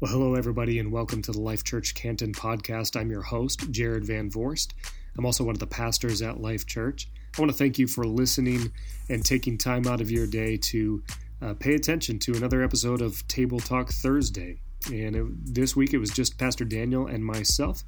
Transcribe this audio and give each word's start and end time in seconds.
Well, 0.00 0.12
hello, 0.12 0.34
everybody, 0.34 0.78
and 0.78 0.90
welcome 0.90 1.20
to 1.20 1.30
the 1.30 1.42
Life 1.42 1.62
Church 1.62 1.94
Canton 1.94 2.32
podcast. 2.32 2.98
I'm 2.98 3.10
your 3.10 3.20
host, 3.20 3.70
Jared 3.70 4.02
Van 4.06 4.30
Voorst. 4.30 4.72
I'm 5.18 5.26
also 5.26 5.44
one 5.44 5.54
of 5.54 5.58
the 5.58 5.66
pastors 5.66 6.22
at 6.22 6.40
Life 6.40 6.64
Church. 6.64 7.06
I 7.36 7.40
want 7.42 7.52
to 7.52 7.58
thank 7.58 7.78
you 7.78 7.86
for 7.86 8.06
listening 8.06 8.72
and 9.10 9.22
taking 9.22 9.58
time 9.58 9.86
out 9.86 10.00
of 10.00 10.10
your 10.10 10.26
day 10.26 10.56
to 10.56 11.02
uh, 11.42 11.52
pay 11.52 11.74
attention 11.74 12.18
to 12.20 12.32
another 12.32 12.62
episode 12.62 13.02
of 13.02 13.28
Table 13.28 13.60
Talk 13.60 13.90
Thursday. 13.90 14.56
And 14.86 15.14
it, 15.14 15.54
this 15.54 15.76
week 15.76 15.92
it 15.92 15.98
was 15.98 16.08
just 16.08 16.38
Pastor 16.38 16.64
Daniel 16.64 17.06
and 17.06 17.22
myself, 17.22 17.84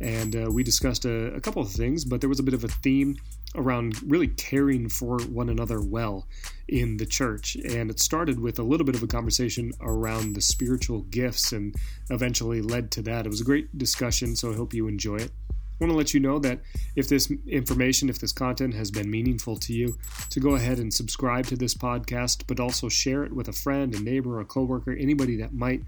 and 0.00 0.34
uh, 0.34 0.50
we 0.50 0.62
discussed 0.62 1.04
a, 1.04 1.34
a 1.34 1.42
couple 1.42 1.60
of 1.60 1.70
things, 1.70 2.06
but 2.06 2.22
there 2.22 2.30
was 2.30 2.40
a 2.40 2.42
bit 2.42 2.54
of 2.54 2.64
a 2.64 2.68
theme 2.68 3.18
around 3.54 4.00
really 4.02 4.28
caring 4.28 4.88
for 4.88 5.20
one 5.22 5.48
another 5.48 5.80
well 5.80 6.26
in 6.68 6.96
the 6.98 7.06
church. 7.06 7.56
And 7.56 7.90
it 7.90 7.98
started 7.98 8.38
with 8.38 8.58
a 8.58 8.62
little 8.62 8.86
bit 8.86 8.94
of 8.94 9.02
a 9.02 9.06
conversation 9.06 9.72
around 9.80 10.34
the 10.34 10.40
spiritual 10.40 11.02
gifts 11.02 11.52
and 11.52 11.74
eventually 12.10 12.62
led 12.62 12.90
to 12.92 13.02
that. 13.02 13.26
It 13.26 13.28
was 13.28 13.40
a 13.40 13.44
great 13.44 13.76
discussion, 13.76 14.36
so 14.36 14.52
I 14.52 14.56
hope 14.56 14.72
you 14.72 14.86
enjoy 14.86 15.16
it. 15.16 15.32
I 15.80 15.84
want 15.84 15.92
to 15.92 15.96
let 15.96 16.12
you 16.12 16.20
know 16.20 16.38
that 16.40 16.60
if 16.94 17.08
this 17.08 17.32
information, 17.46 18.10
if 18.10 18.18
this 18.18 18.32
content 18.32 18.74
has 18.74 18.90
been 18.90 19.10
meaningful 19.10 19.56
to 19.56 19.72
you, 19.72 19.96
to 20.28 20.38
go 20.38 20.54
ahead 20.54 20.78
and 20.78 20.92
subscribe 20.92 21.46
to 21.46 21.56
this 21.56 21.74
podcast, 21.74 22.42
but 22.46 22.60
also 22.60 22.90
share 22.90 23.24
it 23.24 23.32
with 23.32 23.48
a 23.48 23.52
friend, 23.52 23.94
a 23.94 24.00
neighbor, 24.00 24.40
a 24.40 24.44
coworker, 24.44 24.92
anybody 24.92 25.36
that 25.36 25.54
might 25.54 25.82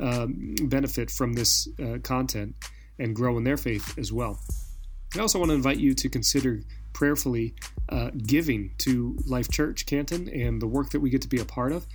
um, 0.00 0.54
benefit 0.64 1.10
from 1.10 1.32
this 1.32 1.66
uh, 1.82 1.96
content 2.02 2.54
and 2.98 3.16
grow 3.16 3.38
in 3.38 3.44
their 3.44 3.56
faith 3.56 3.96
as 3.98 4.12
well. 4.12 4.38
I 5.16 5.20
also 5.20 5.38
want 5.38 5.50
to 5.50 5.54
invite 5.54 5.78
you 5.78 5.94
to 5.94 6.08
consider 6.10 6.60
prayerfully 6.98 7.54
uh, 7.90 8.10
giving 8.26 8.72
to 8.76 9.16
Life 9.24 9.48
Church 9.52 9.86
Canton 9.86 10.28
and 10.30 10.60
the 10.60 10.66
work 10.66 10.90
that 10.90 10.98
we 10.98 11.10
get 11.10 11.22
to 11.22 11.28
be 11.28 11.38
a 11.38 11.44
part 11.44 11.70
of. 11.70 11.86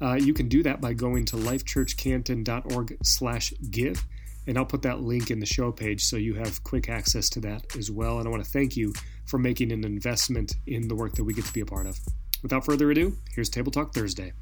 Uh, 0.00 0.14
you 0.14 0.32
can 0.32 0.48
do 0.48 0.62
that 0.62 0.80
by 0.80 0.94
going 0.94 1.26
to 1.26 1.36
lifechurchcanton.org 1.36 2.96
slash 3.02 3.52
give, 3.70 4.02
and 4.46 4.56
I'll 4.56 4.64
put 4.64 4.80
that 4.80 5.02
link 5.02 5.30
in 5.30 5.40
the 5.40 5.46
show 5.46 5.70
page 5.72 6.04
so 6.04 6.16
you 6.16 6.32
have 6.36 6.64
quick 6.64 6.88
access 6.88 7.28
to 7.30 7.40
that 7.40 7.76
as 7.76 7.90
well. 7.90 8.18
And 8.18 8.26
I 8.26 8.30
want 8.30 8.44
to 8.44 8.50
thank 8.50 8.78
you 8.78 8.94
for 9.26 9.36
making 9.36 9.72
an 9.72 9.84
investment 9.84 10.54
in 10.66 10.88
the 10.88 10.94
work 10.94 11.12
that 11.16 11.24
we 11.24 11.34
get 11.34 11.44
to 11.44 11.52
be 11.52 11.60
a 11.60 11.66
part 11.66 11.86
of. 11.86 12.00
Without 12.42 12.64
further 12.64 12.90
ado, 12.90 13.14
here's 13.34 13.50
Table 13.50 13.70
Talk 13.70 13.92
Thursday. 13.92 14.32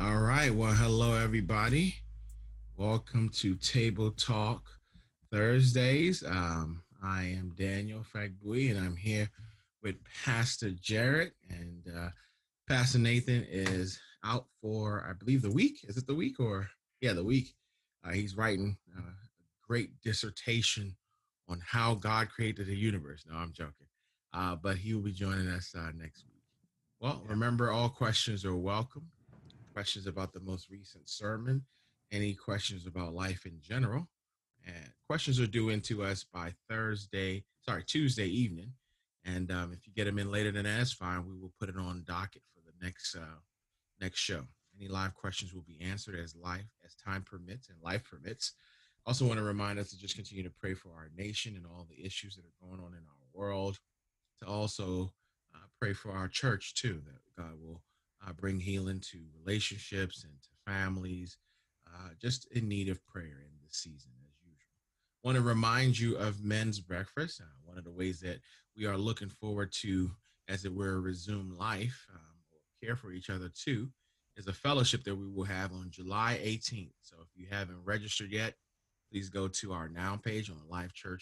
All 0.00 0.16
right. 0.16 0.54
Well, 0.54 0.72
hello, 0.72 1.12
everybody. 1.14 1.96
Welcome 2.78 3.28
to 3.40 3.54
Table 3.56 4.12
Talk 4.12 4.64
Thursdays. 5.30 6.24
Um, 6.24 6.84
I 7.02 7.24
am 7.24 7.54
Daniel 7.56 8.04
Fagbui, 8.12 8.70
and 8.70 8.78
I'm 8.78 8.96
here 8.96 9.30
with 9.82 9.96
Pastor 10.24 10.70
Jared. 10.70 11.32
And 11.48 11.84
uh, 11.96 12.08
Pastor 12.68 12.98
Nathan 12.98 13.46
is 13.48 14.00
out 14.24 14.46
for, 14.60 15.06
I 15.08 15.12
believe, 15.12 15.42
the 15.42 15.50
week. 15.50 15.84
Is 15.84 15.96
it 15.96 16.06
the 16.06 16.14
week 16.14 16.40
or? 16.40 16.68
Yeah, 17.00 17.12
the 17.12 17.22
week. 17.22 17.54
Uh, 18.04 18.10
he's 18.10 18.36
writing 18.36 18.76
uh, 18.96 19.00
a 19.00 19.66
great 19.66 19.90
dissertation 20.02 20.96
on 21.48 21.62
how 21.64 21.94
God 21.94 22.30
created 22.30 22.66
the 22.66 22.76
universe. 22.76 23.24
No, 23.30 23.36
I'm 23.36 23.52
joking. 23.52 23.86
Uh, 24.32 24.56
but 24.56 24.76
he 24.76 24.94
will 24.94 25.02
be 25.02 25.12
joining 25.12 25.48
us 25.48 25.74
uh, 25.78 25.90
next 25.96 26.24
week. 26.24 26.42
Well, 27.00 27.22
remember, 27.28 27.70
all 27.70 27.88
questions 27.88 28.44
are 28.44 28.56
welcome. 28.56 29.06
Questions 29.72 30.08
about 30.08 30.32
the 30.32 30.40
most 30.40 30.68
recent 30.68 31.08
sermon, 31.08 31.62
any 32.10 32.34
questions 32.34 32.86
about 32.86 33.14
life 33.14 33.46
in 33.46 33.60
general 33.62 34.08
and 34.68 34.92
questions 35.08 35.40
are 35.40 35.46
due 35.46 35.70
into 35.70 36.04
us 36.04 36.24
by 36.24 36.52
Thursday, 36.68 37.44
sorry, 37.64 37.82
Tuesday 37.84 38.26
evening. 38.26 38.72
And 39.24 39.50
um, 39.50 39.72
if 39.72 39.86
you 39.86 39.92
get 39.94 40.04
them 40.04 40.18
in 40.18 40.30
later 40.30 40.50
than 40.50 40.64
that, 40.64 40.78
that's 40.78 40.92
fine. 40.92 41.26
We 41.26 41.34
will 41.34 41.52
put 41.58 41.68
it 41.68 41.76
on 41.76 42.04
docket 42.06 42.42
for 42.54 42.60
the 42.60 42.84
next 42.84 43.16
uh, 43.16 43.40
next 44.00 44.18
show. 44.18 44.42
Any 44.78 44.88
live 44.88 45.14
questions 45.14 45.52
will 45.52 45.64
be 45.66 45.80
answered 45.80 46.14
as 46.14 46.36
life 46.36 46.68
as 46.84 46.94
time 46.94 47.22
permits 47.22 47.68
and 47.68 47.78
life 47.82 48.04
permits. 48.08 48.52
Also, 49.06 49.26
want 49.26 49.38
to 49.38 49.44
remind 49.44 49.78
us 49.78 49.90
to 49.90 49.98
just 49.98 50.14
continue 50.14 50.44
to 50.44 50.50
pray 50.50 50.74
for 50.74 50.90
our 50.90 51.10
nation 51.16 51.56
and 51.56 51.66
all 51.66 51.86
the 51.88 52.04
issues 52.04 52.36
that 52.36 52.44
are 52.44 52.68
going 52.68 52.80
on 52.80 52.92
in 52.92 53.00
our 53.00 53.26
world. 53.32 53.78
To 54.40 54.46
also 54.46 55.12
uh, 55.54 55.66
pray 55.80 55.94
for 55.94 56.12
our 56.12 56.28
church 56.28 56.74
too, 56.74 57.02
that 57.06 57.42
God 57.42 57.54
will 57.60 57.82
uh, 58.24 58.32
bring 58.32 58.60
healing 58.60 59.00
to 59.10 59.18
relationships 59.44 60.24
and 60.24 60.32
to 60.42 60.72
families, 60.72 61.38
uh, 61.86 62.10
just 62.20 62.46
in 62.52 62.68
need 62.68 62.88
of 62.88 63.04
prayer 63.06 63.42
in 63.44 63.50
this 63.64 63.78
season 63.78 64.12
want 65.24 65.36
to 65.36 65.42
remind 65.42 65.98
you 65.98 66.16
of 66.16 66.44
men's 66.44 66.80
breakfast. 66.80 67.40
Uh, 67.40 67.44
one 67.64 67.78
of 67.78 67.84
the 67.84 67.90
ways 67.90 68.20
that 68.20 68.40
we 68.76 68.86
are 68.86 68.96
looking 68.96 69.28
forward 69.28 69.72
to, 69.72 70.10
as 70.48 70.64
it 70.64 70.74
were, 70.74 71.00
resume 71.00 71.56
life 71.56 72.06
um, 72.14 72.20
or 72.52 72.58
care 72.86 72.96
for 72.96 73.12
each 73.12 73.30
other 73.30 73.48
too, 73.48 73.88
is 74.36 74.46
a 74.46 74.52
fellowship 74.52 75.02
that 75.04 75.16
we 75.16 75.26
will 75.26 75.44
have 75.44 75.72
on 75.72 75.90
July 75.90 76.40
18th. 76.42 76.92
So 77.02 77.16
if 77.20 77.28
you 77.34 77.46
haven't 77.50 77.84
registered 77.84 78.30
yet, 78.30 78.54
please 79.10 79.28
go 79.28 79.48
to 79.48 79.72
our 79.72 79.88
now 79.88 80.16
page 80.16 80.50
on 80.50 80.60
lifechurchcanton.org. 80.70 81.20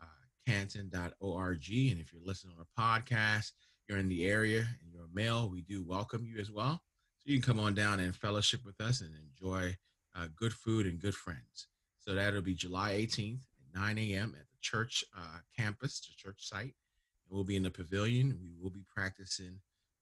Uh, 0.00 1.90
and 1.90 2.00
if 2.00 2.12
you're 2.12 2.22
listening 2.24 2.54
on 2.58 2.64
a 2.64 2.80
podcast, 2.80 3.52
you're 3.88 3.98
in 3.98 4.08
the 4.08 4.26
area 4.26 4.60
and 4.60 4.92
you're 4.92 5.04
a 5.04 5.14
male, 5.14 5.50
we 5.50 5.60
do 5.60 5.84
welcome 5.84 6.24
you 6.24 6.40
as 6.40 6.50
well. 6.50 6.80
So 7.18 7.32
you 7.32 7.40
can 7.40 7.54
come 7.54 7.62
on 7.62 7.74
down 7.74 8.00
and 8.00 8.16
fellowship 8.16 8.64
with 8.64 8.80
us 8.80 9.02
and 9.02 9.10
enjoy 9.14 9.76
uh, 10.16 10.28
good 10.34 10.52
food 10.52 10.86
and 10.86 10.98
good 10.98 11.14
friends. 11.14 11.68
So 12.06 12.14
that'll 12.14 12.42
be 12.42 12.54
July 12.54 12.92
18th 12.92 13.40
at 13.74 13.80
9 13.80 13.98
a.m. 13.98 14.34
at 14.38 14.46
the 14.48 14.58
church 14.60 15.04
uh, 15.16 15.38
campus, 15.58 16.00
the 16.00 16.14
church 16.16 16.46
site. 16.48 16.62
And 16.62 17.30
we'll 17.30 17.44
be 17.44 17.56
in 17.56 17.64
the 17.64 17.70
pavilion. 17.70 18.38
We 18.40 18.50
will 18.62 18.70
be 18.70 18.84
practicing 18.94 19.58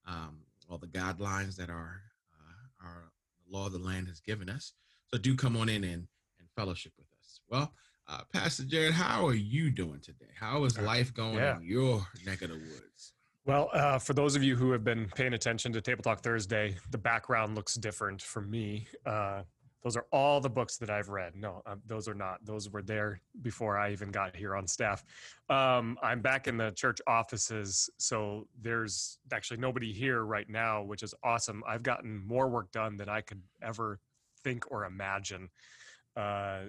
um, 0.07 0.41
all 0.69 0.79
the 0.79 0.87
guidelines 0.87 1.57
that 1.57 1.71
our, 1.71 2.03
uh, 2.39 2.87
our 2.87 3.11
law 3.51 3.67
of 3.67 3.73
the 3.73 3.79
land 3.79 4.09
has 4.09 4.21
given 4.21 4.51
us. 4.51 4.73
So 5.13 5.19
do 5.19 5.35
come 5.35 5.57
on 5.57 5.69
in 5.69 5.85
and, 5.85 6.07
and 6.39 6.49
fellowship 6.55 6.93
with 6.99 7.07
us. 7.19 7.41
Well, 7.49 7.73
uh, 8.07 8.21
Pastor 8.33 8.65
Jared, 8.65 8.93
how 8.93 9.27
are 9.27 9.35
you 9.35 9.71
doing 9.71 10.01
today? 10.01 10.31
How 10.39 10.65
is 10.65 10.79
uh, 10.79 10.83
life 10.83 11.15
going 11.15 11.37
yeah. 11.37 11.57
in 11.57 11.63
your 11.63 12.07
neck 12.27 12.43
of 12.43 12.51
the 12.51 12.57
woods? 12.57 13.13
Well, 13.47 13.71
uh, 13.73 13.99
for 13.99 14.15
those 14.15 14.37
of 14.37 14.43
you 14.43 14.57
who 14.57 14.73
have 14.73 14.85
been 14.85 15.09
paying 15.15 15.35
attention 15.35 15.73
to 15.73 15.81
Table 15.81 16.03
Talk 16.03 16.21
Thursday, 16.21 16.77
the 16.91 16.99
background 16.99 17.55
looks 17.55 17.75
different 17.75 18.23
for 18.23 18.41
me. 18.41 18.89
Uh, 19.05 19.43
those 19.85 19.97
are 19.99 20.07
all 20.13 20.41
the 20.41 20.49
books 20.49 20.79
that 20.79 20.89
I've 20.89 21.11
read. 21.11 21.37
No, 21.37 21.63
um, 21.67 21.83
those 21.87 22.09
are 22.09 22.15
not. 22.15 22.39
Those 22.43 22.71
were 22.71 22.83
there 22.83 23.21
before 23.43 23.77
I 23.77 23.93
even 23.93 24.11
got 24.11 24.35
here 24.35 24.57
on 24.57 24.67
staff. 24.67 25.05
Um, 25.51 25.99
I'm 26.03 26.23
back 26.23 26.49
in 26.49 26.57
the 26.57 26.71
church 26.71 27.01
offices, 27.07 27.91
so 27.99 28.49
there's 28.63 29.19
actually 29.31 29.59
nobody 29.59 29.93
here 29.93 30.25
right 30.25 30.49
now, 30.49 30.83
which 30.83 31.03
is 31.03 31.15
awesome. 31.23 31.63
I've 31.69 31.83
gotten 31.83 32.27
more 32.27 32.49
work 32.49 32.73
done 32.73 32.97
than 32.97 33.11
I 33.11 33.21
could 33.21 33.43
ever 33.63 34.01
think 34.43 34.71
or 34.71 34.87
imagine 34.87 35.51
uh, 36.17 36.61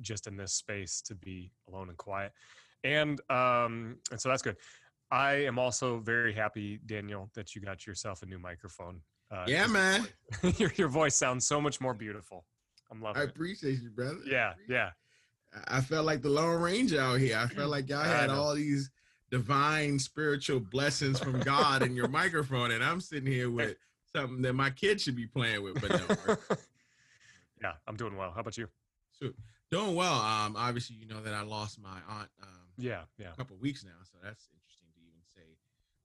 just 0.00 0.26
in 0.26 0.38
this 0.38 0.54
space 0.54 1.02
to 1.02 1.14
be 1.14 1.52
alone 1.68 1.90
and 1.90 1.98
quiet. 1.98 2.32
And 2.84 3.20
um, 3.30 3.98
and 4.10 4.18
so 4.18 4.30
that's 4.30 4.42
good. 4.42 4.56
I 5.10 5.44
am 5.44 5.58
also 5.58 5.98
very 5.98 6.32
happy, 6.32 6.80
Daniel, 6.86 7.30
that 7.34 7.54
you 7.54 7.60
got 7.60 7.86
yourself 7.86 8.22
a 8.22 8.26
new 8.26 8.38
microphone. 8.38 9.02
Uh, 9.30 9.44
yeah, 9.46 9.66
man. 9.66 10.08
your, 10.56 10.72
your 10.76 10.88
voice 10.88 11.14
sounds 11.14 11.46
so 11.46 11.60
much 11.60 11.78
more 11.82 11.92
beautiful. 11.92 12.46
I'm 12.92 13.00
loving 13.00 13.22
I 13.22 13.24
appreciate 13.24 13.80
you, 13.82 13.90
brother. 13.90 14.18
Yeah, 14.26 14.52
yeah. 14.68 14.90
I 15.68 15.80
felt 15.80 16.06
like 16.06 16.22
the 16.22 16.28
Lone 16.28 16.60
Ranger 16.60 17.00
out 17.00 17.20
here. 17.20 17.38
I 17.38 17.46
felt 17.46 17.70
like 17.70 17.88
y'all 17.88 18.02
had 18.02 18.30
all 18.30 18.54
these 18.54 18.90
divine 19.30 19.98
spiritual 19.98 20.60
blessings 20.60 21.18
from 21.18 21.40
God 21.40 21.82
in 21.82 21.96
your 21.96 22.08
microphone, 22.08 22.70
and 22.70 22.84
I'm 22.84 23.00
sitting 23.00 23.30
here 23.30 23.50
with 23.58 23.76
something 24.14 24.42
that 24.42 24.52
my 24.52 24.70
kids 24.70 25.02
should 25.02 25.16
be 25.16 25.26
playing 25.26 25.62
with, 25.62 25.80
but 25.80 25.90
no. 25.90 26.36
yeah, 27.62 27.72
I'm 27.86 27.96
doing 27.96 28.16
well. 28.16 28.30
How 28.30 28.40
about 28.40 28.56
you? 28.56 28.68
So, 29.12 29.30
doing 29.70 29.94
well. 29.94 30.20
Um, 30.20 30.54
obviously, 30.56 30.96
you 30.96 31.06
know 31.06 31.22
that 31.22 31.34
I 31.34 31.42
lost 31.42 31.80
my 31.80 31.98
aunt. 32.08 32.28
Um, 32.42 32.68
yeah, 32.76 33.02
yeah. 33.18 33.32
A 33.32 33.36
couple 33.36 33.56
of 33.56 33.62
weeks 33.62 33.84
now, 33.84 34.00
so 34.04 34.18
that's 34.22 34.48
interesting 34.52 34.88
to 34.94 35.00
even 35.00 35.20
say. 35.34 35.56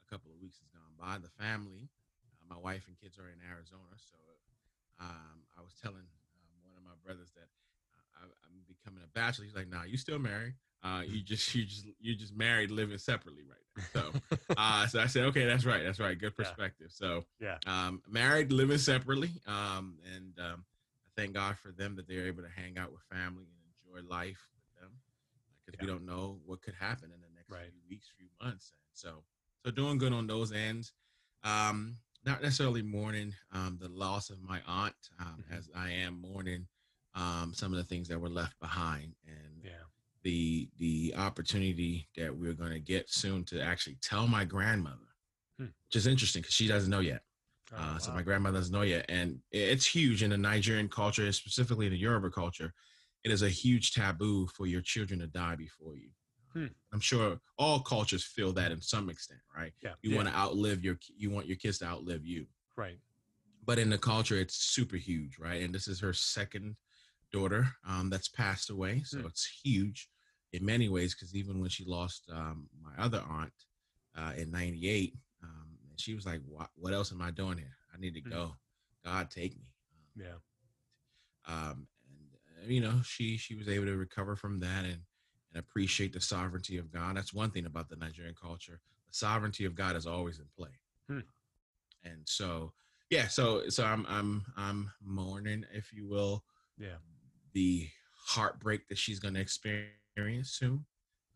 A 0.08 0.10
couple 0.10 0.32
of 0.32 0.40
weeks 0.40 0.60
has 0.60 0.70
gone 0.72 0.96
by. 0.96 1.20
The 1.20 1.32
family, 1.44 1.90
uh, 2.24 2.56
my 2.56 2.60
wife 2.60 2.88
and 2.88 2.96
kids 3.00 3.20
are 3.20 3.28
in 3.28 3.40
Arizona, 3.44 3.96
so 4.00 4.18
um, 5.00 5.44
I 5.58 5.62
was 5.62 5.74
telling 5.82 6.08
brothers 7.04 7.32
that 7.36 7.48
uh, 8.22 8.26
I, 8.26 8.26
am 8.26 8.64
becoming 8.68 9.04
a 9.04 9.12
bachelor. 9.14 9.46
He's 9.46 9.56
like, 9.56 9.70
Nah, 9.70 9.84
you 9.84 9.98
still 9.98 10.20
married. 10.20 10.54
Uh, 10.84 11.02
you 11.06 11.22
just 11.22 11.54
you 11.56 11.66
just 11.66 11.86
you 12.00 12.16
just 12.16 12.36
married, 12.36 12.72
living 12.72 12.98
separately 12.98 13.44
right 13.44 13.58
now. 13.94 14.12
So, 14.30 14.38
uh, 14.58 14.88
so 14.88 15.00
I 15.00 15.08
said, 15.08 15.24
okay, 15.26 15.46
that's 15.46 15.66
right, 15.66 15.84
that's 15.84 16.00
right, 16.00 16.18
good 16.18 16.36
perspective. 16.36 16.88
Yeah. 16.90 17.08
So, 17.08 17.26
yeah, 17.40 17.58
um, 17.66 18.02
married, 18.08 18.52
living 18.52 18.78
separately, 18.78 19.32
um, 19.48 19.98
and 20.16 20.34
um, 20.40 20.66
I 21.06 21.22
thank 21.22 21.34
God 21.34 21.58
for 21.58 21.72
them 21.72 21.96
that 21.96 22.08
they're 22.08 22.28
able 22.28 22.44
to 22.44 22.50
hang 22.50 22.78
out 22.78 22.92
with 22.92 23.02
family 23.12 23.46
and 23.46 24.02
enjoy 24.02 24.08
life 24.08 24.48
with 24.56 24.82
them, 24.82 24.92
because 25.66 25.80
yeah. 25.80 25.86
we 25.86 25.92
don't 25.92 26.06
know 26.06 26.40
what 26.46 26.62
could 26.62 26.76
happen 26.76 27.06
in 27.06 27.20
the 27.22 27.36
next 27.36 27.52
right. 27.52 27.70
few 27.72 27.82
weeks, 27.90 28.08
few 28.18 28.28
months, 28.42 28.72
and 28.74 28.82
so 28.94 29.24
so 29.66 29.72
doing 29.72 29.98
good 29.98 30.14
on 30.14 30.28
those 30.28 30.52
ends. 30.52 30.94
Um, 31.44 31.98
not 32.26 32.42
necessarily 32.42 32.82
mourning 32.82 33.34
um, 33.52 33.78
the 33.82 33.90
loss 33.90 34.30
of 34.30 34.42
my 34.42 34.60
aunt, 34.68 34.96
um, 35.20 35.44
mm-hmm. 35.44 35.54
as 35.54 35.70
I 35.76 35.92
am 35.92 36.22
mourning 36.22 36.68
um, 37.18 37.52
some 37.54 37.72
of 37.74 37.78
the 37.78 37.84
things 37.84 38.08
that 38.08 38.20
were 38.20 38.30
left 38.30 38.60
behind 38.60 39.14
and 39.26 39.64
yeah. 39.64 39.72
the 40.24 40.70
the 40.78 41.14
opportunity 41.18 42.08
that 42.16 42.36
we're 42.36 42.54
going 42.54 42.72
to 42.72 42.80
get 42.80 43.10
soon 43.10 43.44
to 43.46 43.62
actually 43.62 43.98
tell 44.02 44.28
my 44.28 44.46
grandmother, 44.46 44.98
hmm. 45.58 45.66
which 45.66 45.96
is 45.96 46.08
interesting 46.08 46.42
because 46.42 46.54
she 46.54 46.68
doesn't 46.68 46.92
know 46.92 47.00
yet. 47.00 47.22
Oh, 47.74 47.78
uh, 47.78 47.80
wow. 47.94 47.98
So 47.98 48.12
my 48.12 48.22
grandmother 48.22 48.60
doesn't 48.60 48.74
know 48.74 48.84
yet, 48.84 49.06
and 49.10 49.40
it's 49.52 49.86
huge 49.86 50.24
in 50.24 50.30
the 50.30 50.38
Nigerian 50.38 50.88
culture, 50.88 51.26
and 51.26 51.34
specifically 51.34 51.88
in 51.88 51.92
the 51.92 51.98
Yoruba 51.98 52.30
culture. 52.30 52.74
It 53.24 53.32
is 53.32 53.42
a 53.42 53.50
huge 53.50 53.94
taboo 53.94 54.48
for 54.48 54.68
your 54.68 54.80
children 54.80 55.20
to 55.20 55.28
die 55.28 55.56
before 55.56 55.98
you. 55.98 56.10
Hmm. 56.54 56.68
I'm 56.94 57.02
sure 57.02 57.40
all 57.58 57.80
cultures 57.80 58.24
feel 58.24 58.54
that 58.54 58.72
in 58.72 58.80
some 58.82 59.10
extent, 59.10 59.42
right? 59.56 59.74
Yeah. 59.84 59.94
You 60.02 60.12
yeah. 60.12 60.18
want 60.18 60.30
to 60.30 60.36
outlive 60.36 60.84
your, 60.84 60.98
you 61.18 61.30
want 61.30 61.46
your 61.48 61.58
kids 61.58 61.80
to 61.80 61.86
outlive 61.86 62.26
you. 62.26 62.46
Right. 62.78 63.00
But 63.66 63.80
in 63.80 63.90
the 63.90 63.98
culture, 63.98 64.38
it's 64.38 64.56
super 64.56 64.96
huge, 64.96 65.40
right? 65.40 65.62
And 65.62 65.76
this 65.76 65.90
is 65.90 66.00
her 66.00 66.14
second 66.14 66.78
daughter 67.32 67.68
um, 67.88 68.10
that's 68.10 68.28
passed 68.28 68.70
away, 68.70 69.02
so 69.06 69.20
hmm. 69.20 69.28
it's 69.28 69.46
huge 69.64 70.10
in 70.54 70.66
many 70.66 70.90
ways. 70.90 71.14
Because 71.14 71.36
even 71.36 71.60
when 71.60 71.70
she 71.70 71.86
lost 71.86 72.30
um, 72.34 72.68
my 72.82 73.04
other 73.04 73.24
aunt 73.30 73.54
uh, 74.18 74.34
in 74.38 74.52
'98, 74.52 75.14
um, 75.44 75.68
she 75.96 76.14
was 76.14 76.26
like, 76.26 76.42
what, 76.48 76.70
"What 76.76 76.94
else 76.94 77.12
am 77.12 77.22
I 77.22 77.32
doing 77.32 77.58
here? 77.58 77.76
I 77.94 78.00
need 78.00 78.14
to 78.16 78.22
hmm. 78.22 78.30
go. 78.30 78.56
God, 79.06 79.30
take 79.30 79.56
me." 79.58 79.66
Um, 79.92 80.26
yeah. 80.26 81.54
Um, 81.54 81.88
and 82.62 82.70
uh, 82.70 82.74
you 82.74 82.82
know, 82.82 83.02
she 83.04 83.38
she 83.38 83.56
was 83.56 83.68
able 83.68 83.86
to 83.86 83.98
recover 83.98 84.36
from 84.36 84.60
that 84.60 84.86
and 84.86 85.00
and 85.54 85.60
appreciate 85.60 86.14
the 86.14 86.22
sovereignty 86.22 86.78
of 86.78 86.92
God. 86.92 87.16
That's 87.16 87.34
one 87.34 87.52
thing 87.52 87.66
about 87.66 87.90
the 87.90 87.96
Nigerian 87.96 88.36
culture. 88.40 88.80
The 89.08 89.14
sovereignty 89.14 89.66
of 89.66 89.76
God 89.76 89.96
is 89.96 90.06
always 90.06 90.40
in 90.40 90.46
play. 90.58 90.70
Hmm. 91.10 91.20
And 92.04 92.22
so, 92.26 92.74
yeah, 93.10 93.28
so 93.28 93.70
so 93.70 93.84
I'm 93.84 94.06
I'm 94.08 94.46
I'm 94.56 94.92
mourning, 95.02 95.66
if 95.74 95.92
you 95.94 96.08
will, 96.08 96.44
yeah, 96.78 96.98
the 97.54 97.88
heartbreak 98.26 98.88
that 98.88 98.98
she's 98.98 99.20
going 99.20 99.34
to 99.36 99.40
experience 99.40 100.52
soon, 100.52 100.86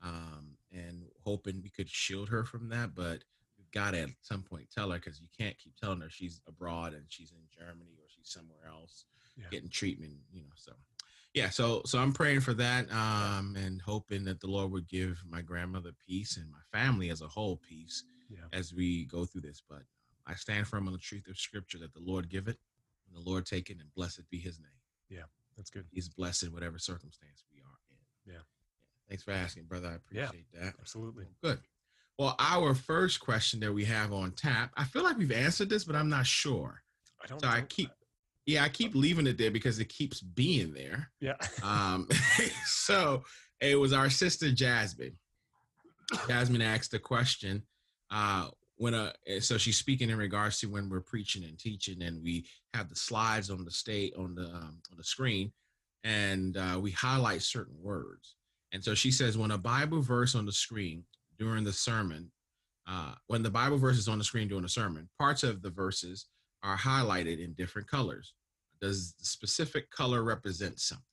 um, 0.04 0.58
and 0.72 1.04
hoping 1.24 1.62
we 1.62 1.70
could 1.70 1.90
shield 1.90 2.30
her 2.30 2.44
from 2.44 2.70
that. 2.70 2.96
But 2.96 3.24
we've 3.58 3.72
got 3.72 3.92
to 3.92 4.02
at 4.02 4.10
some 4.22 4.44
point 4.44 4.68
tell 4.74 4.92
her 4.92 4.98
because 4.98 5.20
you 5.20 5.28
can't 5.38 5.58
keep 5.58 5.76
telling 5.78 6.02
her 6.02 6.10
she's 6.10 6.42
abroad 6.48 6.94
and 6.94 7.04
she's 7.08 7.32
in 7.32 7.44
Germany 7.58 7.92
or 7.98 8.08
she's 8.08 8.32
somewhere 8.32 8.68
else 8.68 9.06
yeah. 9.38 9.46
getting 9.52 9.70
treatment. 9.70 10.14
You 10.32 10.42
know, 10.42 10.50
so 10.56 10.74
yeah, 11.34 11.50
so 11.50 11.82
so 11.86 12.00
I'm 12.00 12.14
praying 12.14 12.42
for 12.42 12.54
that, 12.56 12.92
um, 12.92 13.56
and 13.58 13.82
hoping 13.82 14.26
that 14.26 14.42
the 14.42 14.48
Lord 14.48 14.72
would 14.72 14.88
give 14.90 15.24
my 15.28 15.42
grandmother 15.42 15.92
peace 16.08 16.38
and 16.38 16.52
my 16.52 16.78
family 16.78 17.10
as 17.10 17.22
a 17.22 17.28
whole 17.28 17.60
peace 17.68 18.04
yeah. 18.30 18.40
as 18.52 18.74
we 18.74 19.06
go 19.06 19.26
through 19.26 19.42
this. 19.42 19.62
But 19.68 19.84
I 20.28 20.36
stand 20.36 20.68
firm 20.68 20.88
on 20.88 20.94
the 20.94 21.00
truth 21.00 21.28
of 21.30 21.38
Scripture 21.38 21.78
that 21.80 21.94
the 21.94 22.02
Lord 22.02 22.30
give 22.30 22.48
it, 22.48 22.58
and 23.08 23.16
the 23.16 23.30
Lord 23.30 23.46
take 23.46 23.70
it, 23.70 23.78
and 23.80 23.94
blessed 23.96 24.30
be 24.30 24.40
His 24.40 24.60
name. 24.60 24.70
Yeah, 25.10 25.24
that's 25.62 25.70
good. 25.70 25.86
He's 25.92 26.10
blessed 26.10 26.44
in 26.44 26.54
whatever 26.54 26.80
circumstance 26.80 27.44
we 27.54 27.62
are 27.62 27.78
in. 27.92 28.34
Yeah. 28.34 28.40
yeah. 28.40 29.08
Thanks 29.08 29.24
for 29.24 29.32
asking, 29.32 29.66
brother. 29.66 29.90
I 29.90 29.96
appreciate 29.96 30.46
yeah, 30.54 30.60
that. 30.64 30.74
Absolutely. 30.80 31.26
Good. 31.44 31.60
Well, 32.18 32.36
our 32.40 32.74
first 32.74 33.20
question 33.20 33.60
that 33.60 33.72
we 33.72 33.86
have 33.86 34.12
on 34.12 34.32
tap, 34.32 34.72
I 34.76 34.86
feel 34.86 35.04
like 35.04 35.20
we've 35.20 35.32
answered 35.32 35.70
this, 35.70 35.84
but 35.84 35.96
I'm 35.96 36.10
not 36.10 36.26
sure. 36.26 36.82
I 37.24 37.28
don't. 37.28 37.40
So 37.40 37.48
I 37.48 37.62
keep. 37.62 37.92
Yeah, 38.48 38.64
I 38.64 38.70
keep 38.70 38.96
leaving 38.96 39.28
it 39.28 39.38
there 39.38 39.52
because 39.52 39.78
it 39.78 39.90
keeps 39.90 40.20
being 40.20 40.74
there. 40.74 41.12
Yeah. 41.20 41.36
um, 41.64 42.08
so 42.66 43.22
it 43.60 43.80
was 43.80 43.94
our 43.94 44.10
sister 44.10 44.52
Jasmine. 44.52 45.18
Jasmine 46.28 46.64
asked 46.64 46.90
the 46.90 47.00
question. 47.00 47.62
Uh, 48.10 48.48
when 48.82 48.96
a 48.96 49.14
eh, 49.28 49.40
so 49.40 49.60
she's 49.60 49.78
speaking 49.78 50.10
in 50.10 50.18
regards 50.18 50.60
to 50.60 50.66
when 50.66 50.90
we're 50.90 51.02
preaching 51.02 51.44
and 51.44 51.60
teaching, 51.60 52.02
and 52.02 52.24
we 52.24 52.48
have 52.74 52.90
the 52.90 52.96
slides 52.96 53.52
on 53.52 53.64
the 53.64 53.70
state 53.70 54.12
on 54.18 54.34
the 54.34 54.46
um, 54.46 54.80
on 54.92 54.98
the 54.98 55.04
screen, 55.04 55.52
and 56.04 56.58
uh, 56.58 56.80
we 56.82 56.90
highlight 56.90 57.44
certain 57.44 57.76
words. 57.80 58.36
And 58.72 58.84
so 58.84 58.96
she 58.96 59.12
says, 59.12 59.38
when 59.38 59.52
a 59.52 59.58
Bible 59.58 60.02
verse 60.02 60.34
on 60.34 60.48
the 60.48 60.52
screen 60.52 61.04
during 61.38 61.64
the 61.64 61.72
sermon, 61.72 62.32
uh, 62.88 63.14
when 63.28 63.44
the 63.44 63.52
Bible 63.52 63.78
verse 63.78 63.98
is 63.98 64.08
on 64.08 64.18
the 64.18 64.24
screen 64.24 64.48
during 64.48 64.64
the 64.64 64.70
sermon, 64.70 65.08
parts 65.20 65.44
of 65.44 65.62
the 65.62 65.70
verses 65.70 66.26
are 66.64 66.78
highlighted 66.78 67.44
in 67.44 67.54
different 67.54 67.88
colors. 67.88 68.34
Does 68.82 69.14
the 69.20 69.26
specific 69.26 69.92
color 69.92 70.24
represent 70.24 70.80
something? 70.80 71.06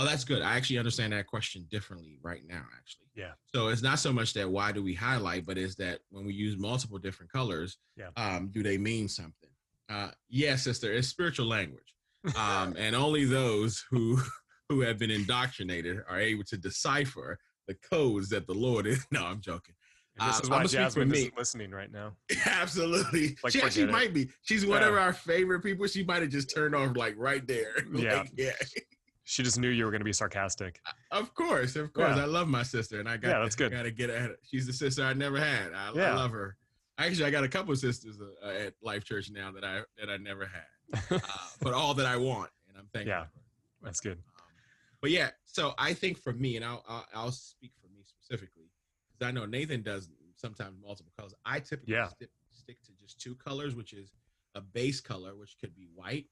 Oh, 0.00 0.04
that's 0.06 0.24
good. 0.24 0.40
I 0.40 0.56
actually 0.56 0.78
understand 0.78 1.12
that 1.12 1.26
question 1.26 1.66
differently 1.70 2.18
right 2.22 2.40
now, 2.48 2.62
actually. 2.74 3.08
Yeah. 3.14 3.32
So 3.54 3.68
it's 3.68 3.82
not 3.82 3.98
so 3.98 4.14
much 4.14 4.32
that 4.32 4.48
why 4.48 4.72
do 4.72 4.82
we 4.82 4.94
highlight, 4.94 5.44
but 5.44 5.58
is 5.58 5.76
that 5.76 5.98
when 6.10 6.24
we 6.24 6.32
use 6.32 6.56
multiple 6.56 6.96
different 6.96 7.30
colors, 7.30 7.76
yeah. 7.98 8.08
um, 8.16 8.48
do 8.50 8.62
they 8.62 8.78
mean 8.78 9.08
something? 9.08 9.50
Uh, 9.90 10.10
yes, 10.30 10.50
yeah, 10.50 10.56
sister, 10.56 10.90
it's 10.92 11.08
spiritual 11.08 11.46
language. 11.46 11.94
Um, 12.36 12.76
and 12.78 12.94
only 12.94 13.24
those 13.24 13.82
who 13.90 14.20
who 14.68 14.82
have 14.82 14.98
been 14.98 15.10
indoctrinated 15.10 16.00
are 16.06 16.20
able 16.20 16.44
to 16.44 16.58
decipher 16.58 17.38
the 17.66 17.74
codes 17.90 18.28
that 18.28 18.46
the 18.46 18.52
Lord 18.52 18.86
is. 18.86 19.06
No, 19.10 19.24
I'm 19.24 19.40
joking. 19.40 19.74
And 20.18 20.28
this 20.28 20.36
uh, 20.36 20.42
is 20.42 20.50
why 20.50 20.64
Jasmine 20.66 21.14
is 21.14 21.30
listening 21.36 21.70
right 21.70 21.90
now. 21.90 22.12
Absolutely. 22.44 23.38
Like, 23.42 23.54
she 23.54 23.62
actually 23.62 23.90
might 23.90 24.12
be. 24.12 24.28
She's 24.42 24.66
one 24.66 24.82
yeah. 24.82 24.88
of 24.88 24.94
our 24.96 25.14
favorite 25.14 25.60
people. 25.60 25.86
She 25.86 26.04
might 26.04 26.20
have 26.20 26.30
just 26.30 26.54
turned 26.54 26.74
off 26.74 26.94
like 26.94 27.14
right 27.16 27.46
there. 27.46 27.72
Yeah. 27.94 28.18
Like, 28.18 28.32
yeah. 28.36 28.52
She 29.24 29.42
just 29.42 29.58
knew 29.58 29.68
you 29.68 29.84
were 29.84 29.90
going 29.90 30.00
to 30.00 30.04
be 30.04 30.12
sarcastic. 30.12 30.80
Of 31.10 31.34
course, 31.34 31.76
of 31.76 31.92
course. 31.92 32.16
Yeah. 32.16 32.22
I 32.22 32.26
love 32.26 32.48
my 32.48 32.62
sister, 32.62 33.00
and 33.00 33.08
I 33.08 33.16
got. 33.16 33.28
Yeah, 33.28 33.38
that's 33.40 33.54
good. 33.54 33.72
I 33.72 33.76
Got 33.76 33.82
to 33.84 33.90
get 33.90 34.10
at 34.10 34.30
it. 34.30 34.38
She's 34.42 34.66
the 34.66 34.72
sister 34.72 35.04
I 35.04 35.12
never 35.12 35.38
had. 35.38 35.72
I, 35.74 35.92
yeah. 35.94 36.12
I 36.12 36.14
love 36.16 36.32
her. 36.32 36.56
Actually, 36.98 37.26
I 37.26 37.30
got 37.30 37.44
a 37.44 37.48
couple 37.48 37.74
sisters 37.76 38.18
uh, 38.20 38.48
at 38.48 38.74
Life 38.82 39.04
Church 39.04 39.30
now 39.30 39.50
that 39.52 39.64
I 39.64 39.82
that 39.98 40.10
I 40.10 40.16
never 40.16 40.46
had, 40.46 41.02
uh, 41.10 41.18
but 41.60 41.72
all 41.72 41.94
that 41.94 42.06
I 42.06 42.16
want, 42.16 42.50
and 42.68 42.76
I'm 42.76 42.88
thankful. 42.92 43.10
Yeah, 43.10 43.24
that's 43.82 44.00
good. 44.00 44.18
Um, 44.18 44.44
but 45.00 45.10
yeah, 45.10 45.30
so 45.46 45.74
I 45.78 45.94
think 45.94 46.18
for 46.18 46.32
me, 46.32 46.56
and 46.56 46.64
I'll 46.64 46.84
I'll, 46.88 47.06
I'll 47.14 47.32
speak 47.32 47.72
for 47.80 47.88
me 47.88 48.02
specifically 48.04 48.70
because 49.12 49.28
I 49.28 49.32
know 49.32 49.46
Nathan 49.46 49.82
does 49.82 50.08
sometimes 50.36 50.76
multiple 50.82 51.12
colors. 51.16 51.34
I 51.44 51.60
typically 51.60 51.94
yeah. 51.94 52.08
stick, 52.08 52.30
stick 52.50 52.82
to 52.84 52.92
just 53.00 53.20
two 53.20 53.34
colors, 53.34 53.74
which 53.74 53.92
is 53.92 54.12
a 54.54 54.60
base 54.60 55.00
color, 55.00 55.36
which 55.36 55.56
could 55.60 55.74
be 55.74 55.86
white. 55.94 56.26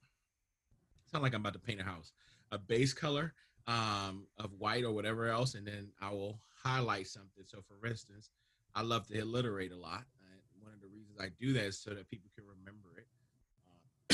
It's 1.04 1.12
not 1.12 1.22
like 1.22 1.34
I'm 1.34 1.40
about 1.40 1.54
to 1.54 1.58
paint 1.58 1.80
a 1.80 1.84
house. 1.84 2.12
A 2.52 2.58
base 2.58 2.92
color 2.94 3.34
um, 3.66 4.26
of 4.38 4.52
white 4.58 4.84
or 4.84 4.92
whatever 4.92 5.28
else, 5.28 5.54
and 5.54 5.66
then 5.66 5.88
I 6.00 6.10
will 6.10 6.40
highlight 6.64 7.06
something. 7.06 7.44
So, 7.46 7.58
for 7.62 7.86
instance, 7.86 8.30
I 8.74 8.82
love 8.82 9.06
to 9.08 9.20
alliterate 9.20 9.72
a 9.72 9.76
lot. 9.76 10.04
And 10.22 10.40
one 10.60 10.72
of 10.72 10.80
the 10.80 10.88
reasons 10.88 11.18
I 11.20 11.28
do 11.40 11.52
that 11.54 11.64
is 11.64 11.78
so 11.78 11.90
that 11.90 12.08
people 12.08 12.30
can 12.34 12.44
remember 12.46 12.88
it. 12.98 13.08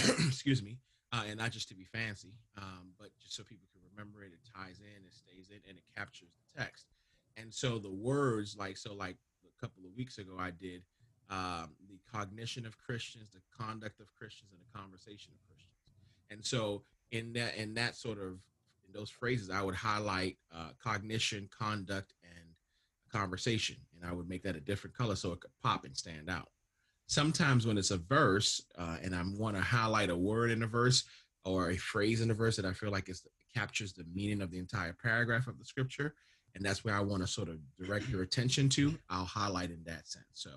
Uh, 0.03 0.25
excuse 0.27 0.63
me, 0.63 0.79
uh, 1.13 1.23
and 1.29 1.39
not 1.39 1.53
just 1.53 1.69
to 1.69 1.75
be 1.75 1.85
fancy, 1.85 2.35
um, 2.59 2.91
but 2.99 3.11
just 3.23 3.37
so 3.37 3.45
people 3.45 3.69
can 3.73 3.83
remember 3.93 4.25
it. 4.25 4.33
It 4.33 4.41
ties 4.57 4.81
in, 4.81 5.07
it 5.07 5.15
stays 5.15 5.51
in, 5.51 5.61
and 5.69 5.79
it 5.79 5.85
captures 5.97 6.31
the 6.35 6.61
text. 6.61 6.87
And 7.37 7.53
so 7.53 7.79
the 7.79 7.91
words, 7.91 8.57
like 8.59 8.77
so, 8.77 8.95
like 8.95 9.17
a 9.45 9.61
couple 9.61 9.85
of 9.85 9.97
weeks 9.97 10.19
ago 10.19 10.33
I 10.39 10.51
did 10.51 10.83
um, 11.31 11.71
the 11.89 11.99
cognition 12.13 12.67
of 12.67 12.77
Christians, 12.79 13.31
the 13.33 13.41
conduct 13.57 14.01
of 14.01 14.07
Christians, 14.15 14.51
and 14.53 14.61
the 14.61 14.79
conversation 14.79 15.33
of 15.33 15.41
Christians. 15.47 15.75
And 16.31 16.45
so 16.45 16.83
in 17.15 17.33
that 17.35 17.57
in 17.57 17.75
that 17.75 17.97
sort 17.97 18.19
of 18.19 18.33
in 18.87 18.93
those 18.93 19.11
phrases, 19.11 19.49
I 19.49 19.63
would 19.63 19.75
highlight 19.75 20.37
uh, 20.55 20.71
cognition, 20.83 21.49
conduct, 21.57 22.13
and 22.23 22.49
conversation, 23.11 23.77
and 23.95 24.09
I 24.09 24.13
would 24.13 24.29
make 24.29 24.43
that 24.43 24.57
a 24.57 24.61
different 24.61 24.97
color 24.97 25.17
so 25.17 25.33
it 25.33 25.41
could 25.41 25.53
pop 25.63 25.85
and 25.85 25.97
stand 25.97 26.29
out. 26.29 26.49
Sometimes 27.07 27.67
when 27.67 27.79
it's 27.79 27.93
a 27.93 27.99
verse 27.99 28.61
uh, 28.77 28.97
and 29.03 29.15
I 29.15 29.23
want 29.39 29.57
to 29.57 29.63
highlight 29.63 30.11
a 30.11 30.17
word 30.17 30.51
in 30.51 30.63
a 30.63 30.67
verse 30.67 31.05
or 31.45 31.71
a 31.71 31.77
phrase 31.77 32.21
in 32.21 32.31
a 32.31 32.35
verse 32.35 32.57
that 32.57 32.65
I 32.65 32.73
feel 32.73 32.91
like 32.91 33.09
it 33.09 33.19
captures 33.55 33.93
the 33.93 34.07
meaning 34.13 34.41
of 34.43 34.51
the 34.51 34.59
entire 34.59 34.97
paragraph 35.01 35.47
of 35.47 35.59
the 35.59 35.65
scripture, 35.65 36.15
and 36.55 36.65
that's 36.65 36.85
where 36.85 36.97
I 36.97 37.01
want 37.01 37.23
to 37.23 37.29
sort 37.29 37.49
of 37.49 37.59
direct 37.79 38.09
your 38.09 38.23
attention 38.23 38.69
to, 38.71 38.99
I'll 39.09 39.25
highlight 39.25 39.71
in 39.71 39.83
that 39.85 40.09
sense. 40.09 40.27
So 40.33 40.51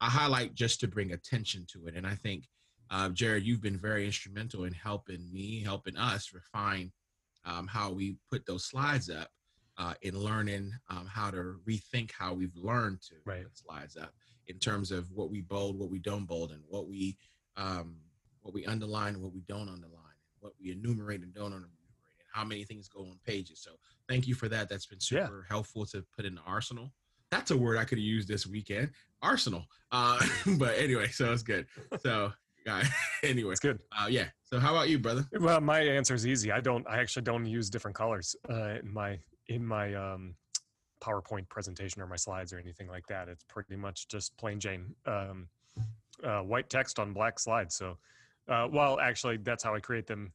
I 0.00 0.08
highlight 0.08 0.54
just 0.54 0.80
to 0.80 0.88
bring 0.88 1.12
attention 1.12 1.66
to 1.72 1.86
it. 1.86 1.94
And 1.96 2.06
I 2.06 2.14
think, 2.14 2.44
uh, 2.90 3.08
Jared, 3.10 3.44
you've 3.44 3.62
been 3.62 3.78
very 3.78 4.06
instrumental 4.06 4.64
in 4.64 4.72
helping 4.72 5.32
me, 5.32 5.62
helping 5.62 5.96
us 5.96 6.32
refine 6.32 6.92
um, 7.44 7.66
how 7.66 7.90
we 7.90 8.16
put 8.30 8.46
those 8.46 8.64
slides 8.64 9.10
up 9.10 9.28
uh, 9.78 9.94
in 10.02 10.18
learning 10.18 10.72
um, 10.88 11.06
how 11.06 11.30
to 11.30 11.56
rethink 11.68 12.10
how 12.16 12.32
we've 12.32 12.56
learned 12.56 13.00
to 13.02 13.14
right. 13.24 13.42
put 13.42 13.56
slides 13.56 13.96
up 13.96 14.12
in 14.46 14.58
terms 14.58 14.90
of 14.90 15.10
what 15.10 15.30
we 15.30 15.40
bold, 15.40 15.78
what 15.78 15.90
we 15.90 15.98
don't 15.98 16.26
bold, 16.26 16.52
and 16.52 16.62
what 16.68 16.86
we 16.86 17.16
um, 17.56 17.96
what 18.42 18.54
we 18.54 18.66
underline 18.66 19.14
and 19.14 19.22
what 19.22 19.32
we 19.32 19.40
don't 19.48 19.68
underline, 19.68 20.16
and 20.20 20.40
what 20.40 20.52
we 20.60 20.70
enumerate 20.70 21.22
and 21.22 21.34
don't 21.34 21.46
enumerate 21.46 21.70
and 22.18 22.28
how 22.32 22.44
many 22.44 22.64
things 22.64 22.88
go 22.88 23.00
on 23.00 23.18
pages. 23.26 23.60
So 23.60 23.72
thank 24.08 24.26
you 24.26 24.34
for 24.34 24.48
that. 24.48 24.68
That's 24.68 24.86
been 24.86 25.00
super 25.00 25.44
yeah. 25.44 25.48
helpful 25.48 25.86
to 25.86 26.04
put 26.14 26.24
in 26.24 26.34
the 26.34 26.42
arsenal. 26.46 26.92
That's 27.30 27.50
a 27.50 27.56
word 27.56 27.78
I 27.78 27.84
could 27.84 27.98
have 27.98 28.04
used 28.04 28.28
this 28.28 28.46
weekend. 28.46 28.90
Arsenal. 29.22 29.64
Uh, 29.90 30.20
but 30.58 30.76
anyway, 30.78 31.08
so 31.08 31.32
it's 31.32 31.42
good. 31.42 31.66
So 32.00 32.32
uh, 32.68 32.84
anyway, 33.22 33.52
it's 33.52 33.60
good. 33.60 33.78
Uh, 33.92 34.06
yeah. 34.08 34.26
So 34.44 34.58
how 34.58 34.74
about 34.74 34.88
you, 34.88 34.98
brother? 34.98 35.26
Well, 35.38 35.60
my 35.60 35.80
answer 35.80 36.14
is 36.14 36.26
easy. 36.26 36.52
I 36.52 36.60
don't. 36.60 36.86
I 36.88 36.98
actually 36.98 37.22
don't 37.22 37.46
use 37.46 37.70
different 37.70 37.96
colors 37.96 38.36
uh, 38.48 38.78
in 38.82 38.92
my 38.92 39.18
in 39.48 39.64
my 39.64 39.94
um, 39.94 40.34
PowerPoint 41.02 41.48
presentation 41.48 42.00
or 42.00 42.06
my 42.06 42.16
slides 42.16 42.52
or 42.52 42.58
anything 42.58 42.88
like 42.88 43.06
that. 43.08 43.28
It's 43.28 43.44
pretty 43.44 43.76
much 43.76 44.08
just 44.08 44.36
plain 44.36 44.58
Jane 44.58 44.94
um, 45.06 45.48
uh, 46.22 46.40
white 46.40 46.70
text 46.70 46.98
on 46.98 47.12
black 47.12 47.38
slides. 47.38 47.74
So, 47.74 47.98
uh, 48.48 48.68
well, 48.70 48.98
actually, 49.00 49.38
that's 49.38 49.62
how 49.62 49.74
I 49.74 49.80
create 49.80 50.06
them 50.06 50.32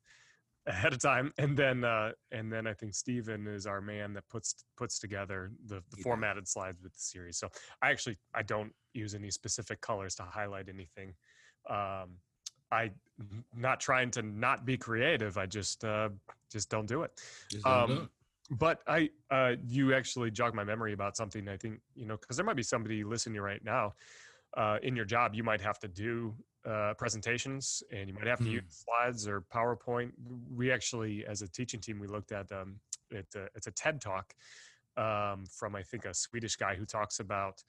ahead 0.68 0.94
of 0.94 1.00
time 1.00 1.34
and 1.38 1.58
then 1.58 1.84
uh 1.84 2.12
and 2.32 2.52
then 2.52 2.68
i 2.68 2.74
think 2.74 2.94
Stephen 2.94 3.48
is 3.48 3.66
our 3.66 3.82
man 3.82 4.14
that 4.14 4.28
puts 4.30 4.66
puts 4.78 5.00
together 5.00 5.52
the, 5.66 5.76
the 5.76 5.98
yeah. 5.98 6.04
formatted 6.04 6.48
slides 6.48 6.84
with 6.84 6.94
the 6.94 7.00
series 7.00 7.38
so 7.38 7.48
i 7.82 7.90
actually 7.90 8.18
i 8.36 8.44
don't 8.44 8.72
use 8.94 9.16
any 9.16 9.32
specific 9.32 9.80
colors 9.82 10.16
to 10.16 10.24
highlight 10.24 10.68
anything 10.70 11.14
um 11.68 12.20
I 12.72 12.92
not 13.56 13.80
trying 13.80 14.12
to 14.12 14.22
not 14.22 14.66
be 14.66 14.78
creative. 14.78 15.38
I 15.38 15.46
just 15.46 15.84
uh, 15.84 16.10
just 16.52 16.70
don't 16.70 16.88
do 16.88 17.04
it. 17.04 17.12
Don't 17.50 17.66
Um. 17.66 18.10
But 18.52 18.82
I, 18.88 19.12
uh, 19.30 19.56
you 19.64 19.94
actually 19.94 20.32
jogged 20.32 20.56
my 20.56 20.64
memory 20.64 20.94
about 20.94 21.16
something. 21.16 21.48
I 21.48 21.58
think 21.58 21.82
you 21.96 22.06
know 22.06 22.18
because 22.18 22.36
there 22.38 22.46
might 22.46 22.56
be 22.56 22.64
somebody 22.64 23.04
listening 23.04 23.42
right 23.42 23.64
now. 23.64 23.94
Uh, 24.58 24.80
in 24.82 24.96
your 24.96 25.06
job, 25.06 25.36
you 25.36 25.44
might 25.44 25.62
have 25.62 25.78
to 25.80 25.88
do 25.88 26.36
uh, 26.66 26.94
presentations, 26.98 27.84
and 27.92 28.10
you 28.10 28.16
might 28.16 28.26
have 28.26 28.42
to 28.42 28.50
Hmm. 28.50 28.54
use 28.56 28.64
slides 28.86 29.28
or 29.28 29.42
PowerPoint. 29.42 30.12
We 30.52 30.72
actually, 30.72 31.26
as 31.28 31.44
a 31.44 31.48
teaching 31.48 31.80
team, 31.80 32.00
we 32.00 32.08
looked 32.08 32.32
at 32.32 32.52
um, 32.52 32.80
it. 33.12 33.28
Uh, 33.36 33.46
it's 33.54 33.68
a 33.68 33.72
TED 33.72 34.02
talk 34.02 34.34
um, 34.98 35.46
from 35.46 35.76
I 35.76 35.84
think 35.84 36.06
a 36.06 36.14
Swedish 36.14 36.56
guy 36.56 36.76
who 36.76 36.86
talks 36.86 37.20
about 37.20 37.64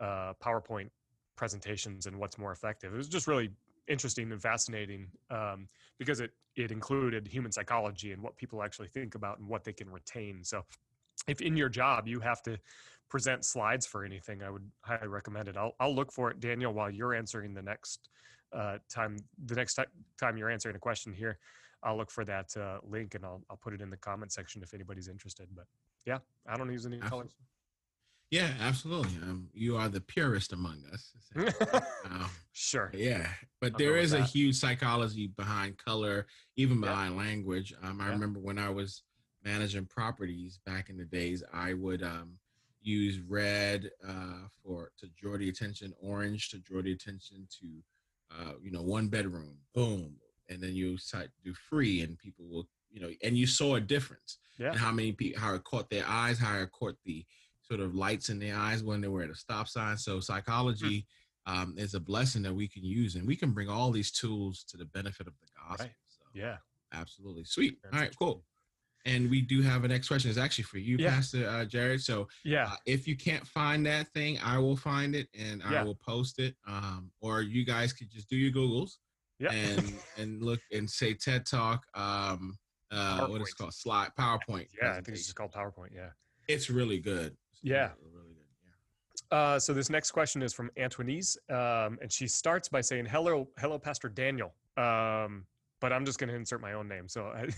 uh, 0.00 0.34
PowerPoint 0.42 0.90
presentations 1.40 2.04
and 2.04 2.14
what's 2.18 2.36
more 2.36 2.52
effective. 2.52 2.92
It 2.92 2.98
was 2.98 3.08
just 3.08 3.26
really 3.26 3.48
interesting 3.88 4.30
and 4.30 4.42
fascinating 4.42 5.06
um, 5.30 5.66
because 5.98 6.20
it 6.20 6.32
it 6.54 6.70
included 6.70 7.26
human 7.26 7.50
psychology 7.50 8.12
and 8.12 8.22
what 8.22 8.36
people 8.36 8.62
actually 8.62 8.88
think 8.88 9.14
about 9.14 9.38
and 9.38 9.48
what 9.48 9.64
they 9.64 9.72
can 9.72 9.88
retain. 9.88 10.44
So, 10.44 10.66
if 11.26 11.40
in 11.40 11.56
your 11.56 11.70
job 11.70 12.06
you 12.06 12.20
have 12.20 12.42
to 12.42 12.58
present 13.08 13.46
slides 13.46 13.86
for 13.86 14.04
anything, 14.04 14.42
I 14.42 14.50
would 14.50 14.70
highly 14.82 15.08
recommend 15.08 15.48
it. 15.48 15.56
I'll 15.56 15.74
I'll 15.80 15.94
look 15.94 16.12
for 16.12 16.30
it, 16.30 16.40
Daniel, 16.40 16.74
while 16.74 16.90
you're 16.90 17.14
answering 17.14 17.54
the 17.54 17.62
next 17.62 18.10
uh, 18.52 18.76
time. 18.90 19.16
The 19.46 19.54
next 19.54 19.76
ti- 19.76 19.94
time 20.18 20.36
you're 20.36 20.50
answering 20.50 20.76
a 20.76 20.84
question 20.90 21.10
here, 21.14 21.38
I'll 21.82 21.96
look 21.96 22.10
for 22.10 22.26
that 22.26 22.54
uh, 22.54 22.80
link 22.82 23.14
and 23.14 23.24
I'll 23.24 23.42
I'll 23.48 23.62
put 23.64 23.72
it 23.72 23.80
in 23.80 23.88
the 23.88 23.96
comment 23.96 24.30
section 24.30 24.62
if 24.62 24.74
anybody's 24.74 25.08
interested. 25.08 25.48
But 25.56 25.64
yeah, 26.04 26.18
I 26.46 26.58
don't 26.58 26.70
use 26.70 26.84
any 26.84 26.98
colors. 26.98 27.34
Yeah, 28.30 28.52
absolutely. 28.60 29.16
Um, 29.22 29.48
you 29.52 29.76
are 29.76 29.88
the 29.88 30.00
purist 30.00 30.52
among 30.52 30.84
us. 30.92 31.12
Um, 32.02 32.30
sure. 32.52 32.90
yeah, 32.94 33.28
but 33.60 33.72
I'll 33.74 33.78
there 33.78 33.96
is 33.98 34.14
a 34.14 34.22
huge 34.22 34.56
psychology 34.56 35.26
behind 35.26 35.76
color, 35.76 36.26
even 36.56 36.80
Yeah. 36.80 36.88
behind 36.90 37.16
language. 37.16 37.74
Um, 37.82 38.00
I 38.00 38.06
Yeah. 38.06 38.12
remember 38.12 38.40
when 38.40 38.58
I 38.58 38.70
was 38.70 39.02
managing 39.44 39.84
properties 39.86 40.58
back 40.64 40.88
in 40.88 40.96
the 40.96 41.04
days, 41.04 41.42
I 41.52 41.74
would 41.74 42.02
um, 42.02 42.38
use 42.80 43.20
red 43.20 43.90
uh, 44.06 44.48
for 44.62 44.92
to 44.98 45.08
draw 45.08 45.36
the 45.36 45.50
attention, 45.50 45.92
orange 46.00 46.48
to 46.50 46.58
draw 46.58 46.80
the 46.82 46.92
attention 46.92 47.46
to, 47.60 47.82
uh, 48.34 48.52
you 48.62 48.70
know, 48.70 48.82
one 48.82 49.08
bedroom, 49.08 49.58
boom, 49.74 50.16
and 50.48 50.62
then 50.62 50.74
you 50.74 50.96
do 51.44 51.52
free, 51.52 52.00
and 52.00 52.18
people 52.18 52.46
will, 52.48 52.66
you 52.90 53.00
know, 53.00 53.10
and 53.22 53.36
you 53.36 53.46
saw 53.46 53.74
a 53.74 53.80
difference 53.80 54.38
Yeah. 54.58 54.74
how 54.74 54.90
many 54.90 55.12
people, 55.12 55.40
how 55.40 55.54
it 55.54 55.64
caught 55.64 55.90
their 55.90 56.06
eyes, 56.08 56.38
how 56.38 56.58
it 56.58 56.72
caught 56.72 56.96
the 57.04 57.24
sort 57.70 57.80
of 57.80 57.94
lights 57.94 58.28
in 58.30 58.38
their 58.40 58.56
eyes 58.56 58.82
when 58.82 59.00
they 59.00 59.08
were 59.08 59.22
at 59.22 59.30
a 59.30 59.34
stop 59.34 59.68
sign. 59.68 59.96
So 59.96 60.18
psychology 60.20 61.06
um, 61.46 61.74
is 61.78 61.94
a 61.94 62.00
blessing 62.00 62.42
that 62.42 62.54
we 62.54 62.66
can 62.68 62.84
use, 62.84 63.14
and 63.14 63.26
we 63.26 63.36
can 63.36 63.52
bring 63.52 63.68
all 63.68 63.90
these 63.92 64.10
tools 64.10 64.64
to 64.68 64.76
the 64.76 64.84
benefit 64.86 65.26
of 65.28 65.34
the 65.40 65.46
gospel. 65.56 65.86
Right. 65.86 65.94
So 66.08 66.22
Yeah. 66.34 66.56
absolutely 66.92 67.44
sweet. 67.44 67.78
That's 67.82 67.94
all 67.94 68.00
right, 68.00 68.16
cool. 68.18 68.44
And 69.06 69.30
we 69.30 69.40
do 69.40 69.62
have 69.62 69.84
a 69.84 69.88
next 69.88 70.08
question. 70.08 70.28
It's 70.30 70.38
actually 70.38 70.64
for 70.64 70.78
you, 70.78 70.96
Yeah. 70.98 71.10
Pastor 71.14 71.48
uh, 71.48 71.64
Jared. 71.64 72.02
So 72.02 72.28
Yeah. 72.44 72.66
uh, 72.72 72.76
if 72.86 73.06
you 73.08 73.16
can't 73.16 73.46
find 73.46 73.86
that 73.86 74.12
thing, 74.12 74.38
I 74.40 74.58
will 74.58 74.76
find 74.76 75.14
it 75.14 75.28
and 75.32 75.62
I 75.62 75.72
Yeah. 75.72 75.82
will 75.84 75.94
post 75.94 76.38
it. 76.38 76.56
Um, 76.66 77.10
or 77.20 77.40
you 77.40 77.64
guys 77.64 77.92
could 77.94 78.10
just 78.10 78.28
do 78.28 78.36
your 78.36 78.52
Googles 78.52 78.98
Yeah. 79.38 79.52
and 79.52 80.00
and 80.18 80.42
look 80.42 80.60
and 80.72 80.90
say 80.90 81.14
TED 81.14 81.46
Talk. 81.46 81.86
Um, 81.94 82.58
uh, 82.90 83.26
what 83.28 83.40
is 83.40 83.48
it 83.48 83.56
called? 83.56 83.72
Slide 83.74 84.10
PowerPoint. 84.18 84.66
yeah. 84.76 84.90
I 84.90 84.94
think 84.96 85.08
it's 85.16 85.24
just 85.26 85.36
called 85.36 85.52
PowerPoint. 85.52 85.94
Yeah. 85.94 86.10
It's 86.48 86.68
really 86.68 86.98
good. 86.98 87.36
Yeah. 87.62 87.90
really, 88.12 88.34
good. 88.34 88.36
Yeah. 89.32 89.38
Uh, 89.38 89.58
so 89.58 89.72
this 89.72 89.90
next 89.90 90.10
question 90.12 90.42
is 90.42 90.52
from 90.52 90.70
Antoinese, 90.78 91.36
um, 91.50 91.98
and 92.02 92.10
she 92.10 92.26
starts 92.26 92.68
by 92.68 92.80
saying, 92.80 93.06
"Hello, 93.06 93.48
hello, 93.58 93.78
Pastor 93.78 94.08
Daniel." 94.08 94.54
Um, 94.76 95.46
but 95.80 95.92
I'm 95.94 96.04
just 96.04 96.18
going 96.18 96.28
to 96.28 96.34
insert 96.36 96.60
my 96.60 96.74
own 96.74 96.88
name, 96.88 97.08
so 97.08 97.24
I, 97.26 97.48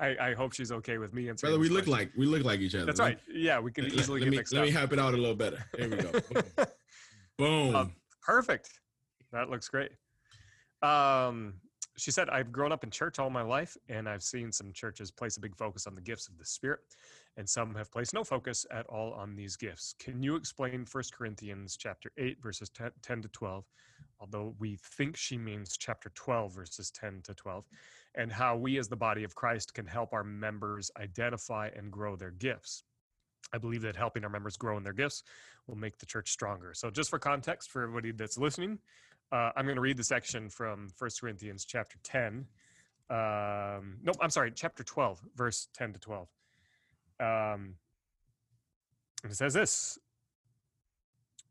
I, 0.00 0.30
I 0.30 0.34
hope 0.34 0.54
she's 0.54 0.72
okay 0.72 0.96
with 0.98 1.12
me. 1.12 1.30
Brother, 1.32 1.58
we 1.58 1.68
look 1.68 1.84
question. 1.84 1.92
like 1.92 2.12
we 2.16 2.26
look 2.26 2.44
like 2.44 2.60
each 2.60 2.74
other. 2.74 2.86
That's 2.86 2.98
Let- 3.00 3.04
right. 3.06 3.18
Yeah, 3.32 3.58
we 3.60 3.70
can 3.72 3.84
Let, 3.84 3.94
easily 3.94 4.20
let 4.20 4.24
get 4.26 4.30
me 4.30 4.36
mixed 4.38 4.52
let 4.54 4.60
up. 4.60 4.66
me 4.66 4.72
help 4.72 4.92
it 4.92 4.98
out 4.98 5.14
a 5.14 5.16
little 5.16 5.34
better. 5.36 5.64
There 5.76 5.88
we 5.88 5.96
go. 5.96 6.10
Boom. 7.38 7.72
Boom. 7.72 7.76
Um, 7.76 7.92
Perfect. 8.22 8.70
That 9.32 9.50
looks 9.50 9.68
great. 9.68 9.90
Um, 10.82 11.54
she 11.96 12.10
said, 12.10 12.30
I've 12.30 12.52
grown 12.52 12.72
up 12.72 12.84
in 12.84 12.90
church 12.90 13.18
all 13.18 13.30
my 13.30 13.42
life, 13.42 13.76
and 13.88 14.08
I've 14.08 14.22
seen 14.22 14.50
some 14.52 14.72
churches 14.72 15.10
place 15.10 15.36
a 15.36 15.40
big 15.40 15.54
focus 15.56 15.86
on 15.86 15.94
the 15.94 16.00
gifts 16.00 16.28
of 16.28 16.38
the 16.38 16.44
Spirit, 16.44 16.80
and 17.36 17.48
some 17.48 17.74
have 17.74 17.90
placed 17.90 18.14
no 18.14 18.24
focus 18.24 18.66
at 18.70 18.86
all 18.86 19.12
on 19.14 19.34
these 19.34 19.56
gifts. 19.56 19.94
Can 19.98 20.22
you 20.22 20.36
explain 20.36 20.86
1 20.90 21.04
Corinthians 21.12 21.76
chapter 21.76 22.10
8, 22.18 22.42
verses 22.42 22.68
10, 22.70 22.90
10 23.02 23.22
to 23.22 23.28
12, 23.28 23.64
although 24.20 24.54
we 24.58 24.76
think 24.96 25.16
she 25.16 25.38
means 25.38 25.76
chapter 25.78 26.10
12, 26.14 26.54
verses 26.54 26.90
10 26.90 27.22
to 27.24 27.34
12, 27.34 27.64
and 28.14 28.30
how 28.30 28.56
we 28.56 28.78
as 28.78 28.88
the 28.88 28.96
body 28.96 29.24
of 29.24 29.34
Christ 29.34 29.72
can 29.72 29.86
help 29.86 30.12
our 30.12 30.24
members 30.24 30.90
identify 31.00 31.70
and 31.74 31.90
grow 31.90 32.16
their 32.16 32.32
gifts? 32.32 32.84
I 33.52 33.58
believe 33.58 33.82
that 33.82 33.96
helping 33.96 34.24
our 34.24 34.30
members 34.30 34.56
grow 34.56 34.76
in 34.76 34.82
their 34.82 34.92
gifts 34.92 35.24
will 35.66 35.76
make 35.76 35.98
the 35.98 36.06
church 36.06 36.30
stronger. 36.30 36.72
So, 36.74 36.90
just 36.90 37.10
for 37.10 37.18
context 37.18 37.70
for 37.70 37.82
everybody 37.82 38.12
that's 38.12 38.38
listening, 38.38 38.78
uh, 39.30 39.50
I'm 39.56 39.64
going 39.64 39.76
to 39.76 39.82
read 39.82 39.96
the 39.96 40.04
section 40.04 40.48
from 40.48 40.88
1 40.98 41.10
Corinthians 41.20 41.64
chapter 41.64 41.98
10. 42.02 42.46
Um, 43.10 43.96
nope, 44.02 44.16
I'm 44.20 44.30
sorry, 44.30 44.52
chapter 44.54 44.84
12, 44.84 45.20
verse 45.34 45.68
10 45.74 45.94
to 45.94 45.98
12. 45.98 46.28
Um, 47.22 47.76
and 49.22 49.30
it 49.30 49.36
says 49.36 49.54
this 49.54 49.98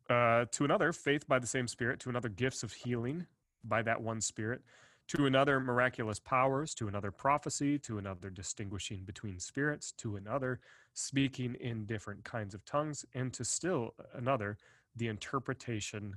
uh, 0.09 0.45
To 0.51 0.65
another, 0.65 0.91
faith 0.91 1.27
by 1.27 1.39
the 1.39 1.47
same 1.47 1.67
Spirit, 1.67 1.99
to 2.01 2.09
another, 2.09 2.29
gifts 2.29 2.63
of 2.63 2.73
healing 2.73 3.25
by 3.63 3.81
that 3.83 4.01
one 4.01 4.19
Spirit, 4.19 4.61
to 5.07 5.25
another, 5.25 5.59
miraculous 5.59 6.19
powers, 6.19 6.73
to 6.75 6.87
another, 6.87 7.11
prophecy, 7.11 7.79
to 7.79 7.97
another, 7.97 8.29
distinguishing 8.29 9.03
between 9.05 9.39
spirits, 9.39 9.93
to 9.93 10.17
another, 10.17 10.59
speaking 10.93 11.55
in 11.61 11.85
different 11.85 12.23
kinds 12.23 12.53
of 12.53 12.65
tongues, 12.65 13.05
and 13.13 13.31
to 13.33 13.45
still 13.45 13.93
another, 14.13 14.57
the 14.97 15.07
interpretation 15.07 16.15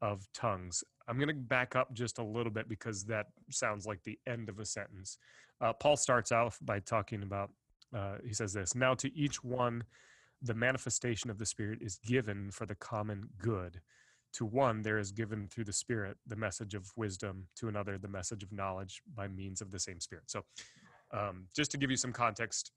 of 0.00 0.26
tongues. 0.32 0.82
I'm 1.08 1.18
going 1.18 1.28
to 1.28 1.34
back 1.34 1.76
up 1.76 1.92
just 1.92 2.18
a 2.18 2.22
little 2.22 2.52
bit 2.52 2.68
because 2.68 3.04
that 3.04 3.26
sounds 3.50 3.86
like 3.86 4.02
the 4.02 4.18
end 4.26 4.48
of 4.48 4.58
a 4.58 4.64
sentence. 4.64 5.18
Uh, 5.60 5.72
Paul 5.72 5.96
starts 5.96 6.32
off 6.32 6.58
by 6.62 6.80
talking 6.80 7.22
about, 7.22 7.50
uh, 7.96 8.18
he 8.24 8.34
says 8.34 8.52
this 8.52 8.74
Now 8.74 8.94
to 8.94 9.14
each 9.16 9.42
one, 9.42 9.84
the 10.42 10.54
manifestation 10.54 11.30
of 11.30 11.38
the 11.38 11.46
Spirit 11.46 11.78
is 11.80 11.98
given 11.98 12.50
for 12.50 12.66
the 12.66 12.74
common 12.74 13.28
good. 13.38 13.80
To 14.34 14.44
one, 14.44 14.82
there 14.82 14.98
is 14.98 15.12
given 15.12 15.48
through 15.48 15.64
the 15.64 15.72
Spirit 15.72 16.18
the 16.26 16.36
message 16.36 16.74
of 16.74 16.92
wisdom, 16.96 17.46
to 17.56 17.68
another, 17.68 17.96
the 17.96 18.08
message 18.08 18.42
of 18.42 18.52
knowledge 18.52 19.00
by 19.14 19.28
means 19.28 19.62
of 19.62 19.70
the 19.70 19.78
same 19.78 19.98
Spirit. 20.00 20.24
So, 20.30 20.44
um, 21.12 21.46
just 21.54 21.70
to 21.70 21.78
give 21.78 21.90
you 21.90 21.96
some 21.96 22.12
context, 22.12 22.72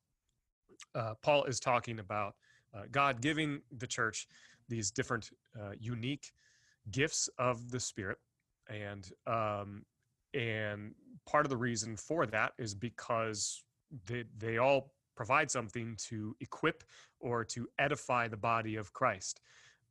uh, 0.96 1.16
Paul 1.22 1.44
is 1.46 1.60
talking 1.60 2.00
about 2.00 2.36
uh, 2.74 2.84
God 2.92 3.22
giving 3.22 3.62
the 3.78 3.88
church 3.88 4.28
these 4.70 4.92
different 4.92 5.32
uh, 5.60 5.72
unique 5.78 6.32
gifts 6.92 7.30
of 7.38 7.72
the 7.72 7.80
Spirit, 7.80 8.20
and 8.70 9.10
um, 9.28 9.84
and 10.34 10.94
part 11.26 11.46
of 11.46 11.50
the 11.50 11.58
reason 11.58 11.98
for 11.98 12.26
that 12.28 12.54
is 12.58 12.74
because 12.74 13.64
they 14.06 14.24
they 14.38 14.60
all 14.60 14.94
provide 15.20 15.52
something 15.52 15.98
to 15.98 16.34
equip 16.40 16.82
or 17.20 17.44
to 17.44 17.68
edify 17.78 18.26
the 18.30 18.38
body 18.38 18.78
of 18.78 18.94
Christ, 18.94 19.42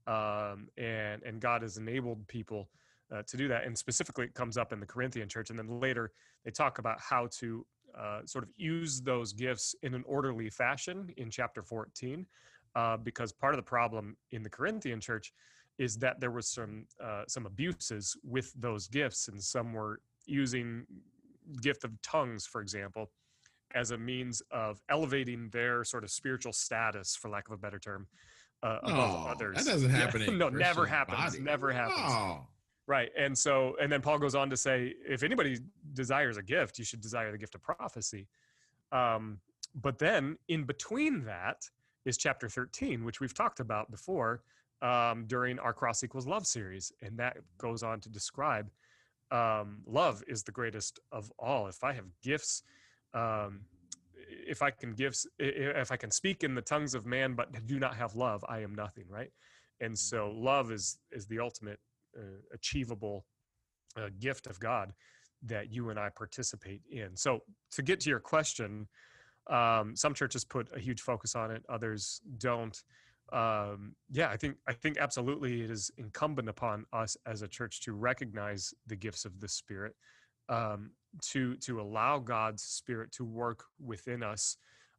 um, 0.06 0.68
and 0.78 1.23
and 1.23 1.38
God 1.38 1.61
has 1.62 1.76
enabled 1.76 2.26
people. 2.28 2.70
Uh, 3.11 3.23
to 3.26 3.38
do 3.38 3.49
that, 3.49 3.64
and 3.64 3.76
specifically, 3.76 4.26
it 4.26 4.35
comes 4.35 4.58
up 4.58 4.70
in 4.70 4.80
the 4.80 4.87
Corinthian 4.94 5.28
church, 5.28 5.49
and 5.49 5.58
then 5.58 5.80
later 5.80 6.12
they 6.44 6.50
talk 6.50 6.78
about 6.78 6.99
how 7.00 7.26
to 7.40 7.64
uh, 7.99 8.20
sort 8.26 8.44
of 8.44 8.50
use 8.56 9.00
those 9.00 9.32
gifts 9.32 9.75
in 9.82 9.94
an 9.94 10.04
orderly 10.06 10.50
fashion 10.50 11.08
in 11.16 11.30
chapter 11.30 11.62
14 11.62 12.26
uh, 12.75 12.97
because 12.99 13.32
part 13.32 13.54
of 13.54 13.58
the 13.58 13.70
problem 13.76 14.14
in 14.30 14.42
the 14.42 14.50
corinthian 14.50 15.00
church 15.00 15.32
is 15.78 15.97
that 15.97 16.20
there 16.20 16.30
was 16.30 16.47
some 16.49 16.85
uh, 17.02 17.23
some 17.26 17.47
abuses 17.47 18.14
with 18.23 18.52
those 18.61 18.88
gifts. 18.88 19.28
And 19.28 19.42
some 19.42 19.73
were 19.73 20.00
using 20.26 20.85
gift 21.62 21.82
of 21.85 21.90
tongues 22.02 22.47
for 22.47 22.61
example 22.61 23.11
as 23.75 23.90
a 23.90 23.98
means 23.98 24.42
of 24.50 24.80
elevating 24.88 25.50
their 25.50 25.84
sort 25.84 26.04
of 26.04 26.10
spiritual 26.10 26.52
status 26.52 27.14
for 27.16 27.28
lack 27.28 27.48
of 27.48 27.54
a 27.54 27.58
better 27.58 27.78
term 27.78 28.06
uh, 28.62 28.78
above 28.82 29.25
No, 29.25 29.30
others 29.30 29.64
that 29.64 29.70
doesn't 29.70 29.90
Yeah, 29.90 29.96
happen 29.98 30.22
in 30.28 30.38
no 30.38 30.48
never 30.48 30.87
happens 30.87 31.32
body. 31.32 31.42
never 31.42 31.72
happens 31.72 32.00
Oh, 32.02 32.46
Right. 32.87 33.10
And 33.18 33.37
so, 33.37 33.76
and 33.80 33.92
then 33.92 34.00
Paul 34.00 34.18
goes 34.18 34.34
on 34.34 34.48
to 34.48 34.56
say, 34.56 34.94
if 35.06 35.22
anybody 35.22 35.58
desires 35.92 36.38
a 36.38 36.42
gift, 36.42 36.78
you 36.78 36.84
should 36.87 37.02
desire 37.02 37.30
the 37.30 37.37
gift 37.37 37.54
of 37.54 37.62
prophecy. 37.62 38.26
Um, 38.92 39.40
but 39.75 39.98
then 39.98 40.38
in 40.48 40.64
between 40.64 41.25
that 41.25 41.68
is 42.06 42.16
chapter 42.16 42.48
13, 42.48 43.04
which 43.04 43.20
we've 43.20 43.34
talked 43.34 43.60
about 43.60 43.90
before 43.90 44.42
um, 44.80 45.26
during 45.26 45.58
our 45.58 45.75
Cross 45.75 46.02
Equals 46.02 46.26
Love 46.26 46.46
series. 46.46 46.90
And 47.02 47.18
that 47.18 47.37
goes 47.58 47.82
on 47.82 48.00
to 48.00 48.08
describe 48.08 48.70
um, 49.30 49.82
love 49.87 50.25
is 50.26 50.42
the 50.42 50.52
greatest 50.52 50.98
of 51.12 51.30
all. 51.38 51.66
If 51.66 51.84
I 51.84 51.92
have 51.92 52.06
gifts, 52.22 52.62
um, 53.15 53.61
if 54.47 54.62
I 54.62 54.71
can 54.71 54.95
i- 55.00 55.12
if 55.38 55.91
I 55.93 55.97
can 55.97 56.11
speak 56.11 56.45
in 56.45 56.55
the 56.55 56.62
tongues 56.62 56.95
of 56.95 57.07
man, 57.07 57.35
but 57.35 57.67
do 57.67 57.79
not 57.79 57.97
have 57.97 58.15
love, 58.15 58.45
I 58.49 58.61
am 58.61 58.75
nothing. 58.75 59.07
Right. 59.09 59.31
And 59.81 59.97
so 59.99 60.31
love 60.35 60.73
is, 60.73 60.99
is 61.12 61.27
the 61.27 61.38
ultimate 61.38 61.79
uh, 62.17 62.41
achievable 62.53 63.25
a 63.97 64.11
gift 64.11 64.47
of 64.47 64.59
God 64.61 64.93
that 65.43 65.73
you 65.73 65.91
and 65.91 65.99
I 65.99 66.11
participate 66.11 66.83
in. 66.91 67.17
So 67.17 67.41
to 67.73 67.83
get 67.83 68.00
to 68.00 68.11
your 68.11 68.21
question, 68.21 68.88
um, 69.49 69.95
some 69.97 70.15
churches 70.15 70.45
put 70.45 70.69
a 70.75 70.81
huge 70.81 71.00
focus 71.00 71.35
on 71.35 71.50
it, 71.50 71.62
others 71.69 72.21
don't. 72.38 72.83
Um, 73.33 73.95
yeah, 74.11 74.31
I 74.31 74.37
think 74.37 74.57
I 74.67 74.73
think 74.73 74.99
absolutely 74.99 75.62
it 75.62 75.71
is 75.71 75.91
incumbent 75.99 76.49
upon 76.49 76.87
us 76.93 77.17
as 77.27 77.43
a 77.43 77.49
church 77.49 77.81
to 77.83 77.93
recognize 77.93 78.73
the 78.87 78.97
gifts 78.97 79.25
of 79.25 79.41
the 79.41 79.49
Spirit, 79.49 79.95
um, 80.49 80.90
to 81.31 81.57
to 81.57 81.81
allow 81.81 82.19
God's 82.19 82.62
Spirit 82.62 83.12
to 83.12 83.25
work 83.25 83.64
within 83.83 84.23
us, 84.23 84.57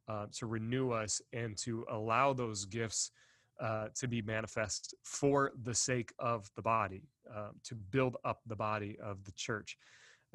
uh, 0.08 0.26
to 0.38 0.46
renew 0.46 0.90
us, 0.90 1.20
and 1.32 1.56
to 1.58 1.84
allow 1.90 2.32
those 2.32 2.64
gifts 2.64 3.12
uh, 3.60 3.88
to 3.94 4.08
be 4.08 4.22
manifest 4.22 4.94
for 5.04 5.52
the 5.64 5.74
sake 5.74 6.12
of 6.18 6.50
the 6.56 6.62
body, 6.62 7.02
uh, 7.34 7.50
to 7.64 7.74
build 7.74 8.16
up 8.24 8.40
the 8.46 8.56
body 8.56 8.96
of 9.02 9.24
the 9.24 9.32
church, 9.32 9.76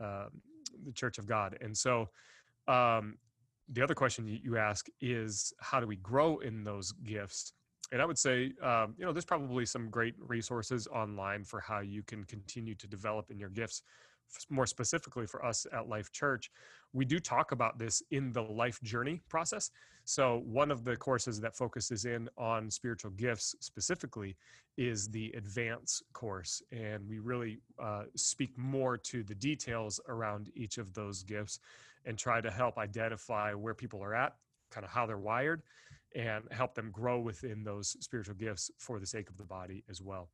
um, 0.02 0.30
the 0.86 0.94
church 0.94 1.18
of 1.18 1.26
God. 1.26 1.58
And 1.62 1.76
so, 1.76 2.10
um, 2.68 3.18
the 3.70 3.82
other 3.82 3.96
question 3.96 4.28
you 4.28 4.58
ask 4.58 4.88
is 5.02 5.54
how 5.60 5.80
do 5.80 5.88
we 5.88 5.96
grow 5.98 6.38
in 6.38 6.64
those 6.64 6.92
gifts? 6.92 7.54
And 7.92 8.02
I 8.02 8.06
would 8.06 8.18
say, 8.18 8.52
um, 8.64 8.96
you 8.98 9.06
know, 9.06 9.12
there's 9.12 9.26
probably 9.26 9.66
some 9.66 9.90
great 9.90 10.16
resources 10.20 10.88
online 10.88 11.44
for 11.44 11.60
how 11.60 11.80
you 11.80 12.04
can 12.04 12.24
continue 12.26 12.76
to 12.76 12.88
develop 12.88 13.30
in 13.30 13.40
your 13.40 13.50
gifts 13.50 13.84
more 14.50 14.66
specifically 14.66 15.28
for 15.28 15.44
us 15.46 15.66
at 15.72 15.88
Life 15.88 16.12
Church, 16.12 16.52
we 16.94 17.06
do 17.06 17.20
talk 17.20 17.52
about 17.52 17.78
this 17.78 18.02
in 18.12 18.32
the 18.32 18.42
life 18.42 18.82
journey 18.82 19.22
process. 19.30 19.72
So, 20.06 20.44
one 20.46 20.72
of 20.72 20.84
the 20.84 20.96
courses 20.96 21.42
that 21.42 21.56
focuses 21.56 22.06
in 22.06 22.30
on 22.38 22.70
spiritual 22.70 23.12
gifts 23.12 23.56
specifically 23.60 24.38
is 24.78 25.10
the 25.10 25.32
advance 25.36 26.02
course. 26.14 26.62
And 26.72 27.08
we 27.08 27.20
really 27.20 27.60
uh, 27.82 28.04
speak 28.16 28.58
more 28.58 28.98
to 28.98 29.24
the 29.24 29.36
details 29.36 30.00
around 30.08 30.52
each 30.56 30.78
of 30.78 30.94
those 30.94 31.24
gifts 31.24 31.60
and 32.06 32.18
try 32.18 32.42
to 32.42 32.52
help 32.52 32.78
identify 32.78 33.54
where 33.54 33.74
people 33.74 34.04
are 34.04 34.14
at, 34.14 34.36
kind 34.70 34.86
of 34.86 34.92
how 34.92 35.06
they're 35.06 35.18
wired, 35.18 35.64
and 36.16 36.44
help 36.52 36.76
them 36.76 36.92
grow 36.92 37.20
within 37.20 37.64
those 37.64 37.98
spiritual 38.00 38.36
gifts 38.36 38.72
for 38.78 39.00
the 39.00 39.06
sake 39.06 39.30
of 39.30 39.38
the 39.38 39.44
body 39.44 39.84
as 39.90 40.02
well. 40.02 40.30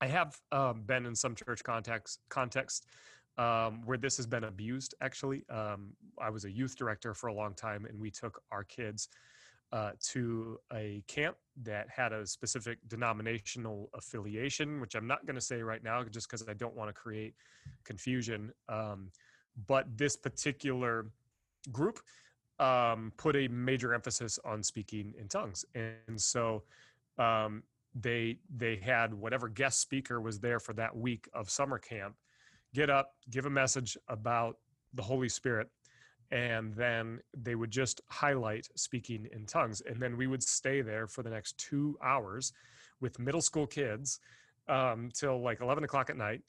I 0.00 0.06
have 0.06 0.38
um, 0.52 0.82
been 0.82 1.06
in 1.06 1.14
some 1.14 1.34
church 1.34 1.62
context 1.64 2.20
context 2.28 2.86
um, 3.38 3.82
where 3.84 3.98
this 3.98 4.16
has 4.16 4.26
been 4.26 4.44
abused. 4.44 4.94
Actually, 5.00 5.44
um, 5.50 5.92
I 6.20 6.30
was 6.30 6.44
a 6.44 6.50
youth 6.50 6.76
director 6.76 7.14
for 7.14 7.28
a 7.28 7.34
long 7.34 7.54
time, 7.54 7.86
and 7.86 7.98
we 7.98 8.10
took 8.10 8.40
our 8.50 8.64
kids 8.64 9.08
uh, 9.72 9.90
to 10.00 10.58
a 10.72 11.02
camp 11.08 11.36
that 11.62 11.88
had 11.88 12.12
a 12.12 12.26
specific 12.26 12.78
denominational 12.88 13.90
affiliation, 13.94 14.80
which 14.80 14.94
I'm 14.94 15.06
not 15.06 15.26
going 15.26 15.34
to 15.34 15.40
say 15.40 15.62
right 15.62 15.82
now, 15.82 16.02
just 16.04 16.28
because 16.28 16.46
I 16.48 16.54
don't 16.54 16.76
want 16.76 16.88
to 16.88 16.94
create 16.94 17.34
confusion. 17.84 18.52
Um, 18.68 19.10
but 19.66 19.86
this 19.96 20.16
particular 20.16 21.06
group 21.72 22.00
um, 22.58 23.12
put 23.16 23.36
a 23.36 23.48
major 23.48 23.92
emphasis 23.92 24.38
on 24.44 24.62
speaking 24.62 25.14
in 25.18 25.28
tongues, 25.28 25.64
and 25.74 26.20
so 26.20 26.62
um, 27.18 27.62
they 27.98 28.38
they 28.54 28.76
had 28.76 29.14
whatever 29.14 29.48
guest 29.48 29.80
speaker 29.80 30.20
was 30.20 30.38
there 30.38 30.60
for 30.60 30.72
that 30.74 30.94
week 30.94 31.28
of 31.32 31.48
summer 31.48 31.78
camp 31.78 32.14
get 32.74 32.90
up 32.90 33.14
give 33.30 33.46
a 33.46 33.50
message 33.50 33.96
about 34.08 34.58
the 34.94 35.02
holy 35.02 35.28
spirit 35.28 35.68
and 36.30 36.74
then 36.74 37.20
they 37.36 37.54
would 37.54 37.70
just 37.70 38.00
highlight 38.08 38.68
speaking 38.74 39.28
in 39.32 39.46
tongues. 39.46 39.80
And 39.80 40.00
then 40.00 40.16
we 40.16 40.26
would 40.26 40.42
stay 40.42 40.80
there 40.80 41.06
for 41.06 41.22
the 41.22 41.30
next 41.30 41.56
two 41.58 41.96
hours 42.02 42.52
with 43.00 43.18
middle 43.18 43.42
school 43.42 43.66
kids 43.66 44.18
um, 44.68 45.10
till 45.14 45.40
like 45.40 45.60
11 45.60 45.84
o'clock 45.84 46.10
at 46.10 46.16
night. 46.16 46.42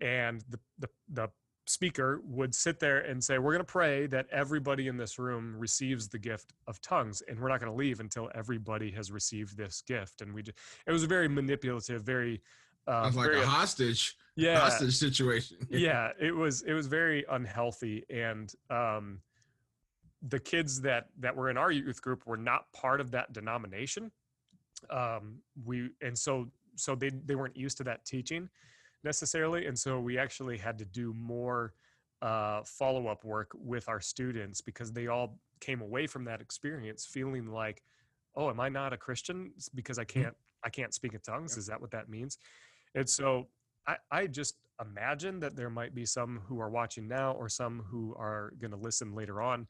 And 0.00 0.42
the, 0.48 0.58
the, 0.78 0.88
the 1.12 1.30
speaker 1.66 2.20
would 2.24 2.54
sit 2.54 2.78
there 2.78 3.00
and 3.00 3.22
say, 3.22 3.38
We're 3.38 3.52
going 3.52 3.64
to 3.64 3.72
pray 3.72 4.06
that 4.08 4.26
everybody 4.30 4.88
in 4.88 4.96
this 4.96 5.18
room 5.18 5.54
receives 5.56 6.08
the 6.08 6.18
gift 6.18 6.52
of 6.66 6.80
tongues, 6.80 7.22
and 7.28 7.38
we're 7.40 7.48
not 7.48 7.60
going 7.60 7.72
to 7.72 7.76
leave 7.76 8.00
until 8.00 8.30
everybody 8.34 8.90
has 8.92 9.10
received 9.10 9.56
this 9.56 9.82
gift. 9.86 10.20
And 10.20 10.34
we 10.34 10.42
just, 10.42 10.58
it 10.86 10.92
was 10.92 11.02
a 11.02 11.06
very 11.06 11.28
manipulative, 11.28 12.02
very, 12.02 12.42
uh, 12.86 13.10
like 13.14 13.26
very, 13.26 13.42
a 13.42 13.46
hostage, 13.46 14.16
yeah, 14.36 14.58
hostage 14.58 14.96
situation. 14.96 15.58
yeah, 15.70 16.10
it 16.20 16.34
was, 16.34 16.62
it 16.62 16.72
was 16.72 16.86
very 16.86 17.24
unhealthy. 17.30 18.04
And, 18.10 18.52
um, 18.70 19.20
the 20.28 20.40
kids 20.40 20.80
that 20.80 21.08
that 21.18 21.36
were 21.36 21.50
in 21.50 21.58
our 21.58 21.70
youth 21.70 22.00
group 22.00 22.26
were 22.26 22.36
not 22.36 22.72
part 22.72 22.98
of 22.98 23.10
that 23.10 23.34
denomination 23.34 24.10
um 24.90 25.36
we 25.64 25.90
and 26.00 26.16
so 26.16 26.48
so 26.76 26.94
they 26.94 27.10
they 27.10 27.34
weren't 27.34 27.56
used 27.56 27.76
to 27.76 27.84
that 27.84 28.04
teaching 28.04 28.48
necessarily. 29.04 29.66
And 29.66 29.78
so 29.78 30.00
we 30.00 30.18
actually 30.18 30.58
had 30.58 30.78
to 30.78 30.84
do 30.84 31.14
more 31.14 31.72
uh, 32.22 32.62
follow 32.64 33.08
up 33.08 33.24
work 33.24 33.50
with 33.54 33.88
our 33.88 34.00
students 34.00 34.60
because 34.60 34.92
they 34.92 35.08
all 35.08 35.38
came 35.60 35.82
away 35.82 36.06
from 36.06 36.24
that 36.24 36.40
experience 36.40 37.06
feeling 37.06 37.46
like, 37.46 37.82
oh, 38.34 38.48
am 38.48 38.60
I 38.60 38.68
not 38.68 38.92
a 38.92 38.96
Christian 38.96 39.52
because 39.74 39.98
I 39.98 40.04
mm-hmm. 40.04 40.22
can't 40.22 40.34
I 40.64 40.70
can't 40.70 40.94
speak 40.94 41.12
in 41.12 41.20
tongues? 41.20 41.58
Is 41.58 41.66
that 41.66 41.80
what 41.80 41.90
that 41.90 42.08
means? 42.08 42.38
And 42.94 43.08
so 43.08 43.48
I, 43.86 43.96
I 44.10 44.26
just 44.26 44.56
imagine 44.80 45.38
that 45.40 45.56
there 45.56 45.68
might 45.68 45.94
be 45.94 46.06
some 46.06 46.40
who 46.46 46.58
are 46.60 46.70
watching 46.70 47.06
now 47.06 47.32
or 47.32 47.48
some 47.48 47.84
who 47.90 48.14
are 48.18 48.54
going 48.58 48.70
to 48.70 48.76
listen 48.78 49.14
later 49.14 49.42
on 49.42 49.66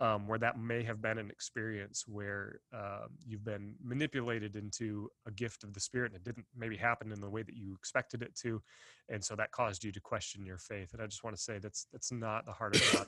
um, 0.00 0.28
where 0.28 0.38
that 0.38 0.58
may 0.58 0.82
have 0.82 1.02
been 1.02 1.18
an 1.18 1.30
experience 1.30 2.04
where 2.06 2.60
uh, 2.74 3.06
you've 3.26 3.44
been 3.44 3.74
manipulated 3.82 4.54
into 4.54 5.10
a 5.26 5.30
gift 5.30 5.64
of 5.64 5.74
the 5.74 5.80
spirit 5.80 6.12
and 6.12 6.20
it 6.20 6.24
didn't 6.24 6.46
maybe 6.56 6.76
happen 6.76 7.10
in 7.10 7.20
the 7.20 7.28
way 7.28 7.42
that 7.42 7.56
you 7.56 7.74
expected 7.74 8.22
it 8.22 8.34
to 8.36 8.62
and 9.08 9.24
so 9.24 9.34
that 9.34 9.50
caused 9.50 9.82
you 9.82 9.90
to 9.90 10.00
question 10.00 10.46
your 10.46 10.58
faith 10.58 10.92
and 10.92 11.02
i 11.02 11.06
just 11.06 11.24
want 11.24 11.34
to 11.34 11.42
say 11.42 11.58
that's 11.58 11.86
that's 11.92 12.12
not 12.12 12.44
the 12.46 12.52
heart 12.52 12.76
of 12.76 12.92
god 12.92 13.06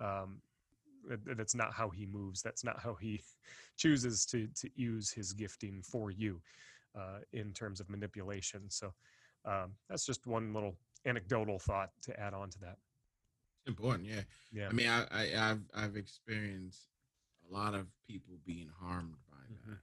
um, 0.24 0.40
that's 1.36 1.54
not 1.54 1.72
how 1.72 1.88
he 1.88 2.04
moves 2.04 2.42
that's 2.42 2.64
not 2.64 2.78
how 2.80 2.94
he 2.94 3.22
chooses 3.76 4.26
to 4.26 4.48
to 4.54 4.68
use 4.74 5.10
his 5.10 5.32
gifting 5.32 5.82
for 5.82 6.10
you 6.10 6.40
uh, 6.98 7.18
in 7.32 7.52
terms 7.52 7.80
of 7.80 7.88
manipulation 7.88 8.62
so 8.68 8.92
um, 9.44 9.72
that's 9.88 10.04
just 10.04 10.26
one 10.26 10.52
little 10.52 10.74
anecdotal 11.06 11.58
thought 11.58 11.90
to 12.02 12.18
add 12.20 12.34
on 12.34 12.50
to 12.50 12.58
that 12.58 12.76
important 13.68 14.08
yeah. 14.08 14.20
Yeah. 14.52 14.68
i 14.68 14.72
mean 14.72 14.88
i, 14.88 15.04
I 15.12 15.26
have 15.26 15.60
I've 15.74 15.96
experienced 15.96 16.88
a 17.48 17.54
lot 17.54 17.74
of 17.74 17.86
people 18.06 18.34
being 18.46 18.70
harmed 18.80 19.14
by 19.30 19.36
mm-hmm. 19.54 19.70
that. 19.70 19.78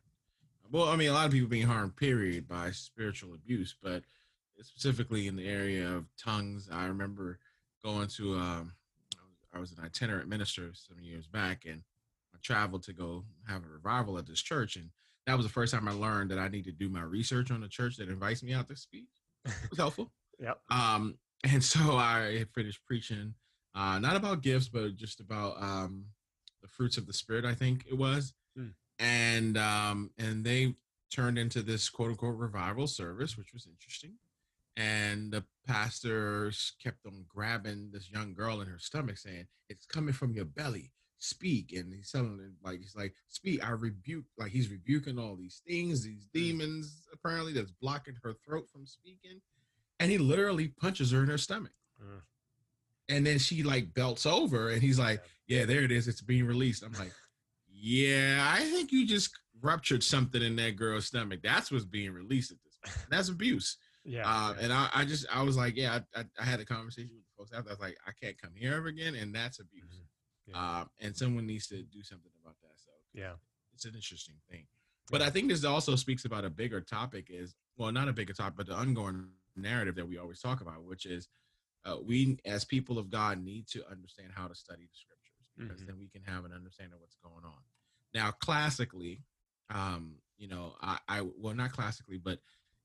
Well 0.71 0.89
i 0.89 0.95
mean 0.95 1.09
a 1.09 1.13
lot 1.13 1.25
of 1.25 1.31
people 1.31 1.49
being 1.49 1.67
harmed 1.67 1.95
period 1.95 2.47
by 2.47 2.71
spiritual 2.71 3.33
abuse 3.33 3.75
but 3.81 4.03
specifically 4.61 5.27
in 5.27 5.35
the 5.35 5.47
area 5.47 5.87
of 5.87 6.05
tongues 6.17 6.69
i 6.71 6.85
remember 6.85 7.39
going 7.83 8.07
to 8.07 8.35
um 8.35 8.73
I 9.13 9.23
was, 9.23 9.37
I 9.53 9.59
was 9.59 9.71
an 9.71 9.83
itinerant 9.83 10.27
minister 10.27 10.71
some 10.73 10.99
years 10.99 11.27
back 11.27 11.65
and 11.65 11.83
i 12.33 12.37
traveled 12.41 12.83
to 12.83 12.93
go 12.93 13.23
have 13.47 13.63
a 13.63 13.69
revival 13.69 14.17
at 14.17 14.25
this 14.25 14.41
church 14.41 14.75
and 14.75 14.89
that 15.27 15.37
was 15.37 15.45
the 15.45 15.51
first 15.51 15.73
time 15.73 15.87
i 15.87 15.91
learned 15.91 16.31
that 16.31 16.39
i 16.39 16.47
need 16.47 16.65
to 16.65 16.71
do 16.71 16.89
my 16.89 17.01
research 17.01 17.51
on 17.51 17.61
the 17.61 17.67
church 17.67 17.97
that 17.97 18.09
invites 18.09 18.43
me 18.43 18.53
out 18.53 18.67
to 18.67 18.75
speak. 18.75 19.07
It 19.45 19.69
was 19.69 19.79
helpful. 19.79 20.11
Yep. 20.37 20.59
Um 20.69 21.17
and 21.45 21.63
so 21.63 21.95
i 21.95 22.45
finished 22.53 22.83
preaching 22.85 23.35
uh, 23.75 23.99
not 23.99 24.15
about 24.15 24.41
gifts, 24.41 24.69
but 24.69 24.95
just 24.95 25.19
about 25.19 25.61
um, 25.61 26.05
the 26.61 26.67
fruits 26.67 26.97
of 26.97 27.05
the 27.05 27.13
spirit. 27.13 27.45
I 27.45 27.53
think 27.53 27.85
it 27.89 27.97
was, 27.97 28.33
hmm. 28.55 28.69
and 28.99 29.57
um, 29.57 30.11
and 30.17 30.43
they 30.43 30.75
turned 31.13 31.37
into 31.37 31.61
this 31.61 31.89
quote 31.89 32.11
unquote 32.11 32.37
revival 32.37 32.87
service, 32.87 33.37
which 33.37 33.53
was 33.53 33.67
interesting. 33.67 34.13
And 34.77 35.31
the 35.31 35.43
pastors 35.65 36.73
kept 36.83 37.05
on 37.05 37.25
grabbing 37.27 37.91
this 37.91 38.09
young 38.09 38.33
girl 38.33 38.61
in 38.61 38.67
her 38.67 38.79
stomach, 38.79 39.17
saying, 39.17 39.47
"It's 39.69 39.85
coming 39.85 40.13
from 40.13 40.33
your 40.33 40.45
belly. 40.45 40.91
Speak." 41.17 41.73
And 41.73 41.93
he's 41.93 42.11
telling 42.11 42.37
her, 42.37 42.51
like, 42.63 42.79
he's 42.79 42.95
like, 42.95 43.13
"Speak." 43.27 43.65
I 43.65 43.71
rebuke, 43.71 44.25
like, 44.37 44.51
he's 44.51 44.69
rebuking 44.69 45.19
all 45.19 45.35
these 45.35 45.61
things, 45.67 46.03
these 46.03 46.29
hmm. 46.31 46.39
demons, 46.39 47.07
apparently, 47.11 47.51
that's 47.51 47.71
blocking 47.71 48.15
her 48.23 48.33
throat 48.45 48.69
from 48.71 48.85
speaking. 48.85 49.41
And 49.99 50.11
he 50.11 50.17
literally 50.17 50.69
punches 50.69 51.11
her 51.11 51.23
in 51.23 51.29
her 51.29 51.37
stomach. 51.37 51.71
And 53.09 53.25
then 53.25 53.37
she 53.37 53.63
like 53.63 53.93
belts 53.93 54.25
over 54.25 54.69
and 54.69 54.81
he's 54.81 54.99
like 54.99 55.21
yeah 55.47 55.65
there 55.65 55.81
it 55.81 55.91
is. 55.91 56.07
It's 56.07 56.21
being 56.21 56.45
released. 56.45 56.83
I'm 56.83 56.93
like 56.93 57.11
yeah 57.75 58.53
i 58.57 58.63
think 58.63 58.91
you 58.91 59.05
just 59.05 59.31
ruptured 59.61 60.03
something 60.03 60.41
in 60.41 60.55
that 60.57 60.75
girl's 60.75 61.05
stomach. 61.05 61.39
That's 61.43 61.71
what's 61.71 61.85
being 61.85 62.11
released 62.11 62.51
at 62.51 62.57
this 62.63 62.77
point. 62.83 63.07
That's 63.09 63.29
abuse. 63.29 63.77
Yeah, 64.03 64.23
uh, 64.27 64.53
and 64.61 64.71
I, 64.71 64.87
I, 64.93 65.03
just 65.03 65.25
i 65.33 65.41
was 65.41 65.57
like 65.57 65.75
yeah 65.75 65.99
I, 66.15 66.19
I, 66.19 66.23
I, 66.39 66.43
had 66.45 66.59
a 66.59 66.65
conversation 66.65 67.09
with 67.15 67.23
the 67.23 67.31
folks 67.35 67.51
after. 67.57 67.71
I 67.71 67.73
was 67.73 67.79
like 67.79 67.97
i 68.05 68.11
can't 68.21 68.39
come 68.39 68.51
here 68.53 68.75
ever 68.75 68.87
again 68.87 69.15
and 69.15 69.33
that's 69.33 69.59
abuse. 69.59 70.01
Mm-hmm. 70.49 70.51
yeah. 70.51 70.81
uh, 70.81 70.85
and 71.01 71.15
someone 71.15 71.47
needs 71.47 71.67
to 71.67 71.81
do 71.81 72.03
something 72.03 72.31
about 72.43 72.55
that 72.61 72.75
so 72.75 72.91
yeah. 73.13 73.31
it's 73.73 73.85
an 73.85 73.95
interesting 73.95 74.35
thing. 74.49 74.67
But 75.09 75.21
yeah. 75.21 75.27
i 75.27 75.29
think 75.31 75.49
this 75.49 75.65
also 75.65 75.95
speaks 75.95 76.25
about 76.25 76.45
a 76.45 76.51
bigger 76.51 76.81
topic 76.81 77.27
is 77.29 77.55
well 77.77 77.91
not 77.91 78.07
a 78.07 78.13
bigger 78.13 78.33
topic 78.33 78.57
but 78.57 78.67
the 78.67 78.75
ongoing 78.75 79.29
narrative 79.55 79.95
that 79.95 80.07
we 80.07 80.19
always 80.19 80.39
talk 80.39 80.61
about 80.61 80.83
which 80.83 81.07
is 81.07 81.27
uh, 81.85 81.97
we 82.03 82.37
as 82.45 82.65
people 82.65 82.97
of 82.97 83.09
God 83.09 83.43
need 83.43 83.67
to 83.69 83.83
understand 83.89 84.29
how 84.33 84.47
to 84.47 84.55
study 84.55 84.83
the 84.83 84.95
scriptures 84.95 85.15
because 85.57 85.81
mm-hmm. 85.81 85.87
then 85.87 85.99
we 85.99 86.07
can 86.07 86.21
have 86.23 86.45
an 86.45 86.51
understanding 86.51 86.93
of 86.93 86.99
what's 86.99 87.17
going 87.23 87.45
on. 87.45 87.61
Now, 88.13 88.31
classically, 88.31 89.21
um, 89.69 90.15
you 90.37 90.47
know, 90.47 90.73
I, 90.81 90.97
I 91.07 91.21
well 91.37 91.53
not 91.53 91.71
classically, 91.71 92.17
but 92.17 92.39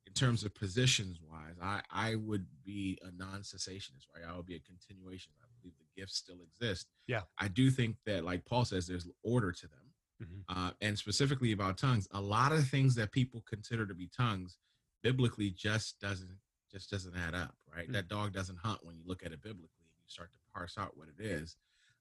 in 0.06 0.12
terms 0.12 0.44
of 0.44 0.54
positions 0.54 1.18
wise, 1.22 1.56
I, 1.62 1.80
I 1.90 2.14
would 2.16 2.46
be 2.64 2.98
a 3.02 3.10
non 3.16 3.40
cessationist, 3.42 4.06
right? 4.14 4.24
I 4.28 4.36
would 4.36 4.46
be 4.46 4.56
a 4.56 4.60
continuation. 4.60 5.32
I 5.42 5.46
believe 5.60 5.74
the 5.78 6.00
gifts 6.00 6.16
still 6.16 6.38
exist. 6.42 6.86
Yeah. 7.06 7.22
I 7.38 7.48
do 7.48 7.70
think 7.70 7.96
that, 8.06 8.24
like 8.24 8.44
Paul 8.44 8.64
says, 8.64 8.86
there's 8.86 9.08
order 9.22 9.52
to 9.52 9.68
them. 9.68 9.78
Mm-hmm. 10.22 10.66
Uh, 10.66 10.70
and 10.80 10.98
specifically 10.98 11.52
about 11.52 11.78
tongues, 11.78 12.06
a 12.12 12.20
lot 12.20 12.52
of 12.52 12.66
things 12.68 12.94
that 12.96 13.12
people 13.12 13.42
consider 13.48 13.86
to 13.86 13.94
be 13.94 14.10
tongues 14.14 14.58
biblically 15.02 15.50
just 15.50 15.98
doesn't 16.00 16.36
just 16.70 16.90
doesn't 16.90 17.14
add 17.16 17.34
up, 17.34 17.54
right? 17.74 17.84
Mm-hmm. 17.84 17.92
That 17.92 18.08
dog 18.08 18.32
doesn't 18.32 18.58
hunt 18.58 18.80
when 18.82 18.96
you 18.96 19.02
look 19.06 19.24
at 19.24 19.32
it 19.32 19.42
biblically 19.42 19.68
and 19.84 20.02
you 20.02 20.08
start 20.08 20.32
to 20.32 20.38
parse 20.54 20.76
out 20.78 20.96
what 20.96 21.08
it 21.08 21.22
is. 21.22 21.56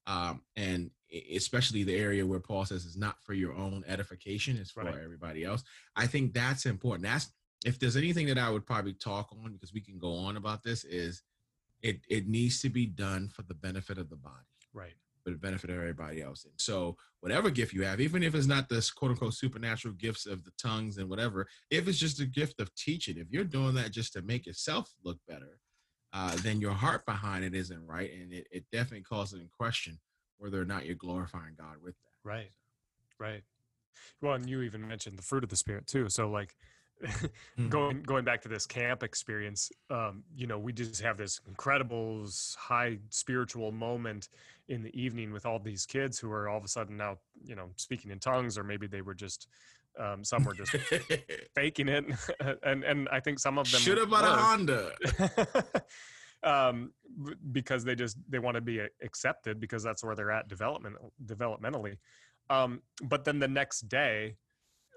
Um, 0.06 0.42
and 0.56 0.90
especially 1.34 1.84
the 1.84 1.96
area 1.96 2.26
where 2.26 2.40
Paul 2.40 2.64
says 2.64 2.86
it's 2.86 2.96
not 2.96 3.22
for 3.22 3.34
your 3.34 3.54
own 3.54 3.84
edification, 3.86 4.56
it's 4.56 4.70
for 4.70 4.82
right. 4.82 4.94
everybody 5.02 5.44
else. 5.44 5.62
I 5.94 6.06
think 6.06 6.32
that's 6.32 6.66
important. 6.66 7.04
That's 7.04 7.30
if 7.64 7.78
there's 7.78 7.96
anything 7.96 8.26
that 8.26 8.38
I 8.38 8.50
would 8.50 8.64
probably 8.64 8.94
talk 8.94 9.30
on 9.44 9.52
because 9.52 9.74
we 9.74 9.80
can 9.80 9.98
go 9.98 10.14
on 10.14 10.36
about 10.36 10.62
this 10.62 10.84
is 10.84 11.22
it 11.82 12.00
it 12.08 12.26
needs 12.26 12.60
to 12.62 12.70
be 12.70 12.86
done 12.86 13.28
for 13.28 13.42
the 13.42 13.54
benefit 13.54 13.98
of 13.98 14.08
the 14.08 14.16
body. 14.16 14.34
Right 14.72 14.94
for 15.22 15.30
the 15.30 15.36
benefit 15.36 15.70
of 15.70 15.76
everybody 15.76 16.22
else. 16.22 16.44
And 16.44 16.54
so, 16.56 16.96
whatever 17.20 17.50
gift 17.50 17.72
you 17.72 17.84
have, 17.84 18.00
even 18.00 18.22
if 18.22 18.34
it's 18.34 18.46
not 18.46 18.68
this 18.68 18.90
quote 18.90 19.12
unquote 19.12 19.34
supernatural 19.34 19.94
gifts 19.94 20.26
of 20.26 20.44
the 20.44 20.52
tongues 20.60 20.98
and 20.98 21.08
whatever, 21.08 21.46
if 21.70 21.88
it's 21.88 21.98
just 21.98 22.20
a 22.20 22.26
gift 22.26 22.60
of 22.60 22.74
teaching, 22.74 23.18
if 23.18 23.28
you're 23.30 23.44
doing 23.44 23.74
that 23.74 23.90
just 23.90 24.12
to 24.14 24.22
make 24.22 24.46
yourself 24.46 24.90
look 25.04 25.18
better, 25.28 25.58
uh, 26.12 26.36
then 26.42 26.60
your 26.60 26.72
heart 26.72 27.04
behind 27.06 27.44
it 27.44 27.54
isn't 27.54 27.86
right. 27.86 28.10
And 28.12 28.32
it, 28.32 28.46
it 28.50 28.64
definitely 28.72 29.02
calls 29.02 29.32
it 29.32 29.40
in 29.40 29.48
question 29.48 29.98
whether 30.38 30.60
or 30.60 30.64
not 30.64 30.86
you're 30.86 30.94
glorifying 30.94 31.54
God 31.58 31.76
with 31.82 31.94
that. 31.96 32.28
Right. 32.28 32.50
Right. 33.18 33.42
Well, 34.22 34.34
and 34.34 34.48
you 34.48 34.62
even 34.62 34.86
mentioned 34.86 35.18
the 35.18 35.22
fruit 35.22 35.44
of 35.44 35.50
the 35.50 35.56
Spirit 35.56 35.86
too. 35.86 36.08
So, 36.08 36.30
like, 36.30 36.56
mm-hmm. 37.04 37.68
going 37.68 38.02
going 38.02 38.24
back 38.24 38.42
to 38.42 38.48
this 38.48 38.66
camp 38.66 39.02
experience 39.02 39.72
um, 39.88 40.22
you 40.34 40.46
know 40.46 40.58
we 40.58 40.70
just 40.70 41.00
have 41.00 41.16
this 41.16 41.40
incredible 41.48 42.26
high 42.58 42.98
spiritual 43.08 43.72
moment 43.72 44.28
in 44.70 44.82
the 44.82 45.00
evening 45.00 45.32
with 45.32 45.44
all 45.44 45.58
these 45.58 45.84
kids 45.84 46.18
who 46.18 46.30
are 46.30 46.48
all 46.48 46.56
of 46.56 46.64
a 46.64 46.68
sudden 46.68 46.96
now 46.96 47.18
you 47.44 47.54
know 47.54 47.68
speaking 47.76 48.10
in 48.10 48.18
tongues 48.18 48.56
or 48.56 48.64
maybe 48.64 48.86
they 48.86 49.02
were 49.02 49.14
just 49.14 49.48
um, 49.98 50.24
some 50.24 50.44
were 50.44 50.54
just 50.54 50.74
faking 51.54 51.88
it. 51.88 52.04
And 52.62 52.84
and 52.84 53.08
i 53.10 53.20
think 53.20 53.38
some 53.38 53.58
of 53.58 53.70
them 53.70 53.80
should 53.80 53.98
have 53.98 54.10
bought 54.10 54.24
a 54.24 54.28
honda. 54.28 54.92
Um, 56.42 56.94
because 57.52 57.84
they 57.84 57.94
just 57.94 58.16
they 58.26 58.38
want 58.38 58.54
to 58.54 58.62
be 58.62 58.80
accepted 59.02 59.60
because 59.60 59.82
that's 59.82 60.02
where 60.02 60.16
they're 60.16 60.30
at 60.30 60.48
development 60.48 60.96
developmentally. 61.26 61.98
Um, 62.48 62.80
but 63.02 63.26
then 63.26 63.38
the 63.38 63.46
next 63.46 63.90
day 63.90 64.36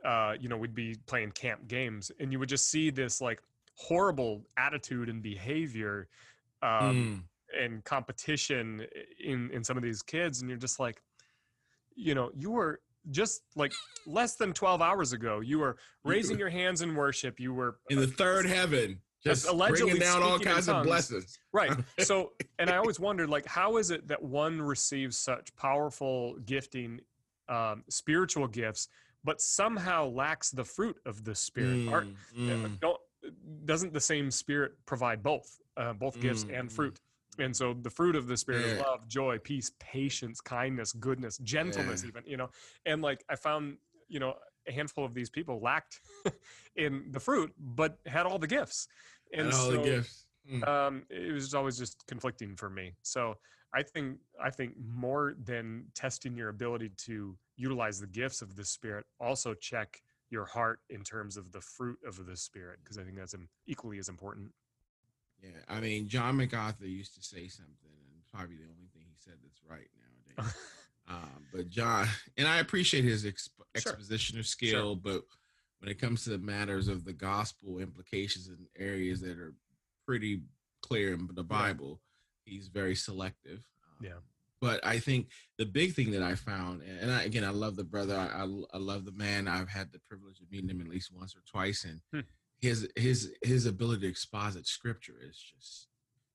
uh, 0.05 0.35
you 0.39 0.49
know, 0.49 0.57
we'd 0.57 0.75
be 0.75 0.95
playing 1.05 1.31
camp 1.31 1.67
games 1.67 2.11
and 2.19 2.31
you 2.31 2.39
would 2.39 2.49
just 2.49 2.69
see 2.69 2.89
this 2.89 3.21
like 3.21 3.41
horrible 3.75 4.45
attitude 4.57 5.09
and 5.09 5.21
behavior 5.21 6.07
um, 6.61 6.95
mm. 6.95 7.21
And 7.59 7.83
competition 7.83 8.85
in, 9.23 9.49
in 9.51 9.63
some 9.63 9.77
of 9.77 9.83
these 9.83 10.01
kids. 10.01 10.41
And 10.41 10.49
you're 10.49 10.59
just 10.59 10.79
like, 10.79 11.01
you 11.95 12.15
know, 12.15 12.31
you 12.35 12.51
were 12.51 12.81
just 13.11 13.43
like 13.55 13.73
less 14.07 14.35
than 14.35 14.53
12 14.53 14.81
hours 14.81 15.13
ago, 15.13 15.41
you 15.41 15.59
were 15.59 15.77
raising 16.03 16.39
your 16.39 16.49
hands 16.49 16.81
in 16.81 16.95
worship. 16.95 17.39
You 17.39 17.53
were 17.53 17.77
in 17.89 17.99
the 17.99 18.07
third 18.07 18.45
heaven 18.45 18.99
just 19.23 19.47
allegedly 19.47 19.91
bringing 19.91 20.01
down 20.01 20.21
all 20.21 20.39
kinds 20.39 20.67
of 20.67 20.83
blessings. 20.83 21.39
Right. 21.51 21.71
So, 21.99 22.33
and 22.59 22.69
I 22.69 22.77
always 22.77 22.99
wondered, 22.99 23.29
like, 23.29 23.45
how 23.45 23.77
is 23.77 23.91
it 23.91 24.07
that 24.07 24.21
one 24.21 24.61
receives 24.61 25.17
such 25.17 25.55
powerful 25.55 26.35
gifting, 26.45 26.99
um, 27.47 27.83
spiritual 27.89 28.47
gifts, 28.47 28.89
but 29.23 29.39
somehow 29.39 30.09
lacks 30.09 30.51
the 30.51 30.65
fruit 30.65 30.97
of 31.05 31.23
the 31.23 31.33
spirit. 31.33 31.77
Mm, 31.77 31.91
Are, 31.91 32.05
mm. 32.37 32.79
Don't, 32.79 32.99
doesn't 33.65 33.93
the 33.93 34.01
same 34.01 34.29
spirit 34.29 34.73
provide 34.85 35.23
both, 35.23 35.59
uh, 35.77 35.93
both 35.93 36.17
mm, 36.17 36.21
gifts 36.21 36.45
and 36.51 36.69
fruit? 36.71 36.99
And 37.39 37.55
so 37.55 37.75
the 37.81 37.89
fruit 37.89 38.15
of 38.15 38.27
the 38.27 38.37
spirit 38.37 38.77
yeah. 38.77 38.83
love, 38.83 39.07
joy, 39.07 39.37
peace, 39.39 39.71
patience, 39.79 40.41
kindness, 40.41 40.93
goodness, 40.93 41.37
gentleness, 41.39 42.03
yeah. 42.03 42.09
even, 42.09 42.23
you 42.25 42.37
know, 42.37 42.49
and 42.85 43.01
like 43.01 43.23
I 43.29 43.35
found, 43.35 43.77
you 44.07 44.19
know, 44.19 44.35
a 44.67 44.71
handful 44.71 45.05
of 45.05 45.13
these 45.13 45.29
people 45.29 45.59
lacked 45.61 45.99
in 46.75 47.05
the 47.11 47.19
fruit, 47.19 47.53
but 47.57 47.97
had 48.05 48.25
all 48.25 48.39
the 48.39 48.47
gifts. 48.47 48.87
And, 49.31 49.47
and 49.47 49.53
all 49.53 49.65
so, 49.65 49.71
the 49.71 49.83
gifts. 49.83 50.25
Mm. 50.51 50.67
Um, 50.67 51.03
it 51.09 51.33
was 51.33 51.53
always 51.53 51.77
just 51.77 52.05
conflicting 52.07 52.55
for 52.55 52.69
me. 52.69 52.93
So 53.01 53.35
I 53.73 53.81
think 53.81 54.17
I 54.41 54.49
think 54.49 54.73
more 54.77 55.35
than 55.43 55.85
testing 55.95 56.35
your 56.35 56.49
ability 56.49 56.91
to 57.05 57.35
utilize 57.55 57.99
the 57.99 58.07
gifts 58.07 58.41
of 58.41 58.55
the 58.55 58.65
spirit, 58.65 59.05
also 59.19 59.53
check 59.53 60.01
your 60.29 60.45
heart 60.45 60.79
in 60.89 61.03
terms 61.03 61.37
of 61.37 61.51
the 61.51 61.61
fruit 61.61 61.97
of 62.05 62.25
the 62.25 62.35
spirit 62.35 62.79
because 62.83 62.97
I 62.97 63.03
think 63.03 63.17
that's 63.17 63.35
equally 63.67 63.99
as 63.99 64.09
important. 64.09 64.51
Yeah, 65.43 65.49
I 65.67 65.79
mean 65.79 66.07
John 66.07 66.37
MacArthur 66.37 66.85
used 66.85 67.15
to 67.15 67.23
say 67.23 67.47
something, 67.47 67.75
and 67.83 68.21
probably 68.33 68.55
the 68.55 68.63
only 68.63 68.87
thing 68.93 69.03
he 69.05 69.15
said 69.17 69.35
that's 69.43 69.61
right 69.69 69.89
nowadays. 70.37 70.55
um, 71.09 71.45
but 71.53 71.69
John, 71.69 72.07
and 72.37 72.47
I 72.47 72.59
appreciate 72.59 73.03
his 73.03 73.25
exp- 73.25 73.49
sure. 73.75 73.93
expositional 73.93 74.45
skill, 74.45 74.93
sure. 74.93 75.01
but 75.03 75.23
when 75.79 75.91
it 75.91 75.99
comes 75.99 76.23
to 76.23 76.29
the 76.29 76.37
matters 76.37 76.87
of 76.87 77.03
the 77.03 77.13
gospel 77.13 77.79
implications 77.79 78.47
and 78.47 78.65
areas 78.79 79.19
that 79.21 79.37
are 79.37 79.53
pretty 80.07 80.41
clear 80.81 81.13
in 81.13 81.29
the 81.35 81.43
Bible. 81.43 81.99
Yeah 82.01 82.09
he's 82.45 82.67
very 82.67 82.95
selective. 82.95 83.59
Um, 83.87 84.05
yeah. 84.05 84.19
But 84.61 84.85
I 84.85 84.99
think 84.99 85.27
the 85.57 85.65
big 85.65 85.93
thing 85.93 86.11
that 86.11 86.23
I 86.23 86.35
found, 86.35 86.81
and 86.83 87.11
I, 87.11 87.23
again, 87.23 87.43
I 87.43 87.49
love 87.49 87.75
the 87.75 87.83
brother. 87.83 88.15
I, 88.15 88.43
I, 88.43 88.47
I, 88.73 88.77
love 88.77 89.03
the 89.03 89.11
man. 89.11 89.47
I've 89.47 89.67
had 89.67 89.91
the 89.91 89.99
privilege 89.99 90.39
of 90.39 90.49
meeting 90.49 90.69
him 90.69 90.79
at 90.79 90.87
least 90.87 91.11
once 91.13 91.35
or 91.35 91.41
twice, 91.45 91.83
and 91.83 91.99
hmm. 92.13 92.27
His 92.63 92.89
his 92.95 93.31
his 93.43 93.65
ability 93.65 94.01
to 94.01 94.07
exposit 94.07 94.65
scripture 94.65 95.15
is 95.21 95.37
just 95.37 95.87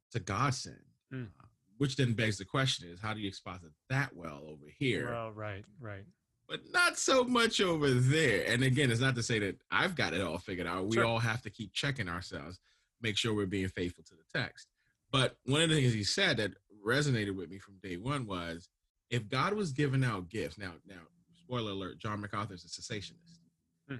it's 0.08 0.16
a 0.16 0.20
godsend. 0.20 0.76
Hmm. 1.10 1.24
Uh, 1.40 1.46
which 1.78 1.96
then 1.96 2.12
begs 2.12 2.38
the 2.38 2.44
question: 2.44 2.88
Is 2.88 3.00
how 3.00 3.14
do 3.14 3.20
you 3.20 3.28
exposit 3.28 3.70
that 3.88 4.14
well 4.14 4.42
over 4.44 4.66
here? 4.78 5.10
Well, 5.10 5.32
right, 5.32 5.64
right 5.80 6.04
but 6.48 6.60
not 6.72 6.98
so 6.98 7.24
much 7.24 7.60
over 7.60 7.90
there. 7.90 8.44
And 8.48 8.64
again, 8.64 8.90
it's 8.90 9.00
not 9.00 9.14
to 9.16 9.22
say 9.22 9.38
that 9.40 9.56
I've 9.70 9.94
got 9.94 10.14
it 10.14 10.22
all 10.22 10.38
figured 10.38 10.66
out. 10.66 10.86
We 10.86 10.96
sure. 10.96 11.04
all 11.04 11.18
have 11.18 11.42
to 11.42 11.50
keep 11.50 11.74
checking 11.74 12.08
ourselves, 12.08 12.58
make 13.02 13.18
sure 13.18 13.34
we're 13.34 13.46
being 13.46 13.68
faithful 13.68 14.02
to 14.04 14.14
the 14.14 14.38
text. 14.38 14.66
But 15.12 15.36
one 15.44 15.60
of 15.60 15.68
the 15.68 15.76
things 15.76 15.92
he 15.92 16.04
said 16.04 16.38
that 16.38 16.52
resonated 16.84 17.36
with 17.36 17.50
me 17.50 17.58
from 17.58 17.76
day 17.82 17.96
one 17.96 18.26
was 18.26 18.68
if 19.10 19.28
God 19.28 19.52
was 19.52 19.72
giving 19.72 20.02
out 20.02 20.30
gifts, 20.30 20.58
now, 20.58 20.72
now, 20.86 21.02
spoiler 21.36 21.72
alert, 21.72 21.98
John 21.98 22.20
MacArthur 22.20 22.54
is 22.54 22.64
a 22.64 22.68
cessationist. 22.68 23.40
Hmm. 23.88 23.96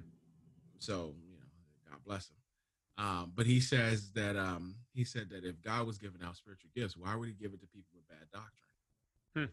So, 0.79 1.15
you 1.28 1.28
know, 1.28 1.28
God 1.28 1.28
bless 2.09 2.31
him. 2.31 2.37
Um, 3.05 3.33
but 3.37 3.47
he 3.47 3.61
says 3.61 4.11
that 4.15 4.37
um, 4.37 4.75
he 4.93 5.05
said 5.05 5.29
that 5.31 5.45
if 5.45 5.63
God 5.63 5.87
was 5.87 5.99
giving 5.99 6.23
out 6.25 6.37
spiritual 6.37 6.71
gifts, 6.75 6.97
why 6.97 7.15
would 7.15 7.29
he 7.29 7.35
give 7.35 7.53
it 7.53 7.61
to 7.61 7.67
people 7.67 7.95
with 7.95 8.09
bad 8.09 8.27
doctrine? 8.33 8.51
Hmm. 9.37 9.53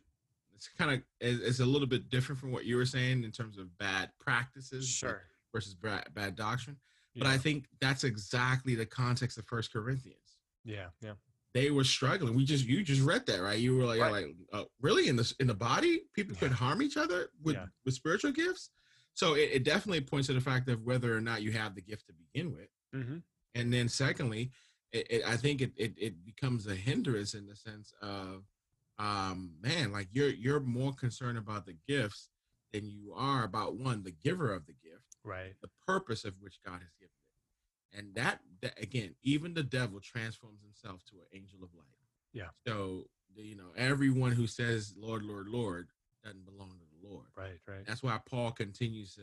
It's 0.56 0.70
kind 0.70 0.92
of 0.92 1.02
it's 1.20 1.60
a 1.60 1.66
little 1.66 1.88
bit 1.88 2.10
different 2.10 2.40
from 2.40 2.52
what 2.52 2.66
you 2.66 2.78
were 2.78 2.86
saying 2.86 3.24
in 3.24 3.32
terms 3.32 3.58
of 3.58 3.78
bad 3.78 4.10
practices 4.20 4.88
sure. 4.88 5.24
versus 5.54 5.76
bad, 5.76 6.08
bad 6.14 6.36
doctrine. 6.36 6.78
Yeah. 7.14 7.24
But 7.24 7.30
I 7.30 7.38
think 7.38 7.66
that's 7.82 8.04
exactly 8.04 8.74
the 8.74 8.86
context 8.86 9.38
of 9.38 9.46
First 9.46 9.74
Corinthians. 9.74 10.38
Yeah, 10.64 10.88
yeah 11.02 11.12
they 11.56 11.72
were 11.72 11.86
struggling. 11.86 12.36
We 12.36 12.44
just 12.44 12.66
you 12.66 12.84
just 12.84 13.02
read 13.02 13.26
that 13.28 13.42
right. 13.42 13.58
You 13.58 13.78
were 13.78 13.86
like, 13.86 14.02
right. 14.02 14.12
like 14.12 14.36
uh, 14.52 14.64
really 14.82 15.08
in 15.08 15.16
the 15.16 15.34
in 15.40 15.48
the 15.48 15.54
body, 15.54 16.02
people 16.14 16.34
yeah. 16.34 16.40
could 16.42 16.52
harm 16.52 16.82
each 16.82 16.98
other 16.98 17.30
with 17.42 17.56
yeah. 17.56 17.68
with 17.86 17.94
spiritual 17.96 18.34
gifts. 18.34 18.72
So 19.16 19.34
it, 19.34 19.50
it, 19.54 19.64
definitely 19.64 20.02
points 20.02 20.28
to 20.28 20.34
the 20.34 20.42
fact 20.42 20.70
of 20.70 20.84
whether 20.84 21.16
or 21.16 21.22
not 21.22 21.42
you 21.42 21.52
have 21.54 21.74
the 21.74 21.82
gift 21.82 22.06
to 22.08 22.14
begin 22.14 22.52
with, 22.52 22.70
mm-hmm. 22.94 23.18
and 23.56 23.74
then 23.74 23.88
secondly, 23.88 24.52
it, 24.92 25.08
it, 25.10 25.24
I 25.26 25.38
think 25.38 25.62
it, 25.62 25.72
it 25.78 26.26
becomes 26.26 26.68
a 26.68 26.76
hindrance 26.76 27.34
in 27.34 27.48
the 27.48 27.56
sense 27.56 27.94
of, 28.02 28.44
um, 29.00 29.52
man, 29.62 29.92
like 29.92 30.10
you're 30.12 30.30
you're 30.30 30.60
more 30.60 30.94
concerned 30.94 31.38
about 31.38 31.66
the 31.66 31.78
gifts 31.88 32.30
than 32.74 32.90
you 32.90 33.14
are 33.16 33.44
about 33.46 33.76
one 33.76 34.04
the 34.04 34.12
giver 34.12 34.54
of 34.54 34.66
the 34.66 34.74
gift, 34.74 35.18
right? 35.24 35.54
The 35.62 35.70
purpose 35.88 36.26
of 36.26 36.34
which 36.40 36.60
God 36.66 36.80
has 36.80 36.94
given 37.00 37.12
it, 37.94 37.98
and 37.98 38.16
that, 38.16 38.40
that 38.62 38.82
again, 38.82 39.16
even 39.24 39.54
the 39.54 39.64
devil 39.64 40.00
transforms 40.02 40.62
himself 40.62 41.04
to 41.06 41.16
an 41.16 41.28
angel 41.34 41.60
of 41.64 41.70
light. 41.74 41.86
Yeah. 42.34 42.50
So 42.68 43.06
you 43.36 43.56
know, 43.56 43.72
everyone 43.78 44.32
who 44.34 44.48
says 44.48 44.94
Lord, 44.98 45.24
Lord, 45.24 45.48
Lord 45.48 45.88
doesn't 46.24 46.46
belong 46.46 46.72
to 46.72 46.86
the 46.92 46.95
Lord. 47.10 47.26
Right, 47.36 47.60
right. 47.68 47.86
That's 47.86 48.04
why 48.04 48.20
Paul 48.30 48.52
continues 48.52 49.16
to 49.16 49.22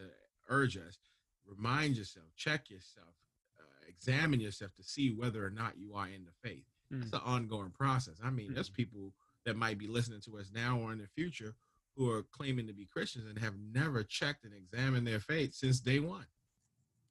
urge 0.49 0.77
us: 0.77 0.99
remind 1.47 1.97
yourself, 1.97 2.27
check 2.37 2.71
yourself, 2.71 3.15
uh, 3.59 3.89
examine 3.89 4.41
yourself 4.41 4.75
to 4.77 4.83
see 4.83 5.11
whether 5.11 5.45
or 5.45 5.51
not 5.51 5.79
you 5.79 5.95
are 5.95 6.07
in 6.07 6.25
the 6.25 6.49
faith. 6.49 6.65
Mm. 6.93 7.03
It's 7.03 7.13
an 7.13 7.21
ongoing 7.25 7.71
process. 7.71 8.17
I 8.23 8.31
mean, 8.31 8.51
mm. 8.51 8.55
there's 8.55 8.71
people 8.71 9.13
that 9.45 9.57
might 9.57 9.79
be 9.79 9.89
listening 9.89 10.21
to 10.23 10.39
us 10.39 10.51
now 10.55 10.79
or 10.79 10.93
in 10.93 10.99
the 10.99 11.09
future 11.09 11.55
who 11.97 12.11
are 12.11 12.23
claiming 12.23 12.67
to 12.67 12.73
be 12.73 12.87
Christians 12.87 13.27
and 13.27 13.39
have 13.39 13.55
never 13.73 14.03
checked 14.03 14.45
and 14.45 14.55
examined 14.55 15.07
their 15.07 15.21
faith 15.21 15.55
since 15.55 15.81
day 15.81 15.99
one. 15.99 16.27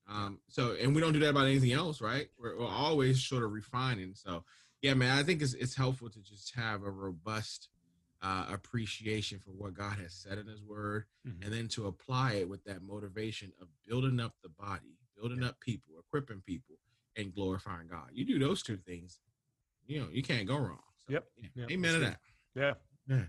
Um, 0.10 0.40
so, 0.48 0.76
and 0.82 0.96
we 0.96 1.02
don't 1.02 1.14
do 1.14 1.20
that 1.20 1.30
about 1.30 1.46
anything 1.46 1.72
else, 1.72 2.02
right? 2.02 2.28
We're, 2.40 2.60
we're, 2.60 2.68
always 2.68 3.24
sort 3.24 3.44
of 3.44 3.52
refining. 3.52 4.16
So, 4.16 4.44
yeah, 4.82 4.94
man, 4.94 5.18
I 5.18 5.24
think 5.24 5.42
it's 5.42 5.54
it's 5.54 5.76
helpful 5.76 6.10
to 6.10 6.20
just 6.20 6.56
have 6.56 6.84
a 6.84 6.90
robust 6.90 7.70
uh, 8.22 8.46
appreciation 8.50 9.40
for 9.40 9.52
what 9.52 9.74
God 9.74 9.98
has 10.00 10.14
said 10.14 10.38
in 10.38 10.48
His 10.48 10.62
Word, 10.62 11.06
mm-hmm. 11.28 11.44
and 11.44 11.54
then 11.54 11.68
to 11.70 11.88
apply 11.88 12.34
it 12.34 12.50
with 12.50 12.64
that 12.66 12.82
motivation 12.84 13.52
of 13.62 13.68
building 13.88 14.20
up 14.20 14.34
the 14.44 14.50
body 14.50 14.98
building 15.22 15.44
up 15.44 15.60
people, 15.60 15.94
equipping 16.00 16.42
people, 16.46 16.76
and 17.18 17.34
glorifying 17.34 17.88
God. 17.88 18.10
You 18.12 18.26
do 18.26 18.40
those 18.40 18.64
two 18.64 18.78
things, 18.78 19.20
you 19.86 20.00
know, 20.00 20.08
you 20.12 20.24
can't 20.24 20.48
go 20.48 20.58
wrong. 20.58 20.80
So, 21.06 21.14
Yep. 21.14 21.26
yeah, 21.38 21.50
Yep, 21.56 21.72
Amen 21.72 21.94
to 21.94 22.00
that. 22.00 22.20
Yeah. 22.56 23.24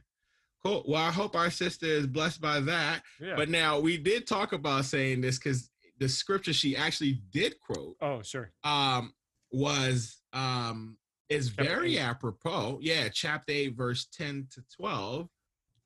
Cool. 0.65 0.85
Well, 0.87 1.03
I 1.03 1.11
hope 1.11 1.35
our 1.35 1.51
sister 1.51 1.87
is 1.87 2.07
blessed 2.07 2.41
by 2.41 2.61
that. 2.61 3.03
Yeah. 3.21 3.35
But 3.37 3.49
now 3.49 3.81
we 3.81 3.99
did 3.99 4.27
talk 4.27 4.53
about 4.53 4.85
saying 4.85 5.21
this 5.21 5.39
because 5.39 5.71
the 5.99 6.09
scripture 6.09 6.53
she 6.53 6.77
actually 6.77 7.21
did 7.31 7.57
quote 7.61 7.97
oh, 8.01 8.23
sure. 8.23 8.53
um 8.65 9.13
was 9.51 10.21
um 10.33 10.97
is 11.33 11.49
very 11.49 11.99
apropos. 11.99 12.79
Yeah, 12.83 13.09
chapter 13.09 13.53
8, 13.53 13.75
verse 13.75 14.07
10 14.13 14.49
to 14.55 14.63
12. 14.77 15.29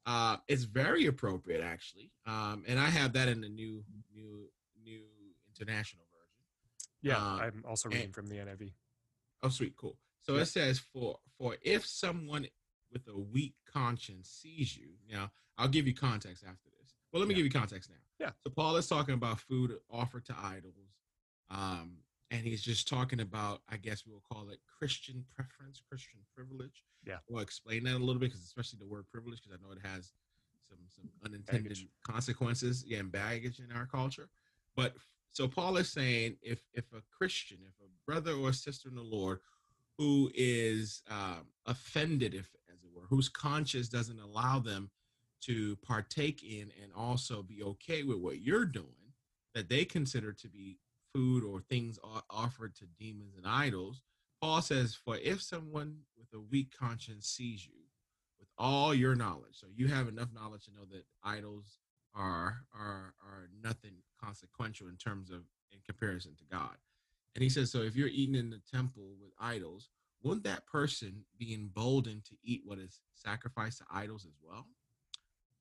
Uh 0.04 0.36
it's 0.46 0.64
very 0.64 1.06
appropriate 1.06 1.62
actually. 1.62 2.10
Um 2.26 2.64
and 2.68 2.78
I 2.78 2.88
have 2.90 3.12
that 3.14 3.28
in 3.28 3.40
the 3.40 3.48
new 3.48 3.84
new 4.14 4.48
new 4.84 5.02
international 5.48 6.04
version. 6.12 6.44
Yeah. 7.02 7.16
Uh, 7.18 7.38
I'm 7.38 7.64
also 7.68 7.88
and- 7.88 7.94
reading 7.96 8.12
from 8.12 8.26
the 8.28 8.36
NIV. 8.36 8.72
Oh, 9.42 9.48
sweet, 9.48 9.74
cool. 9.76 9.98
So 10.22 10.34
Yeah. 10.36 10.42
it 10.42 10.46
says, 10.46 10.78
"For 10.78 11.18
for 11.38 11.56
if 11.62 11.86
someone 11.86 12.46
with 12.92 13.06
a 13.08 13.18
weak 13.18 13.54
conscience 13.66 14.28
sees 14.30 14.76
you." 14.76 14.90
Now, 15.08 15.32
I'll 15.58 15.68
give 15.68 15.86
you 15.86 15.94
context 15.94 16.44
after 16.44 16.70
this. 16.70 16.94
Well, 17.12 17.20
let 17.20 17.28
me 17.28 17.34
Yeah. 17.34 17.38
give 17.38 17.46
you 17.46 17.52
context 17.60 17.90
now. 17.90 17.96
Yeah. 18.18 18.32
So 18.44 18.50
Paul 18.50 18.76
is 18.76 18.86
talking 18.88 19.14
about 19.14 19.40
food 19.40 19.78
offered 19.90 20.24
to 20.26 20.36
idols, 20.38 20.74
um, 21.50 21.98
and 22.30 22.42
he's 22.42 22.62
just 22.62 22.88
talking 22.88 23.20
about, 23.20 23.62
I 23.68 23.76
guess 23.76 24.04
we'll 24.06 24.22
call 24.30 24.48
it 24.50 24.58
Christian 24.78 25.24
preference, 25.34 25.80
Christian 25.88 26.20
privilege. 26.34 26.82
Yeah. 27.06 27.18
We'll 27.28 27.42
explain 27.42 27.84
that 27.84 27.94
a 27.94 27.98
little 27.98 28.20
bit, 28.20 28.30
because 28.30 28.42
especially 28.42 28.78
the 28.80 28.86
word 28.86 29.06
privilege, 29.12 29.40
because 29.42 29.58
I 29.58 29.64
know 29.64 29.72
it 29.72 29.86
has 29.86 30.12
some 30.68 30.78
some 30.88 31.08
unintended 31.24 31.68
Baggage. 31.68 31.88
consequences, 32.04 32.84
yeah, 32.86 32.98
and 32.98 33.12
baggage 33.12 33.60
in 33.60 33.70
our 33.76 33.86
culture. 33.86 34.28
But 34.74 34.94
so 35.30 35.46
Paul 35.46 35.76
is 35.76 35.88
saying 35.88 36.36
if 36.42 36.60
if 36.74 36.84
a 36.92 37.02
Christian, 37.16 37.58
if 37.62 37.74
a 37.80 37.88
brother 38.10 38.32
or 38.32 38.52
sister 38.52 38.88
in 38.88 38.96
the 38.96 39.02
Lord 39.02 39.38
who 39.98 40.30
is 40.34 41.02
um, 41.10 41.46
offended, 41.66 42.34
if 42.34 42.50
as 42.72 42.82
it 42.82 42.90
were, 42.94 43.06
whose 43.08 43.28
conscience 43.28 43.88
doesn't 43.88 44.18
allow 44.18 44.58
them 44.58 44.90
to 45.42 45.76
partake 45.76 46.42
in 46.42 46.72
and 46.82 46.92
also 46.96 47.42
be 47.42 47.62
okay 47.62 48.02
with 48.02 48.18
what 48.18 48.40
you're 48.40 48.64
doing, 48.64 49.12
that 49.54 49.68
they 49.68 49.84
consider 49.84 50.32
to 50.32 50.48
be 50.48 50.78
food 51.16 51.44
or 51.44 51.60
things 51.60 51.98
offered 52.30 52.74
to 52.76 52.84
demons 53.00 53.36
and 53.36 53.46
idols. 53.46 54.02
Paul 54.42 54.60
says, 54.60 54.94
For 54.94 55.16
if 55.16 55.40
someone 55.40 56.00
with 56.18 56.28
a 56.34 56.44
weak 56.50 56.74
conscience 56.78 57.26
sees 57.26 57.66
you 57.66 57.72
with 58.38 58.48
all 58.58 58.94
your 58.94 59.14
knowledge, 59.14 59.54
so 59.54 59.66
you 59.74 59.88
have 59.88 60.08
enough 60.08 60.28
knowledge 60.34 60.66
to 60.66 60.74
know 60.74 60.84
that 60.92 61.04
idols 61.24 61.78
are 62.14 62.58
are 62.74 63.14
are 63.22 63.48
nothing 63.62 63.92
consequential 64.22 64.88
in 64.88 64.96
terms 64.96 65.30
of 65.30 65.40
in 65.72 65.78
comparison 65.86 66.34
to 66.36 66.44
God. 66.50 66.76
And 67.34 67.42
he 67.42 67.48
says, 67.48 67.70
so 67.70 67.80
if 67.82 67.96
you're 67.96 68.08
eating 68.08 68.34
in 68.34 68.50
the 68.50 68.60
temple 68.70 69.14
with 69.20 69.32
idols, 69.38 69.90
wouldn't 70.22 70.44
that 70.44 70.66
person 70.66 71.24
be 71.38 71.54
emboldened 71.54 72.24
to 72.26 72.34
eat 72.42 72.62
what 72.64 72.78
is 72.78 73.00
sacrificed 73.14 73.78
to 73.78 73.84
idols 73.90 74.26
as 74.26 74.36
well? 74.42 74.66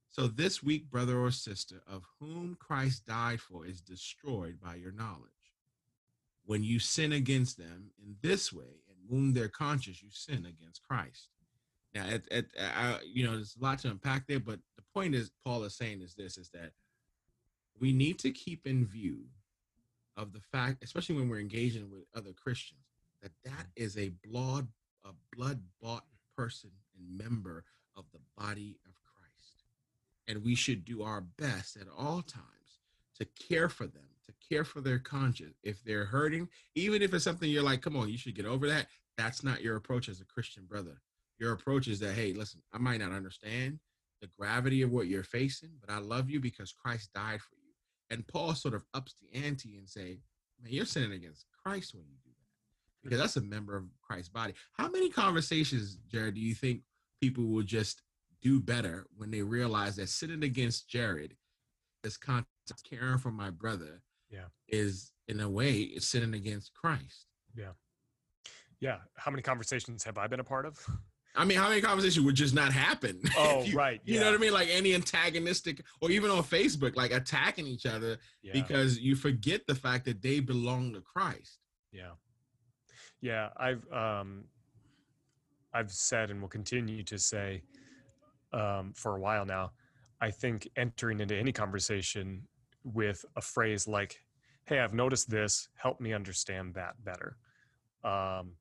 So 0.10 0.28
this 0.28 0.63
weak 0.63 0.89
brother 0.89 1.20
or 1.20 1.32
sister 1.32 1.82
of 1.86 2.06
whom 2.20 2.56
Christ 2.58 3.06
died 3.06 3.41
for 3.41 3.65
is 3.65 3.82
destroyed 3.82 4.60
by 4.63 4.76
your 4.76 4.94
knowledge. 4.94 5.35
When 6.46 6.64
you 6.64 6.80
sin 6.80 7.12
against 7.12 7.58
them 7.58 7.92
in 8.02 8.16
this 8.22 8.54
way 8.54 8.82
and 8.88 8.98
wound 9.10 9.36
their 9.36 9.48
conscience, 9.48 10.02
you 10.02 10.10
sin 10.12 10.46
against 10.46 10.84
Christ. 10.84 11.30
Now, 11.94 12.06
at, 12.08 12.30
at, 12.32 12.46
uh, 12.60 12.72
I, 12.76 13.00
you 13.06 13.26
know, 13.26 13.36
there's 13.36 13.56
a 13.60 13.64
lot 13.64 13.80
to 13.80 13.90
unpack 13.90 14.28
there, 14.28 14.40
but 14.40 14.60
the 14.76 14.84
point 14.94 15.16
is, 15.16 15.32
Paul 15.46 15.64
is 15.64 15.76
saying 15.76 16.02
is 16.02 16.14
this: 16.14 16.38
is 16.38 16.50
that 16.50 16.72
we 17.80 17.94
need 17.94 18.20
to 18.20 18.32
keep 18.32 18.68
in 18.68 18.86
view 18.86 19.26
of 20.18 20.34
the 20.34 20.40
fact, 20.40 20.84
especially 20.84 21.16
when 21.16 21.30
we're 21.30 21.40
engaging 21.40 21.90
with 21.90 22.04
other 22.14 22.32
Christians, 22.34 22.82
that 23.22 23.32
that 23.44 23.68
is 23.76 23.98
a 23.98 24.12
blood, 24.24 24.68
a 25.04 25.12
blood 25.36 25.62
bought 25.82 26.04
person 26.36 26.72
and 26.98 27.18
member 27.18 27.64
of 27.96 28.06
the 28.12 28.20
body 28.38 28.78
of 28.86 28.94
Christ, 29.02 29.64
and 30.28 30.44
we 30.44 30.54
should 30.56 30.86
do 30.86 31.02
our 31.02 31.22
best 31.22 31.78
at 31.78 31.88
all 31.98 32.22
times 32.22 32.46
to 33.18 33.26
care 33.26 33.70
for 33.70 33.88
them, 33.88 34.04
to 34.28 34.34
care 34.48 34.64
for 34.64 34.82
their 34.82 35.00
conscience. 35.00 35.58
If 35.64 35.84
they're 35.84 36.06
hurting, 36.06 36.50
even 36.76 37.02
if 37.02 37.14
it's 37.14 37.24
something 37.24 37.50
you're 37.50 37.64
like, 37.64 37.82
come 37.82 37.96
on, 37.96 38.10
you 38.10 38.18
should 38.18 38.36
get 38.36 38.46
over 38.46 38.68
that. 38.68 38.88
That's 39.18 39.44
not 39.44 39.62
your 39.62 39.76
approach 39.76 40.10
as 40.10 40.22
a 40.22 40.26
Christian 40.26 40.66
brother. 40.66 41.02
Your 41.40 41.54
approach 41.54 41.88
is 41.88 42.00
that, 42.00 42.14
hey, 42.14 42.34
listen, 42.34 42.62
I 42.74 42.78
might 42.78 43.00
not 43.00 43.12
understand 43.12 43.80
the 44.22 44.30
gravity 44.40 44.82
of 44.82 44.92
what 44.92 45.08
you're 45.08 45.24
facing, 45.24 45.72
but 45.80 45.94
I 45.94 46.00
love 46.00 46.30
you 46.30 46.40
because 46.40 46.72
Christ 46.72 47.10
died 47.14 47.42
for 47.42 47.56
you. 47.56 47.74
And 48.10 48.28
Paul 48.28 48.54
sort 48.56 48.74
of 48.74 48.84
ups 48.94 49.16
the 49.22 49.38
ante 49.38 49.78
and 49.78 49.90
say, 49.90 50.20
man, 50.62 50.74
you're 50.74 50.86
sinning 50.86 51.12
against 51.12 51.46
Christ 51.64 51.94
when 51.94 52.06
you 52.06 52.16
do 52.24 52.30
that 52.30 53.04
because 53.04 53.20
that's 53.20 53.38
a 53.38 53.42
member 53.42 53.76
of 53.76 53.86
Christ's 54.02 54.30
body. 54.30 54.54
How 54.74 54.90
many 54.90 55.10
conversations, 55.10 55.98
Jared, 56.12 56.36
do 56.36 56.42
you 56.42 56.56
think 56.56 56.82
people 57.22 57.46
will 57.46 57.64
just 57.64 58.02
do 58.42 58.60
better 58.60 59.06
when 59.18 59.32
they 59.32 59.42
realize 59.42 59.96
that 59.96 60.10
sinning 60.10 60.44
against 60.44 60.88
Jared, 60.90 61.36
is 62.04 62.18
concept 62.18 62.48
caring 62.88 63.18
for 63.18 63.32
my 63.32 63.50
brother, 63.50 64.02
Yeah. 64.36 64.48
is 64.67 65.12
in 65.28 65.39
a 65.39 65.50
way 65.50 65.95
sinning 65.98 66.34
against 66.36 66.74
Christ. 66.74 67.28
Yeah. 67.56 67.74
Yeah 68.80 68.98
how 69.15 69.32
many 69.32 69.41
conversations 69.41 70.04
have 70.04 70.17
I 70.17 70.28
been 70.28 70.39
a 70.39 70.43
part 70.56 70.65
of? 70.65 70.78
I 71.38 71.43
mean, 71.43 71.58
how 71.58 71.67
many 71.67 71.82
conversations 71.82 72.26
would 72.26 72.36
just 72.36 72.54
not 72.56 72.71
happen? 72.71 73.21
Oh, 73.38 73.63
you- 73.63 73.76
right. 73.78 74.00
You 74.06 74.19
know 74.19 74.28
what 74.32 74.36
I 74.36 74.38
mean? 74.38 74.54
Like 74.54 74.69
any 74.71 74.93
antagonistic, 74.95 75.82
or 76.02 76.10
even 76.10 76.30
on 76.32 76.43
Facebook, 76.43 76.95
like 76.95 77.12
attacking 77.12 77.67
each 77.67 77.86
other 77.86 78.17
Yeah. 78.41 78.54
because 78.54 78.98
you 79.00 79.15
forget 79.15 79.62
the 79.67 79.76
fact 79.76 80.06
that 80.06 80.21
they 80.21 80.39
belong 80.39 80.93
to 80.93 81.02
Christ. 81.02 81.60
Yeah. 81.91 82.12
Yeah, 83.21 83.50
I've 83.58 83.86
um 83.91 84.45
I've 85.74 85.91
said 85.91 86.30
and 86.32 86.39
will 86.41 86.48
continue 86.50 87.04
to 87.04 87.17
say 87.19 87.63
um 88.54 88.93
for 88.95 89.15
a 89.17 89.19
while 89.19 89.45
now, 89.45 89.71
I 90.21 90.32
think 90.32 90.67
entering 90.78 91.19
into 91.19 91.36
any 91.36 91.52
conversation 91.52 92.48
with 92.84 93.26
a 93.36 93.41
phrase 93.41 93.88
like, 93.88 94.21
"Hey, 94.65 94.80
I've 94.80 94.93
noticed 94.93 95.30
this, 95.30 95.69
help 95.75 95.99
me 95.99 96.13
understand 96.13 96.73
that 96.75 97.04
better." 97.04 97.38
Um 98.04 98.56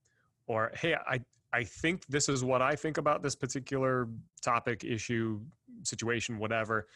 or, 0.47 0.73
"Hey, 0.75 0.95
I 0.95 1.21
I 1.53 1.65
think 1.65 2.07
this 2.07 2.29
is 2.29 2.45
what 2.45 2.63
I 2.63 2.75
think 2.77 2.99
about 2.99 3.23
this 3.23 3.37
particular 3.37 4.09
topic, 4.43 4.85
issue, 4.85 5.41
situation, 5.83 6.39
whatever, 6.39 6.89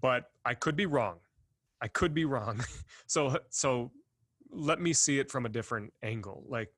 but 0.00 0.30
I 0.44 0.54
could 0.54 0.76
be 0.76 0.86
wrong. 0.86 1.20
I 1.80 1.88
could 1.88 2.14
be 2.14 2.24
wrong." 2.24 2.64
so 3.06 3.38
so 3.50 3.92
let 4.54 4.80
me 4.80 4.92
see 4.92 5.18
it 5.18 5.30
from 5.30 5.46
a 5.46 5.48
different 5.48 5.92
angle 6.02 6.44
like 6.48 6.72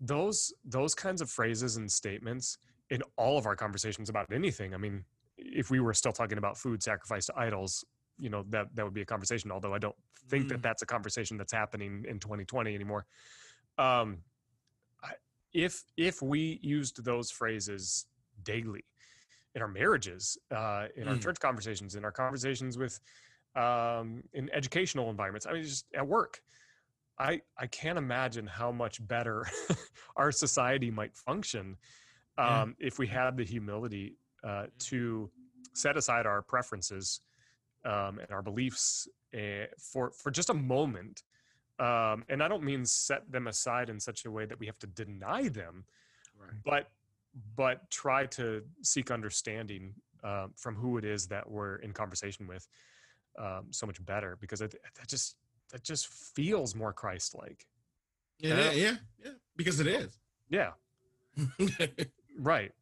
those 0.00 0.52
those 0.64 0.94
kinds 0.94 1.20
of 1.20 1.30
phrases 1.30 1.76
and 1.76 1.90
statements 1.90 2.58
in 2.90 3.02
all 3.16 3.38
of 3.38 3.46
our 3.46 3.56
conversations 3.56 4.08
about 4.08 4.30
anything 4.32 4.74
i 4.74 4.76
mean 4.76 5.04
if 5.38 5.70
we 5.70 5.80
were 5.80 5.94
still 5.94 6.12
talking 6.12 6.38
about 6.38 6.58
food 6.58 6.82
sacrificed 6.82 7.28
to 7.28 7.38
idols 7.38 7.84
you 8.18 8.30
know 8.30 8.44
that 8.48 8.74
that 8.74 8.84
would 8.84 8.94
be 8.94 9.02
a 9.02 9.06
conversation 9.06 9.50
although 9.50 9.74
i 9.74 9.78
don't 9.78 9.96
think 10.28 10.48
that 10.48 10.58
Mm. 10.58 10.62
that's 10.62 10.82
a 10.82 10.86
conversation 10.86 11.36
that's 11.36 11.52
happening 11.52 12.04
in 12.08 12.18
2020 12.18 12.74
anymore 12.74 13.06
um 13.78 14.18
if 15.52 15.84
if 15.96 16.20
we 16.22 16.58
used 16.62 17.04
those 17.04 17.30
phrases 17.30 18.06
daily 18.42 18.84
in 19.54 19.62
our 19.62 19.68
marriages 19.68 20.36
uh 20.50 20.86
in 20.96 21.08
our 21.08 21.14
Mm. 21.14 21.22
church 21.22 21.38
conversations 21.40 21.94
in 21.94 22.04
our 22.04 22.12
conversations 22.12 22.76
with 22.76 23.00
um 23.54 24.22
in 24.34 24.50
educational 24.52 25.08
environments 25.10 25.46
i 25.46 25.52
mean 25.52 25.62
just 25.62 25.86
at 25.94 26.06
work 26.06 26.42
I 27.18 27.40
I 27.58 27.66
can't 27.66 27.96
imagine 27.96 28.46
how 28.46 28.70
much 28.70 29.06
better 29.06 29.46
our 30.16 30.30
society 30.30 30.90
might 30.90 31.16
function 31.16 31.78
Yeah. 32.36 32.62
um, 32.62 32.76
if 32.78 32.98
we 32.98 33.06
had 33.06 33.38
the 33.38 33.44
humility 33.44 34.18
uh, 34.44 34.66
to 34.80 35.30
set 35.72 35.96
aside 35.96 36.26
our 36.26 36.42
preferences 36.42 37.20
um, 37.86 38.18
and 38.18 38.30
our 38.30 38.42
beliefs 38.42 39.08
uh, 39.34 39.66
for 39.78 40.10
for 40.10 40.30
just 40.30 40.50
a 40.50 40.54
moment. 40.54 41.22
Um, 41.78 42.24
and 42.30 42.42
I 42.42 42.48
don't 42.48 42.62
mean 42.62 42.86
set 42.86 43.30
them 43.30 43.46
aside 43.48 43.90
in 43.90 44.00
such 44.00 44.24
a 44.24 44.30
way 44.30 44.46
that 44.46 44.58
we 44.58 44.66
have 44.66 44.78
to 44.78 44.86
deny 44.86 45.48
them, 45.48 45.84
Right. 46.40 46.50
but 46.64 46.90
but 47.54 47.90
try 47.90 48.24
to 48.26 48.62
seek 48.82 49.10
understanding 49.10 49.94
uh, 50.24 50.46
from 50.56 50.74
who 50.74 50.96
it 50.96 51.04
is 51.04 51.26
that 51.28 51.50
we're 51.50 51.76
in 51.76 51.92
conversation 51.92 52.46
with 52.46 52.66
um, 53.38 53.66
so 53.70 53.86
much 53.86 54.02
better 54.06 54.38
because 54.40 54.62
it, 54.62 54.74
that 54.98 55.06
just 55.06 55.36
that 55.70 55.82
just 55.82 56.06
feels 56.08 56.74
more 56.74 56.92
Christ-like. 56.94 57.66
Yeah, 58.38 58.54
Yeah. 58.54 58.56
yeah, 58.56 58.70
yeah, 58.72 58.96
yeah, 59.24 59.30
because 59.56 59.80
it 59.80 59.86
is. 59.86 60.18
Yeah, 60.48 60.72
right. 62.38 62.72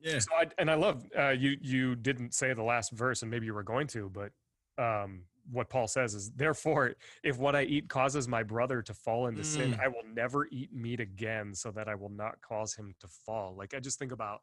yeah. 0.00 0.18
So 0.18 0.30
I, 0.38 0.46
and 0.58 0.70
I 0.70 0.74
love 0.74 1.04
uh, 1.18 1.30
you. 1.30 1.56
You 1.60 1.94
didn't 1.96 2.34
say 2.34 2.52
the 2.54 2.62
last 2.62 2.92
verse, 2.92 3.22
and 3.22 3.30
maybe 3.30 3.46
you 3.46 3.54
were 3.54 3.62
going 3.62 3.86
to, 3.88 4.08
but 4.08 4.30
um, 4.78 5.22
what 5.50 5.68
Paul 5.70 5.86
says 5.86 6.14
is, 6.14 6.30
therefore, 6.32 6.94
if 7.22 7.38
what 7.38 7.54
I 7.54 7.62
eat 7.62 7.88
causes 7.88 8.26
my 8.26 8.42
brother 8.42 8.82
to 8.82 8.94
fall 8.94 9.28
into 9.28 9.44
sin, 9.44 9.72
Mm. 9.74 9.80
I 9.80 9.88
will 9.88 10.02
never 10.12 10.48
eat 10.50 10.72
meat 10.72 11.00
again, 11.00 11.54
so 11.54 11.70
that 11.70 11.88
I 11.88 11.94
will 11.94 12.10
not 12.10 12.40
cause 12.40 12.74
him 12.74 12.94
to 13.00 13.08
fall. 13.08 13.54
Like 13.56 13.74
I 13.74 13.80
just 13.80 13.98
think 13.98 14.12
about 14.12 14.42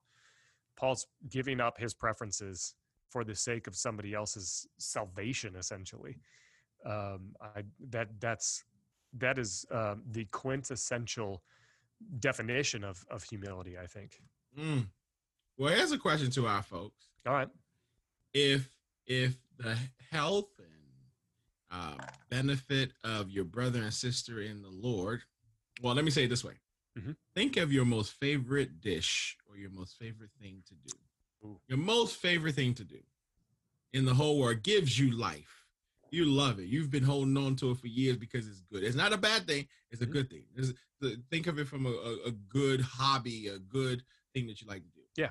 Paul's 0.77 1.05
giving 1.29 1.59
up 1.59 1.77
his 1.77 1.93
preferences 1.93 2.75
for 3.09 3.23
the 3.23 3.35
sake 3.35 3.67
of 3.67 3.75
somebody 3.75 4.13
else's 4.13 4.67
salvation, 4.77 5.55
essentially. 5.55 6.17
Um, 6.85 7.35
I 7.41 7.63
that 7.89 8.19
that's 8.19 8.63
that 9.17 9.37
is 9.37 9.65
uh, 9.71 9.95
the 10.09 10.25
quintessential 10.25 11.43
definition 12.19 12.83
of 12.83 13.05
of 13.09 13.23
humility. 13.23 13.77
I 13.77 13.87
think. 13.87 14.21
Mm. 14.57 14.87
Well, 15.57 15.73
here's 15.73 15.91
a 15.91 15.97
question 15.97 16.31
to 16.31 16.47
our 16.47 16.63
folks. 16.63 17.09
All 17.27 17.33
right. 17.33 17.49
If 18.33 18.69
if 19.05 19.37
the 19.57 19.77
health 20.11 20.49
and 20.59 20.67
uh, 21.71 22.03
benefit 22.29 22.91
of 23.03 23.29
your 23.29 23.45
brother 23.45 23.81
and 23.81 23.93
sister 23.93 24.41
in 24.41 24.61
the 24.61 24.69
Lord, 24.69 25.21
well, 25.81 25.95
let 25.95 26.05
me 26.05 26.11
say 26.11 26.25
it 26.25 26.29
this 26.29 26.43
way: 26.43 26.55
mm-hmm. 26.97 27.11
think 27.35 27.57
of 27.57 27.71
your 27.71 27.85
most 27.85 28.13
favorite 28.13 28.81
dish 28.81 29.37
or 29.49 29.57
your 29.57 29.71
most 29.71 29.97
favorite 29.97 30.31
thing 30.41 30.63
to 30.67 30.75
do. 30.75 30.97
Ooh. 31.45 31.59
Your 31.67 31.77
most 31.77 32.17
favorite 32.17 32.55
thing 32.55 32.73
to 32.75 32.83
do 32.83 32.99
in 33.91 34.05
the 34.05 34.13
whole 34.13 34.39
world 34.39 34.63
gives 34.63 34.97
you 34.97 35.11
life. 35.11 35.65
You 36.11 36.25
love 36.25 36.59
it. 36.59 36.67
You've 36.67 36.91
been 36.91 37.03
holding 37.03 37.35
on 37.37 37.55
to 37.57 37.71
it 37.71 37.79
for 37.79 37.87
years 37.87 38.17
because 38.17 38.47
it's 38.47 38.61
good. 38.71 38.83
It's 38.83 38.95
not 38.95 39.13
a 39.13 39.17
bad 39.17 39.47
thing. 39.47 39.67
It's 39.89 40.01
a 40.01 40.05
mm-hmm. 40.05 40.13
good 40.13 40.29
thing. 40.29 41.17
Think 41.31 41.47
of 41.47 41.57
it 41.57 41.67
from 41.67 41.87
a, 41.87 41.89
a, 41.89 42.27
a 42.27 42.31
good 42.31 42.81
hobby, 42.81 43.47
a 43.47 43.57
good 43.57 44.03
thing 44.33 44.45
that 44.47 44.61
you 44.61 44.67
like 44.67 44.83
to 44.83 44.89
do. 44.89 45.01
Yeah. 45.17 45.29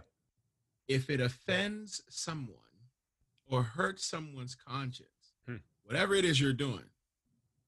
If 0.89 1.09
it 1.09 1.21
offends 1.21 2.03
someone 2.09 2.57
or 3.53 3.62
hurt 3.62 4.01
someone's 4.01 4.55
conscience, 4.55 5.35
hmm. 5.47 5.57
whatever 5.85 6.15
it 6.15 6.25
is 6.25 6.41
you're 6.41 6.53
doing, 6.53 6.85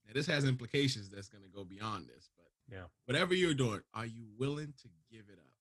now 0.06 0.12
this 0.14 0.26
has 0.26 0.44
implications 0.44 1.10
that's 1.10 1.28
going 1.28 1.44
to 1.44 1.50
go 1.50 1.64
beyond 1.64 2.08
this, 2.08 2.30
but 2.36 2.46
yeah, 2.74 2.84
whatever 3.04 3.34
you're 3.34 3.54
doing, 3.54 3.80
are 3.92 4.06
you 4.06 4.24
willing 4.38 4.72
to 4.82 4.88
give 5.10 5.24
it 5.28 5.38
up 5.38 5.52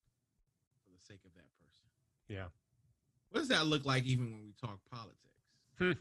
for 0.84 0.92
the 0.92 1.00
sake 1.00 1.20
of 1.26 1.34
that 1.34 1.46
person? 1.60 1.86
Yeah. 2.30 2.46
What 3.30 3.42
does 3.42 3.50
that 3.50 3.68
look 3.68 3.86
like 3.86 4.06
even 4.06 4.32
when 4.32 4.44
we 4.46 4.54
talk 4.60 4.80
politics? 4.90 5.18
Hmm. 5.78 5.92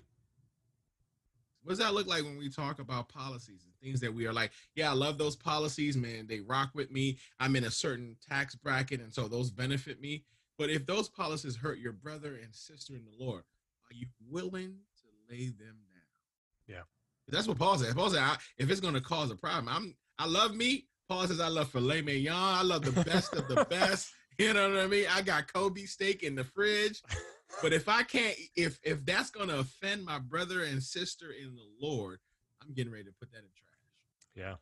What 1.63 1.71
does 1.71 1.79
that 1.79 1.95
look 1.95 2.07
like 2.07 2.25
when 2.25 2.39
we 2.39 2.49
talk 2.49 2.81
about 2.81 3.09
policies 3.09 3.65
and 3.65 3.73
things 3.81 4.01
that 4.01 4.13
we 4.13 4.27
are 4.27 4.33
like, 4.33 4.51
yeah, 4.75 4.91
I 4.91 4.95
love 4.95 5.17
those 5.17 5.37
policies, 5.37 5.97
man. 5.97 6.27
They 6.29 6.41
rock 6.41 6.71
with 6.75 6.91
me. 6.91 7.19
I'm 7.39 7.55
in 7.55 7.65
a 7.65 7.71
certain 7.71 8.17
tax 8.29 8.57
bracket, 8.57 9.01
and 9.01 9.15
so 9.15 9.29
those 9.29 9.51
benefit 9.51 10.01
me. 10.01 10.25
But 10.59 10.71
if 10.71 10.87
those 10.87 11.09
policies 11.09 11.57
hurt 11.57 11.79
your 11.79 11.93
brother 11.93 12.39
and 12.43 12.53
sister 12.53 12.95
in 12.95 13.05
the 13.05 13.25
Lord, 13.25 13.45
are 13.93 13.99
you 13.99 14.07
willing 14.29 14.75
to 14.97 15.35
lay 15.35 15.47
them 15.47 15.77
down? 15.93 16.67
Yeah. 16.67 16.83
That's 17.29 17.47
what 17.47 17.59
Paul 17.59 17.79
said. 17.79 17.95
Paul 17.95 18.11
said, 18.11 18.23
if 18.59 18.71
it's 18.71 18.81
going 18.81 18.95
to 18.95 19.01
cause 19.01 19.31
a 19.31 19.37
problem, 19.37 19.69
I'm 19.69 19.95
I 20.19 20.27
love 20.27 20.55
meat. 20.55 20.87
Paul 21.09 21.27
says, 21.27 21.41
I 21.41 21.49
love 21.49 21.69
filet 21.69 22.01
mignon. 22.01 22.35
I 22.35 22.63
love 22.63 22.83
the 22.83 23.05
best 23.05 23.35
of 23.35 23.49
the 23.49 23.65
best. 23.71 24.13
You 24.39 24.55
know 24.55 24.71
what 24.71 24.79
I 24.79 24.87
mean? 24.87 25.07
I 25.11 25.21
got 25.23 25.53
Kobe 25.53 25.85
steak 25.85 26.23
in 26.23 26.35
the 26.35 26.45
fridge. 26.45 27.03
But 27.61 27.75
if 27.75 27.87
I 27.87 28.03
can't, 28.03 28.35
if 28.57 28.81
if 28.83 29.05
that's 29.05 29.29
gonna 29.29 29.59
offend 29.59 30.07
my 30.07 30.19
brother 30.19 30.63
and 30.63 30.83
sister 30.83 31.33
in 31.33 31.55
the 31.55 31.87
Lord, 31.87 32.19
I'm 32.63 32.73
getting 32.73 32.91
ready 32.91 33.05
to 33.05 33.13
put 33.13 33.31
that 33.33 33.41
in 33.41 33.51
trash. 33.55 34.57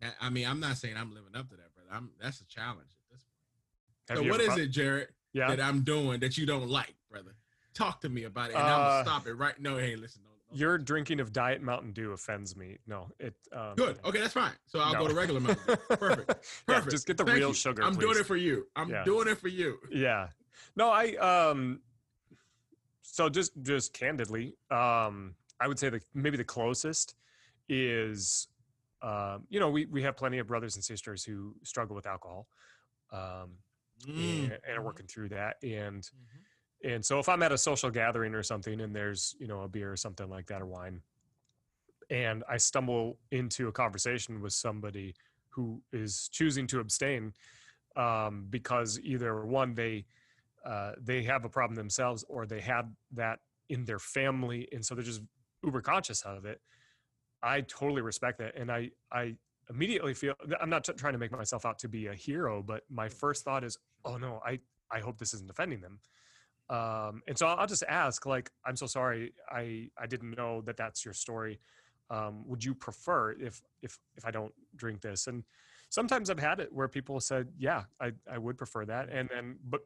Yeah. 0.00 0.12
I 0.20 0.30
mean, 0.30 0.46
I'm 0.46 0.60
not 0.60 0.76
saying 0.76 0.96
I'm 0.96 1.12
living 1.12 1.34
up 1.34 1.50
to 1.50 1.56
that, 1.56 1.74
brother. 1.74 1.88
I'm 1.92 2.10
that's 2.20 2.40
a 2.40 2.46
challenge 2.46 2.86
at 2.86 3.12
this 3.12 3.24
point. 3.24 4.20
Have 4.20 4.26
so 4.26 4.30
what 4.30 4.40
is 4.40 4.56
it, 4.56 4.70
Jared, 4.70 5.08
yeah. 5.32 5.48
that 5.48 5.60
I'm 5.60 5.82
doing 5.82 6.20
that 6.20 6.38
you 6.38 6.46
don't 6.46 6.68
like, 6.68 6.94
brother? 7.10 7.34
Talk 7.78 8.00
to 8.00 8.08
me 8.08 8.24
about 8.24 8.50
it, 8.50 8.56
and 8.56 8.62
uh, 8.62 8.66
I'm 8.66 8.78
gonna 8.78 9.04
stop 9.04 9.26
it 9.26 9.34
right. 9.34 9.58
No, 9.60 9.76
hey, 9.76 9.94
listen. 9.96 10.22
Don't, 10.22 10.50
don't 10.50 10.58
your 10.58 10.78
drinking 10.78 11.20
of 11.20 11.32
Diet 11.32 11.62
Mountain 11.62 11.92
Dew 11.92 12.12
offends 12.12 12.56
me. 12.56 12.78
No, 12.86 13.08
it. 13.20 13.34
Um, 13.52 13.74
Good. 13.76 13.98
Okay, 14.04 14.20
that's 14.20 14.34
fine. 14.34 14.52
So 14.66 14.80
I'll 14.80 14.94
no. 14.94 15.00
go 15.00 15.08
to 15.08 15.14
regular 15.14 15.40
Mountain 15.40 15.64
Dew. 15.66 15.96
Perfect. 15.96 16.28
Perfect. 16.66 16.68
Yeah, 16.68 16.80
just 16.90 17.06
get 17.06 17.16
the 17.16 17.24
Thank 17.24 17.38
real 17.38 17.48
you. 17.48 17.54
sugar. 17.54 17.82
I'm 17.84 17.94
please. 17.94 18.00
doing 18.00 18.18
it 18.18 18.26
for 18.26 18.36
you. 18.36 18.66
I'm 18.74 18.90
yeah. 18.90 19.04
doing 19.04 19.28
it 19.28 19.38
for 19.38 19.48
you. 19.48 19.78
Yeah. 19.90 20.28
No, 20.74 20.90
I 20.90 21.14
um 21.14 21.80
so 23.18 23.28
just 23.28 23.52
just 23.62 23.92
candidly, 23.92 24.54
um, 24.70 25.34
I 25.60 25.66
would 25.66 25.78
say 25.78 25.88
that 25.88 26.02
maybe 26.14 26.36
the 26.36 26.44
closest 26.44 27.14
is, 27.68 28.48
um, 29.02 29.44
you 29.48 29.58
know, 29.60 29.70
we 29.70 29.86
we 29.86 30.02
have 30.02 30.16
plenty 30.16 30.38
of 30.38 30.46
brothers 30.46 30.76
and 30.76 30.84
sisters 30.84 31.24
who 31.24 31.54
struggle 31.64 31.96
with 31.96 32.06
alcohol, 32.06 32.46
um, 33.12 33.56
mm. 34.06 34.14
and, 34.14 34.42
and, 34.42 34.52
are 34.52 34.58
mm-hmm. 34.74 34.84
working 34.84 35.06
through 35.06 35.30
that. 35.30 35.56
And 35.62 36.02
mm-hmm. 36.02 36.38
And 36.84 37.04
so 37.04 37.18
if 37.18 37.28
I'm 37.28 37.42
at 37.42 37.52
a 37.52 37.58
social 37.58 37.90
gathering 37.90 38.34
or 38.34 38.42
something, 38.42 38.80
and 38.80 38.94
there's 38.94 39.34
you 39.38 39.46
know 39.46 39.62
a 39.62 39.68
beer 39.68 39.92
or 39.92 39.96
something 39.96 40.28
like 40.28 40.46
that 40.46 40.62
or 40.62 40.66
wine, 40.66 41.00
and 42.10 42.44
I 42.48 42.56
stumble 42.56 43.18
into 43.30 43.68
a 43.68 43.72
conversation 43.72 44.40
with 44.40 44.52
somebody 44.52 45.14
who 45.50 45.82
is 45.92 46.28
choosing 46.32 46.66
to 46.68 46.80
abstain 46.80 47.32
um, 47.96 48.46
because 48.48 49.00
either 49.00 49.44
one 49.44 49.74
they 49.74 50.04
uh, 50.64 50.92
they 51.00 51.22
have 51.22 51.44
a 51.44 51.48
problem 51.48 51.74
themselves 51.74 52.24
or 52.28 52.46
they 52.46 52.60
had 52.60 52.94
that 53.12 53.40
in 53.68 53.84
their 53.84 53.98
family 53.98 54.68
and 54.72 54.84
so 54.84 54.94
they're 54.94 55.04
just 55.04 55.22
uber 55.62 55.80
conscious 55.80 56.22
of 56.22 56.44
it 56.44 56.60
i 57.42 57.60
totally 57.62 58.00
respect 58.00 58.38
that. 58.38 58.56
And 58.56 58.70
i 58.70 58.90
i 59.12 59.34
immediately 59.68 60.14
feel 60.14 60.34
i'm 60.60 60.70
not 60.70 60.84
t- 60.84 60.92
trying 60.94 61.12
to 61.12 61.18
make 61.18 61.32
myself 61.32 61.66
out 61.66 61.78
to 61.80 61.88
be 61.88 62.06
a 62.06 62.14
hero 62.14 62.62
but 62.62 62.82
my 62.90 63.08
first 63.08 63.44
thought 63.44 63.64
is 63.64 63.76
oh 64.04 64.16
no 64.16 64.40
i 64.46 64.58
i 64.90 65.00
hope 65.00 65.18
this 65.18 65.34
isn't 65.34 65.50
offending 65.50 65.80
them 65.80 65.98
um, 66.70 67.22
and 67.26 67.38
so 67.38 67.46
I'll, 67.46 67.66
just 67.66 67.84
ask 67.88 68.26
like 68.26 68.50
i'm 68.66 68.76
so 68.76 68.86
sorry 68.86 69.32
i 69.50 69.88
i 69.98 70.06
didn't 70.06 70.36
know 70.36 70.60
that 70.62 70.76
that's 70.76 71.04
your 71.04 71.14
story 71.14 71.60
um, 72.10 72.42
would 72.46 72.64
you 72.64 72.74
prefer 72.74 73.32
if 73.32 73.62
if 73.82 73.98
if 74.16 74.24
i 74.24 74.30
don't 74.30 74.52
drink 74.76 75.00
this 75.00 75.26
and 75.26 75.44
sometimes 75.90 76.30
i've 76.30 76.38
had 76.38 76.60
it 76.60 76.72
where 76.72 76.88
people 76.88 77.20
said 77.20 77.48
yeah 77.58 77.84
i 78.00 78.12
i 78.30 78.38
would 78.38 78.58
prefer 78.58 78.84
that 78.84 79.08
and 79.10 79.28
then 79.32 79.56
but 79.68 79.82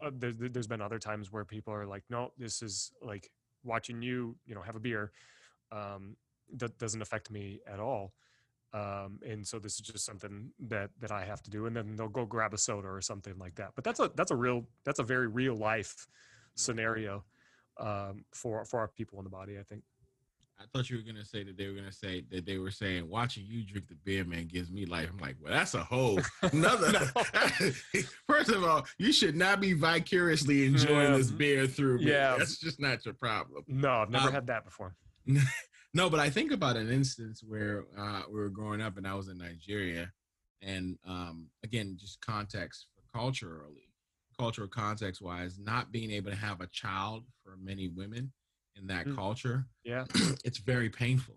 uh, 0.00 0.10
there, 0.12 0.32
there's 0.32 0.66
been 0.66 0.80
other 0.80 0.98
times 0.98 1.32
where 1.32 1.44
people 1.44 1.72
are 1.72 1.86
like, 1.86 2.04
no, 2.10 2.32
this 2.38 2.62
is 2.62 2.92
like 3.02 3.30
watching 3.64 4.02
you, 4.02 4.36
you 4.46 4.54
know, 4.54 4.62
have 4.62 4.76
a 4.76 4.80
beer. 4.80 5.12
Um, 5.72 6.16
that 6.56 6.78
doesn't 6.78 7.02
affect 7.02 7.30
me 7.30 7.60
at 7.66 7.80
all. 7.80 8.12
Um, 8.72 9.20
and 9.26 9.46
so 9.46 9.58
this 9.58 9.74
is 9.74 9.80
just 9.80 10.04
something 10.04 10.50
that 10.68 10.90
that 11.00 11.10
I 11.10 11.24
have 11.24 11.42
to 11.42 11.50
do, 11.50 11.66
and 11.66 11.76
then 11.76 11.96
they'll 11.96 12.08
go 12.08 12.26
grab 12.26 12.52
a 12.52 12.58
soda 12.58 12.88
or 12.88 13.00
something 13.00 13.38
like 13.38 13.54
that. 13.56 13.70
But 13.74 13.84
that's 13.84 14.00
a 14.00 14.10
that's 14.14 14.30
a 14.30 14.36
real 14.36 14.64
that's 14.84 14.98
a 14.98 15.04
very 15.04 15.28
real 15.28 15.54
life 15.54 16.06
scenario 16.54 17.24
um, 17.78 18.24
for 18.32 18.64
for 18.64 18.80
our 18.80 18.88
people 18.88 19.18
in 19.18 19.24
the 19.24 19.30
body. 19.30 19.58
I 19.58 19.62
think. 19.62 19.82
I 20.58 20.64
thought 20.72 20.88
you 20.88 20.96
were 20.96 21.02
gonna 21.02 21.24
say 21.24 21.44
that 21.44 21.58
they 21.58 21.68
were 21.68 21.74
gonna 21.74 21.92
say 21.92 22.24
that 22.30 22.46
they 22.46 22.56
were 22.56 22.70
saying 22.70 23.08
watching 23.08 23.44
you 23.46 23.62
drink 23.62 23.88
the 23.88 23.94
beer, 23.94 24.24
man, 24.24 24.46
gives 24.46 24.70
me 24.70 24.86
life. 24.86 25.10
I'm 25.12 25.18
like, 25.18 25.36
well, 25.42 25.52
that's 25.52 25.74
a 25.74 25.84
whole 25.84 26.18
another. 26.42 26.92
First 28.26 28.50
of 28.50 28.64
all, 28.64 28.86
you 28.98 29.12
should 29.12 29.36
not 29.36 29.60
be 29.60 29.74
vicariously 29.74 30.64
enjoying 30.64 31.12
this 31.12 31.30
beer 31.30 31.66
through 31.66 31.98
me. 31.98 32.10
Yeah, 32.10 32.36
that's 32.38 32.58
just 32.58 32.80
not 32.80 33.04
your 33.04 33.14
problem. 33.14 33.64
No, 33.68 33.90
I've 33.90 34.10
never 34.10 34.28
um, 34.28 34.32
had 34.32 34.46
that 34.46 34.64
before. 34.64 34.94
no, 35.96 36.10
but 36.10 36.20
I 36.20 36.28
think 36.28 36.52
about 36.52 36.76
an 36.76 36.90
instance 36.90 37.42
where 37.42 37.86
uh, 37.98 38.20
we 38.28 38.38
were 38.38 38.50
growing 38.50 38.82
up 38.82 38.98
and 38.98 39.06
I 39.06 39.14
was 39.14 39.28
in 39.28 39.38
Nigeria, 39.38 40.12
and 40.60 40.98
um, 41.06 41.48
again, 41.64 41.96
just 41.98 42.20
context 42.20 42.88
for 42.94 43.18
culturally, 43.18 43.88
cultural 44.38 44.68
context 44.68 45.22
wise, 45.22 45.58
not 45.58 45.92
being 45.92 46.10
able 46.10 46.30
to 46.30 46.36
have 46.36 46.60
a 46.60 46.66
child 46.66 47.24
for 47.42 47.56
many 47.56 47.88
women 47.88 48.30
in 48.76 48.86
that 48.88 49.06
mm. 49.06 49.16
culture, 49.16 49.64
yeah, 49.84 50.04
it's 50.44 50.58
very 50.58 50.90
painful. 50.90 51.36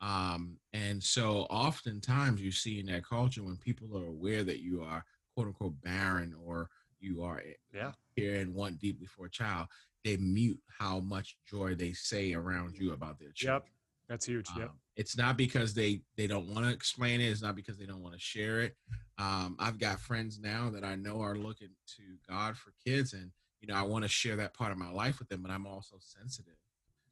Um, 0.00 0.56
and 0.72 1.02
so 1.02 1.42
oftentimes 1.50 2.40
you 2.40 2.52
see 2.52 2.80
in 2.80 2.86
that 2.86 3.06
culture 3.06 3.42
when 3.42 3.58
people 3.58 3.98
are 3.98 4.06
aware 4.06 4.44
that 4.44 4.60
you 4.60 4.82
are 4.82 5.04
quote 5.34 5.48
unquote 5.48 5.78
barren 5.82 6.34
or 6.42 6.70
you 7.00 7.22
are 7.22 7.42
yeah 7.74 7.92
here 8.16 8.36
and 8.36 8.54
want 8.54 8.78
deeply 8.78 9.06
for 9.06 9.26
a 9.26 9.30
child, 9.30 9.66
they 10.06 10.16
mute 10.16 10.58
how 10.78 11.00
much 11.00 11.36
joy 11.46 11.74
they 11.74 11.92
say 11.92 12.32
around 12.32 12.78
you 12.78 12.94
about 12.94 13.18
their 13.18 13.32
child. 13.32 13.64
Yep. 13.64 13.70
That's 14.10 14.26
huge. 14.26 14.50
Um, 14.50 14.60
yep. 14.60 14.70
It's 14.96 15.16
not 15.16 15.38
because 15.38 15.72
they 15.72 16.02
they 16.18 16.26
don't 16.26 16.52
want 16.52 16.66
to 16.66 16.70
explain 16.70 17.22
it. 17.22 17.28
It's 17.28 17.40
not 17.40 17.56
because 17.56 17.78
they 17.78 17.86
don't 17.86 18.02
want 18.02 18.14
to 18.14 18.20
share 18.20 18.60
it. 18.60 18.76
Um, 19.18 19.56
I've 19.58 19.78
got 19.78 20.00
friends 20.00 20.38
now 20.38 20.68
that 20.70 20.84
I 20.84 20.96
know 20.96 21.22
are 21.22 21.36
looking 21.36 21.70
to 21.96 22.02
God 22.28 22.56
for 22.56 22.74
kids, 22.84 23.14
and 23.14 23.30
you 23.62 23.68
know 23.68 23.74
I 23.74 23.82
want 23.82 24.04
to 24.04 24.08
share 24.08 24.36
that 24.36 24.52
part 24.52 24.72
of 24.72 24.78
my 24.78 24.90
life 24.90 25.18
with 25.18 25.28
them, 25.28 25.40
but 25.40 25.50
I'm 25.50 25.66
also 25.66 25.96
sensitive 26.00 26.56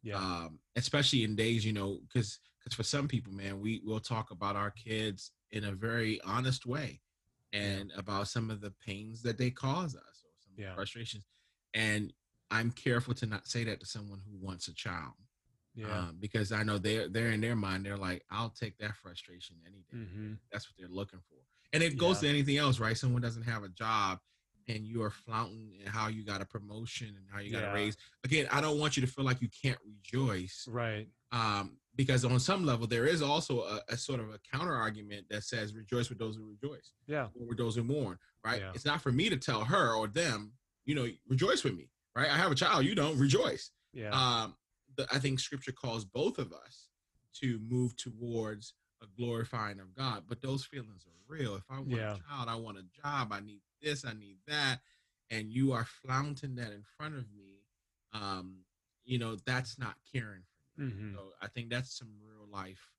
yeah. 0.02 0.16
Um, 0.16 0.58
especially 0.76 1.24
in 1.24 1.36
days, 1.36 1.64
you 1.64 1.72
know, 1.72 2.00
because 2.08 2.38
because 2.58 2.74
for 2.74 2.82
some 2.82 3.08
people, 3.08 3.32
man, 3.32 3.60
we 3.60 3.80
will 3.84 4.00
talk 4.00 4.30
about 4.30 4.56
our 4.56 4.70
kids 4.70 5.32
in 5.52 5.64
a 5.64 5.72
very 5.72 6.20
honest 6.24 6.66
way, 6.66 7.00
and 7.52 7.90
yeah. 7.92 8.00
about 8.00 8.28
some 8.28 8.50
of 8.50 8.60
the 8.60 8.72
pains 8.84 9.22
that 9.22 9.38
they 9.38 9.50
cause 9.50 9.94
us 9.94 10.24
or 10.24 10.32
some 10.40 10.52
yeah. 10.56 10.74
frustrations. 10.74 11.24
And 11.74 12.12
I'm 12.50 12.70
careful 12.70 13.14
to 13.14 13.26
not 13.26 13.46
say 13.46 13.64
that 13.64 13.80
to 13.80 13.86
someone 13.86 14.20
who 14.24 14.44
wants 14.44 14.68
a 14.68 14.74
child. 14.74 15.14
Yeah. 15.74 15.86
Um, 15.96 16.16
because 16.18 16.50
I 16.50 16.64
know 16.64 16.78
they're 16.78 17.08
they're 17.08 17.30
in 17.30 17.40
their 17.40 17.54
mind, 17.54 17.86
they're 17.86 17.96
like, 17.96 18.24
I'll 18.30 18.50
take 18.50 18.76
that 18.78 18.96
frustration 18.96 19.56
any 19.66 19.84
day. 19.90 20.06
Mm-hmm. 20.06 20.32
That's 20.50 20.68
what 20.68 20.74
they're 20.78 20.94
looking 20.94 21.20
for. 21.28 21.38
And 21.72 21.82
it 21.82 21.98
goes 21.98 22.20
to 22.20 22.28
anything 22.28 22.56
else, 22.56 22.80
right? 22.80 22.96
Someone 22.96 23.22
doesn't 23.22 23.42
have 23.42 23.62
a 23.62 23.68
job 23.68 24.18
and 24.68 24.86
you 24.86 25.02
are 25.02 25.10
flaunting 25.10 25.72
and 25.80 25.88
how 25.88 26.08
you 26.08 26.24
got 26.24 26.40
a 26.40 26.44
promotion 26.44 27.08
and 27.08 27.24
how 27.32 27.40
you 27.40 27.50
got 27.50 27.62
yeah. 27.62 27.70
a 27.70 27.74
raise. 27.74 27.96
Again, 28.24 28.46
I 28.50 28.60
don't 28.60 28.78
want 28.78 28.96
you 28.96 29.00
to 29.04 29.10
feel 29.10 29.24
like 29.24 29.40
you 29.40 29.48
can't 29.62 29.78
rejoice. 29.86 30.66
Right. 30.68 31.08
Um, 31.32 31.78
because 31.96 32.24
on 32.24 32.38
some 32.38 32.64
level 32.64 32.86
there 32.86 33.06
is 33.06 33.22
also 33.22 33.60
a, 33.62 33.80
a, 33.88 33.96
sort 33.96 34.20
of 34.20 34.30
a 34.30 34.38
counter 34.52 34.74
argument 34.74 35.26
that 35.30 35.42
says 35.42 35.74
rejoice 35.74 36.08
with 36.08 36.18
those 36.18 36.36
who 36.36 36.46
rejoice. 36.46 36.92
Yeah. 37.06 37.26
Or 37.38 37.48
with 37.48 37.58
those 37.58 37.76
who 37.76 37.82
mourn. 37.82 38.18
Right. 38.44 38.60
Yeah. 38.60 38.70
It's 38.74 38.84
not 38.84 39.00
for 39.00 39.10
me 39.10 39.28
to 39.30 39.36
tell 39.36 39.64
her 39.64 39.94
or 39.94 40.06
them, 40.06 40.52
you 40.84 40.94
know, 40.94 41.08
rejoice 41.28 41.64
with 41.64 41.74
me. 41.74 41.88
Right. 42.14 42.30
I 42.30 42.36
have 42.36 42.52
a 42.52 42.54
child, 42.54 42.84
you 42.84 42.94
don't 42.94 43.18
rejoice. 43.18 43.70
Yeah. 43.92 44.10
Um, 44.10 44.54
I 45.12 45.18
think 45.18 45.40
scripture 45.40 45.72
calls 45.72 46.04
both 46.04 46.38
of 46.38 46.52
us 46.52 46.88
to 47.34 47.58
move 47.60 47.96
towards 47.96 48.74
a 49.02 49.06
glorifying 49.06 49.78
of 49.80 49.94
God. 49.94 50.24
But 50.28 50.40
those 50.40 50.64
feelings 50.64 51.06
are 51.06 51.32
real. 51.32 51.54
If 51.56 51.64
I 51.70 51.78
want 51.78 51.90
Yeah. 51.92 52.14
a 52.14 52.18
child, 52.18 52.48
I 52.48 52.56
want 52.56 52.78
a 52.78 52.82
job, 52.82 53.32
I 53.32 53.40
need 53.40 53.62
this, 53.80 54.04
I 54.04 54.12
need 54.12 54.38
that, 54.46 54.80
and 55.30 55.52
you 55.52 55.72
are 55.72 55.84
flaunting 55.84 56.56
that 56.56 56.72
in 56.72 56.82
front 56.82 57.14
of 57.14 57.30
me, 57.32 57.62
um, 58.12 58.64
you 59.04 59.18
know, 59.18 59.36
that's 59.36 59.78
not 59.78 59.96
caring 60.12 60.42
for 60.74 60.80
me. 60.80 60.92
Mhm. 60.92 61.14
So 61.14 61.34
I 61.40 61.46
think 61.48 61.70
that's 61.70 61.96
some 61.96 62.18
real 62.20 62.46
life 62.48 62.92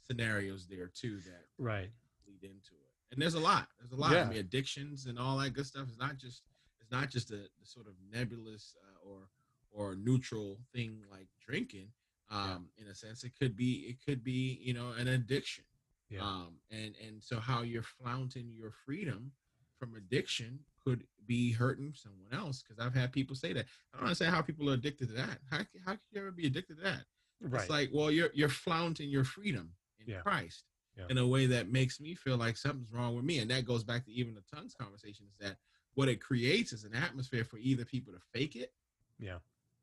scenarios 0.00 0.66
there 0.66 0.88
too 0.88 1.20
that 1.20 1.46
Right. 1.58 1.90
lead 2.26 2.42
into 2.44 2.74
it. 2.74 2.94
And 3.12 3.20
there's 3.20 3.34
a 3.34 3.40
lot. 3.40 3.70
There's 3.78 3.92
a 3.92 3.96
lot. 3.96 4.12
Yeah. 4.12 4.26
I 4.26 4.28
mean, 4.28 4.38
addictions 4.38 5.06
and 5.06 5.18
all 5.18 5.38
that 5.38 5.50
good 5.50 5.66
stuff 5.66 5.88
is 5.88 5.96
not 5.96 6.16
just 6.18 6.42
it's 6.80 6.90
not 6.90 7.10
just 7.10 7.30
a, 7.30 7.36
the 7.58 7.66
sort 7.66 7.86
of 7.86 7.94
nebulous 8.00 8.74
uh, 8.82 8.98
or 9.06 9.28
or 9.72 9.94
neutral 9.94 10.58
thing 10.74 11.02
like 11.10 11.28
drinking. 11.46 11.88
Um, 12.32 12.68
in 12.78 12.86
a 12.86 12.94
sense, 12.94 13.24
it 13.24 13.32
could 13.38 13.56
be 13.56 13.86
it 13.88 13.96
could 14.06 14.22
be 14.22 14.60
you 14.62 14.72
know 14.72 14.92
an 14.98 15.08
addiction. 15.08 15.64
Yeah. 16.08 16.20
Um, 16.22 16.54
and 16.70 16.94
and 17.04 17.22
so 17.22 17.38
how 17.40 17.62
you're 17.62 17.82
flaunting 17.82 18.50
your 18.52 18.70
freedom 18.70 19.32
from 19.78 19.94
addiction 19.96 20.60
could 20.84 21.04
be 21.26 21.52
hurting 21.52 21.92
someone 21.94 22.32
else. 22.32 22.62
Because 22.62 22.84
I've 22.84 22.94
had 22.94 23.12
people 23.12 23.34
say 23.34 23.52
that. 23.52 23.66
I 23.92 23.96
don't 23.96 24.06
understand 24.06 24.34
how 24.34 24.42
people 24.42 24.70
are 24.70 24.74
addicted 24.74 25.08
to 25.08 25.14
that. 25.14 25.38
How 25.50 25.58
how 25.84 25.92
can 25.92 26.00
you 26.12 26.20
ever 26.20 26.30
be 26.30 26.46
addicted 26.46 26.76
to 26.76 26.82
that? 26.84 27.04
Right. 27.40 27.62
It's 27.62 27.70
like, 27.70 27.90
well, 27.92 28.10
you're 28.10 28.30
you're 28.34 28.48
flaunting 28.48 29.08
your 29.08 29.24
freedom 29.24 29.72
in 29.98 30.06
Yeah. 30.12 30.20
Christ 30.20 30.64
Yeah. 30.96 31.06
in 31.08 31.18
a 31.18 31.26
way 31.26 31.46
that 31.46 31.70
makes 31.70 32.00
me 32.00 32.14
feel 32.14 32.36
like 32.36 32.56
something's 32.56 32.92
wrong 32.92 33.14
with 33.16 33.24
me. 33.24 33.38
And 33.38 33.50
that 33.50 33.64
goes 33.64 33.82
back 33.82 34.04
to 34.04 34.12
even 34.12 34.34
the 34.34 34.44
tongues 34.54 34.74
conversation 34.74 35.26
is 35.28 35.36
that 35.38 35.56
what 35.94 36.08
it 36.08 36.20
creates 36.20 36.72
is 36.72 36.84
an 36.84 36.94
atmosphere 36.94 37.44
for 37.44 37.58
either 37.58 37.84
people 37.84 38.12
to 38.12 38.20
fake 38.32 38.54
it, 38.56 38.72
yeah. 39.18 39.38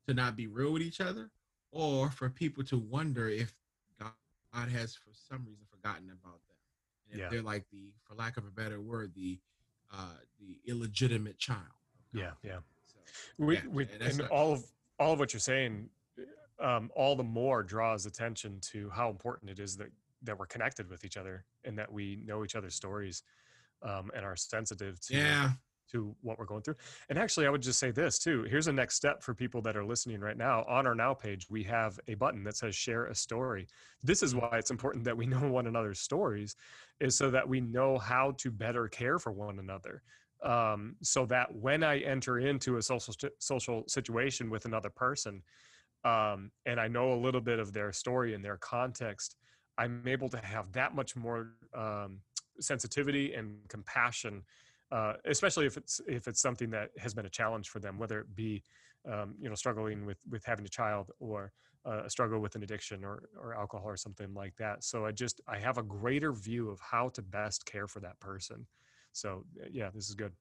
To 0.08 0.14
not 0.14 0.36
be 0.36 0.46
real 0.46 0.72
with 0.72 0.82
each 0.82 1.00
other, 1.00 1.30
or 1.70 2.10
for 2.10 2.30
people 2.30 2.64
to 2.64 2.78
wonder 2.78 3.28
if 3.28 3.54
God, 4.00 4.12
God 4.54 4.68
has 4.70 4.94
for 4.94 5.10
some 5.12 5.44
reason 5.46 5.66
forgotten 5.70 6.10
about 6.10 6.40
them. 6.48 6.56
And 7.04 7.14
if 7.14 7.20
Yeah. 7.20 7.28
they're 7.28 7.42
like 7.42 7.68
the, 7.70 7.92
for 8.02 8.14
lack 8.14 8.38
of 8.38 8.46
a 8.46 8.50
better 8.50 8.80
word, 8.80 9.14
the 9.14 9.38
uh 9.92 10.16
the 10.38 10.60
illegitimate 10.66 11.38
child. 11.38 11.62
Yeah. 12.12 12.32
Yeah. 12.42 12.58
So 12.86 12.98
We, 13.38 13.56
Yeah, 13.56 13.66
we, 13.68 13.84
and 13.84 14.02
and 14.02 14.22
all 14.28 14.52
of 14.52 14.64
all 14.98 15.12
of 15.12 15.18
what 15.18 15.32
you're 15.32 15.40
saying, 15.40 15.90
um, 16.58 16.90
all 16.96 17.14
the 17.14 17.22
more 17.24 17.62
draws 17.62 18.04
attention 18.06 18.60
to 18.60 18.90
how 18.90 19.10
important 19.10 19.50
it 19.50 19.58
is 19.58 19.76
that 19.76 19.88
that 20.22 20.38
we're 20.38 20.46
connected 20.46 20.88
with 20.88 21.04
each 21.04 21.16
other 21.16 21.44
and 21.64 21.78
that 21.78 21.92
we 21.92 22.16
know 22.16 22.44
each 22.44 22.56
other's 22.56 22.74
stories 22.74 23.22
um, 23.82 24.10
and 24.14 24.24
are 24.24 24.36
sensitive 24.36 24.98
to 25.00 25.16
yeah. 25.16 25.52
To 25.92 26.14
what 26.22 26.38
we're 26.38 26.44
going 26.44 26.62
through. 26.62 26.76
And 27.08 27.18
actually, 27.18 27.46
I 27.46 27.50
would 27.50 27.62
just 27.62 27.78
say 27.78 27.90
this 27.90 28.18
too. 28.18 28.44
Here's 28.44 28.66
a 28.66 28.72
next 28.72 28.94
step 28.94 29.22
for 29.22 29.34
people 29.34 29.62
that 29.62 29.76
are 29.76 29.84
listening 29.84 30.20
right 30.20 30.36
now. 30.36 30.64
On 30.68 30.86
our 30.86 30.94
Now 30.94 31.14
page, 31.14 31.46
we 31.50 31.62
have 31.64 31.98
a 32.08 32.14
button 32.14 32.44
that 32.44 32.56
says 32.56 32.74
Share 32.74 33.06
a 33.06 33.14
Story. 33.14 33.66
This 34.02 34.22
is 34.22 34.34
why 34.34 34.50
it's 34.58 34.70
important 34.70 35.04
that 35.04 35.16
we 35.16 35.26
know 35.26 35.48
one 35.48 35.66
another's 35.66 36.00
stories, 36.00 36.56
is 37.00 37.16
so 37.16 37.30
that 37.30 37.48
we 37.48 37.60
know 37.60 37.98
how 37.98 38.32
to 38.38 38.50
better 38.50 38.88
care 38.88 39.18
for 39.18 39.32
one 39.32 39.58
another. 39.58 40.02
Um, 40.42 40.94
so 41.02 41.26
that 41.26 41.52
when 41.52 41.82
I 41.82 41.98
enter 41.98 42.38
into 42.38 42.76
a 42.76 42.82
social 42.82 43.14
social 43.40 43.84
situation 43.88 44.50
with 44.50 44.66
another 44.66 44.90
person, 44.90 45.42
um, 46.04 46.52
and 46.64 46.78
I 46.78 46.86
know 46.86 47.12
a 47.12 47.18
little 47.18 47.40
bit 47.40 47.58
of 47.58 47.72
their 47.72 47.92
story 47.92 48.34
and 48.34 48.44
their 48.44 48.56
context, 48.56 49.34
I'm 49.78 50.06
able 50.06 50.28
to 50.28 50.38
have 50.38 50.72
that 50.72 50.94
much 50.94 51.16
more 51.16 51.54
um, 51.74 52.20
sensitivity 52.60 53.34
and 53.34 53.56
compassion 53.68 54.42
uh, 54.90 55.14
especially 55.26 55.66
if 55.66 55.76
it's 55.76 56.00
if 56.08 56.28
it's 56.28 56.40
something 56.40 56.70
that 56.70 56.90
has 56.98 57.14
been 57.14 57.26
a 57.26 57.30
challenge 57.30 57.68
for 57.68 57.78
them, 57.80 57.98
whether 57.98 58.20
it 58.20 58.34
be 58.34 58.62
um, 59.10 59.34
you 59.40 59.48
know 59.48 59.54
struggling 59.54 60.04
with 60.06 60.18
with 60.30 60.44
having 60.44 60.64
a 60.64 60.68
child 60.68 61.10
or 61.20 61.52
uh, 61.86 62.02
a 62.04 62.10
struggle 62.10 62.40
with 62.40 62.54
an 62.56 62.62
addiction 62.62 63.04
or 63.04 63.28
or 63.40 63.54
alcohol 63.54 63.86
or 63.88 63.96
something 63.96 64.32
like 64.34 64.54
that. 64.56 64.84
So 64.84 65.04
I 65.06 65.12
just 65.12 65.40
I 65.46 65.58
have 65.58 65.78
a 65.78 65.82
greater 65.82 66.32
view 66.32 66.70
of 66.70 66.80
how 66.80 67.08
to 67.10 67.22
best 67.22 67.64
care 67.66 67.86
for 67.86 68.00
that 68.00 68.18
person. 68.20 68.66
So 69.12 69.44
uh, 69.62 69.66
yeah, 69.70 69.90
this 69.94 70.08
is 70.08 70.14
good. 70.14 70.32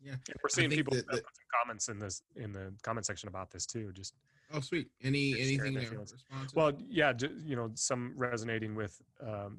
Yeah. 0.00 0.12
And 0.12 0.36
we're 0.42 0.48
seeing 0.48 0.70
people 0.70 0.94
that- 0.94 1.06
that- 1.08 1.24
comments 1.64 1.88
in 1.88 1.98
this 1.98 2.22
in 2.36 2.52
the 2.52 2.72
comment 2.82 3.04
section 3.06 3.28
about 3.28 3.50
this 3.50 3.66
too. 3.66 3.92
Just 3.92 4.14
Oh, 4.50 4.60
sweet. 4.60 4.88
Any 5.02 5.34
anything 5.34 5.56
sharing 5.58 5.74
their 5.74 5.82
to 5.84 5.90
feelings. 5.90 6.12
respond 6.12 6.48
to? 6.48 6.54
well, 6.56 6.72
yeah, 6.88 7.12
you 7.44 7.54
know, 7.54 7.70
some 7.74 8.12
resonating 8.16 8.74
with 8.74 8.98
um, 9.20 9.58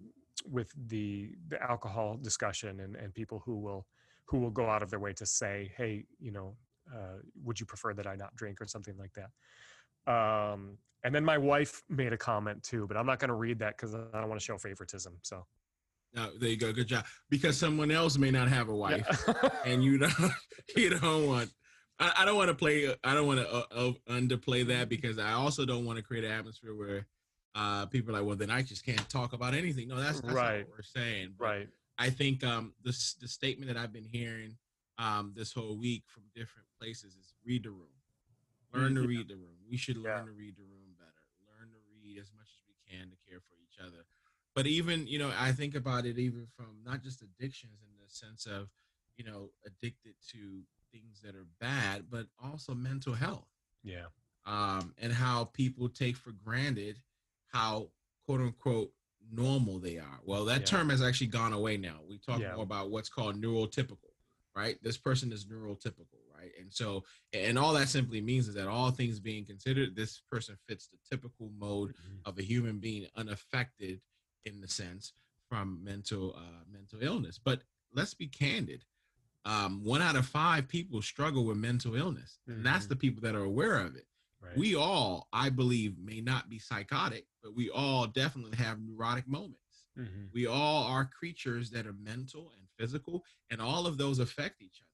with 0.49 0.71
the 0.87 1.35
the 1.49 1.61
alcohol 1.61 2.17
discussion 2.17 2.79
and 2.79 2.95
and 2.95 3.13
people 3.13 3.39
who 3.45 3.57
will 3.59 3.85
who 4.29 4.37
will 4.39 4.51
go 4.51 4.69
out 4.69 4.83
of 4.83 4.89
their 4.89 4.99
way 4.99 5.13
to 5.13 5.25
say, 5.25 5.71
hey, 5.75 6.05
you 6.19 6.31
know, 6.31 6.55
uh, 6.93 7.17
would 7.43 7.59
you 7.59 7.65
prefer 7.65 7.93
that 7.93 8.05
I 8.07 8.15
not 8.15 8.35
drink 8.35 8.61
or 8.61 8.67
something 8.67 8.95
like 8.97 9.11
that. 9.13 10.11
Um, 10.11 10.77
and 11.03 11.13
then 11.15 11.23
my 11.23 11.37
wife 11.37 11.81
made 11.89 12.13
a 12.13 12.17
comment 12.17 12.61
too, 12.63 12.85
but 12.87 12.97
I'm 12.97 13.05
not 13.05 13.19
going 13.19 13.29
to 13.29 13.35
read 13.35 13.59
that 13.59 13.77
because 13.77 13.95
I 13.95 13.99
don't 14.19 14.29
want 14.29 14.39
to 14.39 14.43
show 14.45 14.57
favoritism. 14.57 15.17
So 15.23 15.45
No, 16.13 16.31
there 16.39 16.49
you 16.49 16.57
go. 16.57 16.73
Good 16.73 16.87
job. 16.87 17.05
Because 17.29 17.57
someone 17.57 17.91
else 17.91 18.17
may 18.17 18.31
not 18.31 18.49
have 18.49 18.69
a 18.69 18.75
wife, 18.75 19.07
yeah. 19.27 19.49
and 19.65 19.83
you 19.83 19.97
don't, 20.03 20.13
you 20.75 20.89
don't 20.91 21.27
want. 21.27 21.51
I, 21.99 22.13
I 22.17 22.25
don't 22.25 22.35
want 22.37 22.49
to 22.49 22.55
play. 22.55 22.93
I 23.03 23.13
don't 23.13 23.27
want 23.27 23.39
to 23.39 23.49
uh, 23.49 23.63
uh, 23.71 23.91
underplay 24.09 24.65
that 24.67 24.89
because 24.89 25.17
I 25.19 25.33
also 25.33 25.65
don't 25.65 25.85
want 25.85 25.97
to 25.97 26.03
create 26.03 26.23
an 26.23 26.31
atmosphere 26.31 26.75
where 26.75 27.05
uh, 27.55 27.85
people 27.87 28.15
are 28.15 28.19
like, 28.19 28.27
well, 28.27 28.35
then 28.37 28.49
I 28.51 28.61
just 28.61 28.85
can't 28.85 29.07
talk 29.09 29.33
about 29.33 29.53
anything. 29.53 29.87
No, 29.89 29.97
that's, 29.97 30.21
that's 30.21 30.33
Right. 30.33 30.59
not 30.59 30.67
what 30.69 30.77
we're 30.77 30.81
saying. 30.83 31.33
But 31.37 31.45
right. 31.45 31.67
I 31.99 32.09
think 32.09 32.43
um, 32.43 32.73
the 32.83 32.91
the 33.21 33.27
statement 33.27 33.67
that 33.71 33.77
I've 33.77 33.93
been 33.93 34.05
hearing 34.05 34.57
um, 34.97 35.33
this 35.35 35.53
whole 35.53 35.77
week 35.77 36.03
from 36.07 36.23
different 36.33 36.67
places 36.79 37.15
is 37.15 37.33
read 37.45 37.63
the 37.63 37.71
room, 37.71 37.93
learn 38.73 38.95
to 38.95 39.01
Mhm. 39.01 39.07
read 39.07 39.27
the 39.27 39.35
room. 39.35 39.57
We 39.69 39.77
should 39.77 39.97
learn 39.97 40.19
Yeah. 40.19 40.25
to 40.25 40.31
read 40.31 40.55
the 40.55 40.63
room 40.63 40.95
better. 40.97 41.11
Learn 41.47 41.69
to 41.71 41.77
read 41.93 42.17
as 42.17 42.31
much 42.35 42.47
as 42.47 42.61
we 42.67 42.75
can 42.89 43.09
to 43.09 43.17
care 43.29 43.39
for 43.41 43.55
each 43.61 43.77
other. 43.85 44.05
But 44.55 44.65
even 44.65 45.07
you 45.07 45.19
know, 45.19 45.31
I 45.37 45.51
think 45.51 45.75
about 45.75 46.05
it 46.05 46.17
even 46.17 46.47
from 46.55 46.81
not 46.85 47.03
just 47.03 47.21
addictions 47.21 47.81
in 47.83 47.89
the 48.01 48.09
sense 48.09 48.45
of 48.45 48.69
you 49.17 49.25
know 49.25 49.51
addicted 49.65 50.15
to 50.31 50.63
things 50.93 51.21
that 51.21 51.35
are 51.35 51.47
bad, 51.59 52.09
but 52.09 52.27
also 52.41 52.73
mental 52.73 53.13
health 53.13 53.47
Yeah. 53.83 54.07
um, 54.45 54.93
and 54.97 55.13
how 55.13 55.45
people 55.45 55.89
take 55.89 56.15
for 56.17 56.31
granted 56.31 56.99
how 57.47 57.89
quote 58.25 58.41
unquote 58.41 58.91
normal 59.31 59.79
they 59.79 59.97
are. 59.97 60.19
Well, 60.23 60.45
that 60.45 60.61
Yeah. 60.61 60.65
term 60.65 60.89
has 60.89 61.01
actually 61.01 61.27
gone 61.27 61.53
away 61.53 61.77
now. 61.77 62.01
We 62.07 62.17
talk 62.17 62.39
Yeah. 62.39 62.53
more 62.55 62.63
about 62.63 62.89
what's 62.89 63.09
called 63.09 63.35
neurotypical, 63.41 64.13
right? 64.55 64.81
This 64.81 64.97
person 64.97 65.31
is 65.31 65.45
neurotypical, 65.45 66.19
right? 66.33 66.51
And 66.59 66.73
so, 66.73 67.03
and 67.33 67.57
all 67.57 67.73
that 67.73 67.89
simply 67.89 68.21
means 68.21 68.47
is 68.47 68.55
that 68.55 68.67
all 68.67 68.91
things 68.91 69.19
being 69.19 69.45
considered, 69.45 69.95
this 69.95 70.21
person 70.31 70.57
fits 70.67 70.87
the 70.87 70.97
typical 71.09 71.49
mode 71.51 71.95
Mhm. 71.95 72.21
of 72.25 72.37
a 72.39 72.43
human 72.43 72.79
being 72.79 73.07
unaffected 73.15 74.01
in 74.45 74.61
the 74.61 74.67
sense 74.67 75.13
from 75.47 75.83
mental 75.83 76.35
uh, 76.35 76.63
mental 76.69 77.01
illness. 77.01 77.37
But 77.37 77.63
let's 77.91 78.13
be 78.13 78.27
candid. 78.27 78.85
Um, 79.45 79.83
one 79.83 80.01
out 80.01 80.15
of 80.15 80.27
five 80.27 80.67
people 80.67 81.01
struggle 81.01 81.45
with 81.45 81.57
mental 81.57 81.95
illness, 81.95 82.39
and 82.45 82.65
that's 82.65 82.85
Mhm. 82.85 82.89
the 82.89 82.95
people 82.95 83.21
that 83.21 83.35
are 83.35 83.43
aware 83.43 83.77
of 83.79 83.95
it 83.95 84.07
Right. 84.41 84.55
we 84.57 84.75
all 84.75 85.27
i 85.33 85.49
believe 85.49 85.97
may 85.97 86.21
not 86.21 86.49
be 86.49 86.59
psychotic 86.59 87.25
but 87.43 87.55
we 87.55 87.69
all 87.69 88.07
definitely 88.07 88.57
have 88.57 88.79
neurotic 88.81 89.27
moments 89.27 89.57
Mhm. 89.97 90.31
we 90.33 90.45
all 90.47 90.85
are 90.85 91.05
creatures 91.05 91.69
that 91.71 91.85
are 91.85 91.93
mental 91.93 92.51
and 92.57 92.67
physical 92.77 93.25
and 93.49 93.61
all 93.61 93.85
of 93.85 93.97
those 93.97 94.19
affect 94.19 94.61
each 94.61 94.81
other 94.81 94.85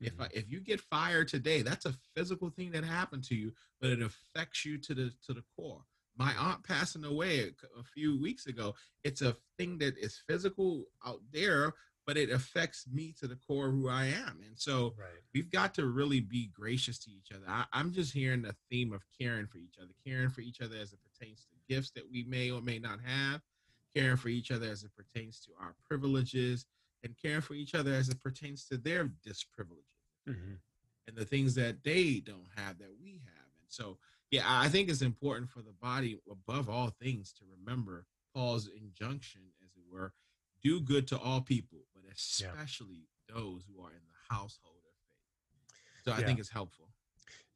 if 0.00 0.20
I, 0.20 0.28
if 0.32 0.50
you 0.50 0.60
get 0.60 0.80
fired 0.80 1.28
today 1.28 1.62
that's 1.62 1.86
a 1.86 1.94
physical 2.16 2.50
thing 2.50 2.70
that 2.72 2.84
happened 2.84 3.24
to 3.24 3.34
you 3.36 3.52
but 3.80 3.90
it 3.90 4.02
affects 4.02 4.64
you 4.64 4.78
to 4.78 4.94
the 4.94 5.12
to 5.26 5.32
the 5.32 5.42
core 5.56 5.84
my 6.16 6.34
aunt 6.34 6.64
passing 6.64 7.04
away 7.04 7.40
a, 7.40 7.78
a 7.80 7.84
few 7.84 8.20
weeks 8.20 8.46
ago 8.46 8.74
it's 9.04 9.22
a 9.22 9.36
thing 9.58 9.78
that 9.78 9.96
is 9.98 10.22
physical 10.26 10.86
out 11.06 11.20
there 11.32 11.74
but 12.08 12.16
it 12.16 12.30
affects 12.30 12.86
me 12.90 13.14
to 13.20 13.26
the 13.28 13.36
core 13.36 13.66
of 13.68 13.74
who 13.74 13.88
i 13.88 14.06
am 14.06 14.40
and 14.46 14.56
so 14.56 14.94
right. 14.98 15.18
we've 15.34 15.50
got 15.50 15.74
to 15.74 15.86
really 15.86 16.20
be 16.20 16.46
gracious 16.54 16.98
to 16.98 17.10
each 17.10 17.30
other. 17.34 17.44
I, 17.48 17.64
I'm 17.72 17.92
just 17.92 18.12
hearing 18.12 18.42
the 18.42 18.56
theme 18.70 18.92
of 18.92 19.02
caring 19.20 19.46
for 19.46 19.58
each 19.58 19.76
other, 19.80 19.92
caring 20.04 20.30
for 20.30 20.40
each 20.40 20.60
other 20.60 20.76
as 20.80 20.92
it 20.92 20.98
pertains 21.02 21.44
to 21.44 21.74
gifts 21.74 21.90
that 21.92 22.10
we 22.10 22.24
may 22.24 22.50
or 22.50 22.60
may 22.60 22.78
not 22.78 22.98
have, 23.04 23.40
caring 23.94 24.16
for 24.16 24.28
each 24.28 24.50
other 24.50 24.66
as 24.66 24.82
it 24.84 24.90
pertains 24.96 25.38
to 25.40 25.50
our 25.60 25.74
privileges, 25.86 26.66
and 27.04 27.14
caring 27.20 27.40
for 27.42 27.54
each 27.54 27.74
other 27.74 27.92
as 27.92 28.08
it 28.08 28.20
pertains 28.20 28.64
to 28.64 28.78
their 28.78 29.04
disprivileges 29.22 29.84
Mhm. 30.26 30.58
and 31.06 31.16
the 31.16 31.24
things 31.24 31.54
that 31.54 31.84
they 31.84 32.20
don't 32.20 32.48
have 32.56 32.78
that 32.78 32.98
we 33.00 33.20
have. 33.24 33.50
And 33.60 33.68
so, 33.70 33.98
yeah, 34.30 34.44
I 34.46 34.68
think 34.68 34.88
it's 34.88 35.02
important 35.02 35.50
for 35.50 35.62
the 35.62 35.72
body, 35.72 36.18
above 36.30 36.68
all 36.68 36.90
things, 36.90 37.32
to 37.34 37.44
remember 37.44 38.06
Paul's 38.34 38.66
injunction, 38.68 39.42
as 39.64 39.76
it 39.76 39.84
were 39.88 40.12
do 40.62 40.80
good 40.80 41.06
to 41.08 41.18
all 41.18 41.40
people, 41.40 41.78
but 41.94 42.04
especially 42.12 43.08
those 43.28 43.62
who 43.68 43.82
are 43.82 43.90
in 43.90 44.02
the 44.06 44.34
household 44.34 44.82
of 44.86 44.94
faith. 45.06 46.04
So 46.04 46.12
I 46.12 46.20
Yeah. 46.20 46.26
think 46.26 46.38
it's 46.38 46.48
helpful. 46.48 46.88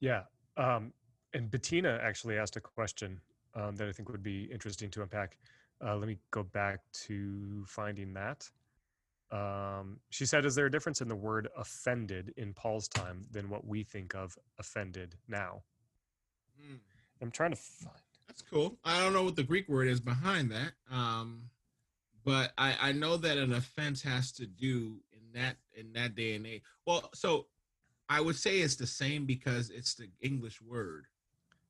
Yeah. 0.01 0.25
Um, 0.57 0.93
and 1.33 1.51
Bettina 1.51 1.99
actually 2.03 2.37
asked 2.39 2.57
a 2.57 2.61
question 2.61 3.21
um, 3.55 3.77
that 3.77 3.89
I 3.89 3.93
think 3.93 4.09
would 4.09 4.23
be 4.23 4.45
interesting 4.45 4.91
to 4.91 5.03
unpack. 5.03 5.39
Uh, 5.85 5.97
let 5.97 6.09
me 6.09 6.19
go 6.31 6.43
back 6.43 6.81
to 6.93 7.65
finding 7.67 8.15
that. 8.15 8.49
Um, 9.31 10.01
she 10.11 10.27
said, 10.27 10.45
Is 10.45 10.55
there 10.55 10.67
a 10.67 10.71
difference 10.71 11.01
in 11.01 11.09
the 11.09 11.17
word 11.17 11.49
offended 11.57 12.33
in 12.37 12.53
Paul's 12.55 12.89
time 12.89 13.27
than 13.31 13.49
what 13.49 13.67
we 13.67 13.83
think 13.83 14.15
of 14.15 14.39
offended 14.59 15.17
now? 15.27 15.63
Hmm, 16.61 16.77
I'm 17.21 17.31
trying 17.31 17.51
to 17.51 17.57
find. 17.57 17.97
That's 18.27 18.43
cool. 18.43 18.79
I 18.85 19.01
don't 19.01 19.13
know 19.13 19.25
what 19.25 19.37
the 19.37 19.43
Greek 19.43 19.69
word 19.69 19.89
is 19.89 20.01
behind 20.01 20.51
that. 20.53 20.73
Um, 20.91 21.51
but 22.25 22.53
I, 22.59 22.77
I 22.81 22.93
know 22.93 23.17
that 23.17 23.37
an 23.39 23.53
offense 23.53 24.03
has 24.03 24.33
to 24.33 24.47
do 24.47 25.01
in 25.13 25.41
that 25.41 25.57
in 25.75 25.93
that 25.95 26.15
day 26.15 26.35
and 26.35 26.47
age. 26.47 26.63
Well, 26.87 27.11
so 27.15 27.47
I 28.09 28.21
would 28.21 28.37
say 28.37 28.61
it's 28.61 28.77
the 28.77 28.87
same 28.87 29.25
because 29.27 29.71
it's 29.71 29.95
the 29.95 30.09
English 30.21 30.61
word 30.61 31.07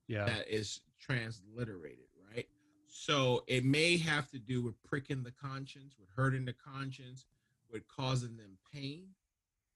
Yeah. 0.09 0.25
that 0.25 0.49
is 0.49 0.81
transliterated, 1.01 2.07
right? 2.35 2.49
So 2.89 3.45
it 3.47 3.65
may 3.65 3.97
have 3.99 4.29
to 4.31 4.39
do 4.39 4.61
with 4.63 4.81
pricking 4.83 5.23
the 5.23 5.31
conscience, 5.33 5.95
with 5.99 6.09
hurting 6.17 6.45
the 6.45 6.53
conscience, 6.55 7.27
with 7.71 7.87
causing 7.89 8.37
them 8.37 8.59
pain. 8.73 9.09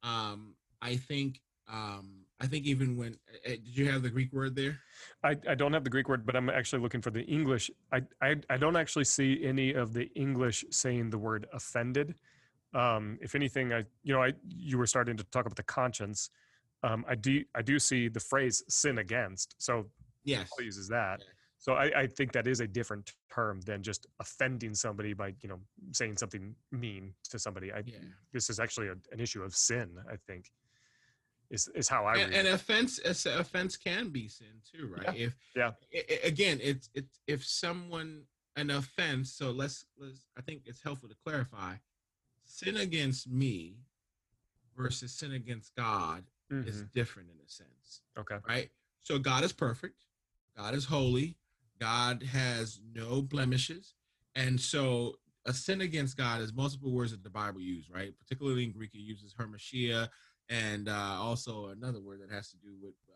Um, 0.02 0.54
I 0.82 0.96
think 0.96 1.40
um, 1.72 2.26
I 2.40 2.46
think 2.46 2.66
even 2.66 2.96
when 2.96 3.16
uh, 3.46 3.50
did 3.50 3.76
you 3.76 3.90
have 3.90 4.02
the 4.02 4.10
Greek 4.10 4.32
word 4.32 4.54
there? 4.54 4.78
I, 5.24 5.36
I 5.48 5.54
don't 5.54 5.72
have 5.72 5.84
the 5.84 5.90
Greek 5.90 6.08
word, 6.08 6.26
but 6.26 6.36
I'm 6.36 6.50
actually 6.50 6.82
looking 6.82 7.00
for 7.00 7.10
the 7.10 7.22
English. 7.22 7.70
I, 7.92 8.02
I, 8.20 8.36
I 8.50 8.56
don't 8.56 8.76
actually 8.76 9.04
see 9.04 9.44
any 9.44 9.72
of 9.72 9.92
the 9.94 10.10
English 10.14 10.64
saying 10.70 11.10
the 11.10 11.18
word 11.18 11.46
offended. 11.52 12.14
Um, 12.74 13.18
if 13.22 13.34
anything, 13.34 13.72
I 13.72 13.84
you 14.02 14.12
know 14.12 14.22
I 14.22 14.34
you 14.46 14.76
were 14.76 14.86
starting 14.86 15.16
to 15.16 15.24
talk 15.24 15.46
about 15.46 15.56
the 15.56 15.62
conscience. 15.62 16.30
Um, 16.82 17.04
I 17.08 17.14
do 17.14 17.42
I 17.54 17.62
do 17.62 17.78
see 17.78 18.08
the 18.08 18.20
phrase 18.20 18.62
sin 18.68 18.98
against. 18.98 19.54
So 19.58 19.86
Yes. 20.24 20.50
Paul 20.50 20.64
uses 20.64 20.88
that. 20.88 21.22
So 21.58 21.74
I, 21.74 22.02
I 22.02 22.06
think 22.06 22.32
that 22.32 22.46
is 22.46 22.60
a 22.60 22.66
different 22.66 23.14
term 23.32 23.60
than 23.62 23.82
just 23.82 24.06
offending 24.20 24.74
somebody 24.74 25.14
by 25.14 25.34
you 25.40 25.48
know 25.48 25.60
saying 25.92 26.18
something 26.18 26.54
mean 26.70 27.14
to 27.30 27.38
somebody. 27.38 27.72
I, 27.72 27.82
Yeah. 27.86 27.98
This 28.32 28.50
is 28.50 28.60
actually 28.60 28.88
a, 28.88 28.96
an 29.12 29.20
issue 29.20 29.42
of 29.42 29.54
sin. 29.54 29.88
I 30.10 30.16
think 30.26 30.50
is 31.50 31.68
is 31.74 31.88
how 31.88 32.04
I 32.04 32.16
and, 32.16 32.30
read 32.30 32.38
and 32.38 32.48
it. 32.48 32.54
offense 32.54 32.98
offense 33.26 33.76
can 33.76 34.08
be 34.10 34.28
sin 34.28 34.60
too 34.70 34.88
right 34.88 35.16
if 35.16 35.34
yeah. 35.54 35.72
i- 35.94 36.04
i- 36.10 36.26
again 36.26 36.58
it's 36.62 36.90
it's 36.94 37.20
if 37.26 37.44
someone 37.44 38.22
an 38.56 38.70
offense 38.70 39.32
so 39.32 39.50
let's 39.50 39.84
let's 39.98 40.26
i 40.36 40.40
think 40.40 40.62
it's 40.66 40.82
helpful 40.82 41.08
to 41.08 41.14
clarify 41.24 41.74
sin 42.44 42.76
against 42.78 43.28
me 43.28 43.76
versus 44.76 45.12
sin 45.12 45.32
against 45.32 45.74
god 45.76 46.24
is 46.50 46.82
Mhm. 46.82 46.92
different 46.92 47.28
in 47.30 47.36
a 47.44 47.48
sense 47.48 48.02
Okay. 48.16 48.38
right 48.46 48.70
so 49.02 49.18
god 49.18 49.42
is 49.44 49.52
perfect 49.52 50.04
god 50.56 50.74
is 50.74 50.84
holy 50.84 51.36
god 51.80 52.22
has 52.22 52.80
no 52.94 53.20
blemishes 53.22 53.94
and 54.34 54.60
so 54.60 55.18
a 55.44 55.52
sin 55.52 55.80
against 55.80 56.16
god 56.16 56.40
is 56.40 56.52
multiple 56.52 56.92
words 56.92 57.10
that 57.10 57.22
the 57.24 57.30
bible 57.30 57.60
use 57.60 57.90
right 57.90 58.16
particularly 58.18 58.64
in 58.64 58.72
greek 58.72 58.94
it 58.94 58.98
uses 59.00 59.34
hamartia 59.34 60.08
and 60.48 60.88
uh, 60.88 60.92
also 61.18 61.68
another 61.68 62.00
word 62.00 62.20
that 62.20 62.30
has 62.34 62.50
to 62.50 62.56
do 62.58 62.74
with 62.80 62.94
uh, 63.10 63.14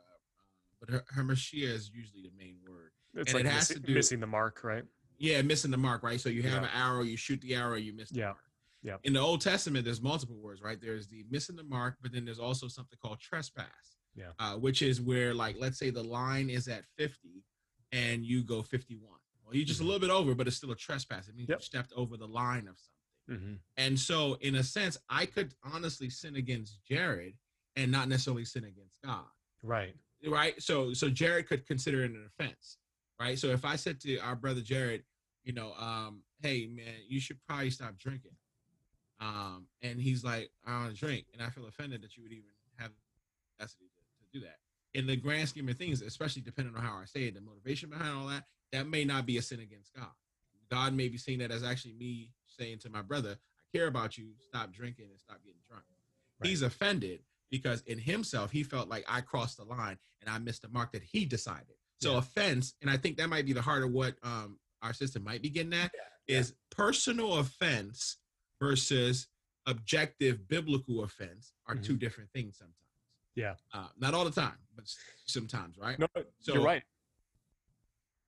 but 0.80 0.90
her, 0.90 1.04
hamartia 1.16 1.68
is 1.68 1.90
usually 1.94 2.22
the 2.22 2.32
main 2.36 2.56
word 2.68 2.90
It's 3.14 3.32
and 3.32 3.44
like 3.44 3.44
it 3.44 3.54
has 3.54 3.68
missi- 3.70 3.74
to 3.80 3.86
do- 3.86 3.94
missing 3.94 4.20
the 4.20 4.26
mark, 4.26 4.62
right? 4.64 4.84
yeah 5.18 5.42
missing 5.42 5.70
the 5.70 5.76
mark 5.76 6.02
right 6.02 6.20
so 6.20 6.28
you 6.28 6.42
have 6.42 6.62
Yeah. 6.62 6.68
an 6.68 6.74
arrow 6.74 7.02
you 7.02 7.16
shoot 7.16 7.40
the 7.42 7.54
arrow 7.54 7.76
you 7.76 7.92
miss 7.94 8.10
the 8.10 8.20
Yeah. 8.20 8.24
mark 8.26 8.38
Yeah. 8.82 8.96
in 9.04 9.12
the 9.12 9.20
old 9.20 9.40
testament 9.42 9.84
there's 9.84 10.00
multiple 10.02 10.36
words 10.40 10.62
right 10.62 10.80
there's 10.80 11.06
the 11.08 11.24
missing 11.30 11.56
the 11.56 11.62
mark 11.64 11.96
but 12.02 12.12
then 12.12 12.24
there's 12.24 12.38
also 12.38 12.66
something 12.68 12.98
called 13.02 13.20
trespass 13.20 13.96
Yeah. 14.16 14.32
uh, 14.38 14.56
which 14.56 14.80
is 14.82 15.00
where 15.00 15.34
like 15.34 15.56
let's 15.58 15.78
say 15.78 15.90
the 15.90 16.02
line 16.02 16.48
is 16.50 16.66
at 16.68 16.84
50 16.96 17.44
and 17.92 18.24
you 18.24 18.42
go 18.42 18.62
51 18.62 19.18
well 19.44 19.54
you're 19.54 19.64
just 19.66 19.80
Mhm. 19.80 19.84
a 19.84 19.86
little 19.86 20.00
bit 20.00 20.10
over 20.10 20.34
but 20.34 20.46
it's 20.48 20.56
still 20.56 20.70
a 20.72 20.76
trespass 20.76 21.28
it 21.28 21.36
means 21.36 21.48
Yep. 21.50 21.58
you 21.58 21.64
stepped 21.64 21.92
over 21.94 22.16
the 22.16 22.26
line 22.28 22.66
of 22.66 22.78
something 22.78 22.99
Mm-hmm. 23.28 23.54
and 23.76 23.98
so 23.98 24.36
in 24.40 24.56
a 24.56 24.62
sense 24.62 24.98
i 25.08 25.24
could 25.24 25.54
honestly 25.72 26.10
sin 26.10 26.36
against 26.36 26.78
jared 26.84 27.34
and 27.76 27.90
not 27.92 28.08
necessarily 28.08 28.44
sin 28.44 28.64
against 28.64 28.98
god. 29.04 29.24
Right. 29.62 29.94
right? 30.26 30.60
So 30.60 30.92
so 30.94 31.08
jared 31.08 31.48
could 31.48 31.66
consider 31.66 32.02
it 32.04 32.10
an 32.10 32.26
offense 32.26 32.78
right? 33.20 33.38
So 33.38 33.48
if 33.48 33.64
i 33.64 33.76
said 33.76 34.00
to 34.00 34.18
our 34.18 34.34
brother 34.34 34.60
jared 34.62 35.04
you 35.44 35.52
know 35.52 35.72
um 35.78 36.22
hey 36.42 36.68
man 36.72 36.94
you 37.08 37.20
should 37.20 37.38
probably 37.48 37.70
stop 37.70 37.96
drinking 37.98 38.32
um 39.20 39.66
and 39.82 40.00
he's 40.00 40.24
like 40.24 40.50
i 40.66 40.82
don't 40.82 40.96
drink 40.96 41.26
and 41.32 41.42
i 41.42 41.50
feel 41.50 41.66
offended 41.66 42.02
that 42.02 42.16
you 42.16 42.22
would 42.22 42.32
even 42.32 42.48
have 42.78 42.90
the 42.90 43.64
necessity 43.64 43.86
to, 43.94 44.00
to 44.00 44.40
do 44.40 44.44
that. 44.46 44.56
In 44.94 45.06
the 45.06 45.16
grand 45.16 45.48
scheme 45.48 45.68
of 45.68 45.76
things 45.76 46.02
especially 46.02 46.42
depending 46.42 46.74
on 46.74 46.82
how 46.82 46.98
i 47.00 47.04
say 47.04 47.24
it 47.24 47.34
the 47.34 47.40
motivation 47.40 47.90
behind 47.90 48.16
all 48.16 48.26
that 48.26 48.44
that 48.72 48.88
may 48.88 49.04
not 49.04 49.26
be 49.26 49.36
a 49.36 49.42
sin 49.42 49.60
against 49.60 49.94
god. 49.94 50.10
God 50.70 50.94
may 50.94 51.08
be 51.08 51.18
seeing 51.18 51.40
that 51.40 51.50
as 51.50 51.62
actually 51.64 51.94
me 51.94 52.30
saying 52.60 52.78
to 52.78 52.90
my 52.90 53.00
brother 53.02 53.36
i 53.38 53.76
care 53.76 53.86
about 53.86 54.18
you 54.18 54.28
stop 54.38 54.72
drinking 54.72 55.06
and 55.10 55.18
stop 55.18 55.38
getting 55.44 55.60
drunk 55.68 55.84
he's 56.42 56.62
offended 56.62 57.20
because 57.50 57.82
in 57.86 57.98
himself 57.98 58.50
he 58.50 58.62
felt 58.62 58.88
like 58.88 59.04
I 59.08 59.20
crossed 59.20 59.56
the 59.58 59.64
line 59.64 59.98
and 60.22 60.30
I 60.30 60.38
missed 60.38 60.62
the 60.62 60.68
mark 60.68 60.92
that 60.92 61.02
he 61.02 61.24
decided. 61.26 61.74
So 62.00 62.12
Yeah. 62.12 62.18
offense, 62.18 62.74
and 62.80 62.88
I 62.88 62.96
think 62.96 63.16
that 63.18 63.28
might 63.28 63.44
be 63.44 63.52
the 63.52 63.60
heart 63.60 63.82
of 63.82 63.90
what 63.90 64.14
um, 64.22 64.58
our 64.82 64.94
system 64.94 65.22
might 65.24 65.42
be 65.42 65.50
getting 65.50 65.74
at, 65.74 65.90
Yeah. 66.28 66.38
is 66.38 66.54
personal 66.70 67.34
offense 67.38 68.16
versus 68.60 69.26
objective 69.66 70.48
biblical 70.48 71.02
offense 71.04 71.52
are 71.66 71.74
two 71.74 71.96
different 71.98 72.30
things 72.32 72.56
sometimes. 72.56 72.74
Mm-hmm. 73.36 73.40
Yeah. 73.40 73.54
uh, 73.74 73.88
not 73.98 74.14
all 74.14 74.24
the 74.24 74.30
time, 74.30 74.56
but 74.74 74.84
sometimes, 75.26 75.76
right? 75.76 75.98
No, 75.98 76.06
So- 76.40 76.54
you're 76.54 76.62
right. 76.62 76.82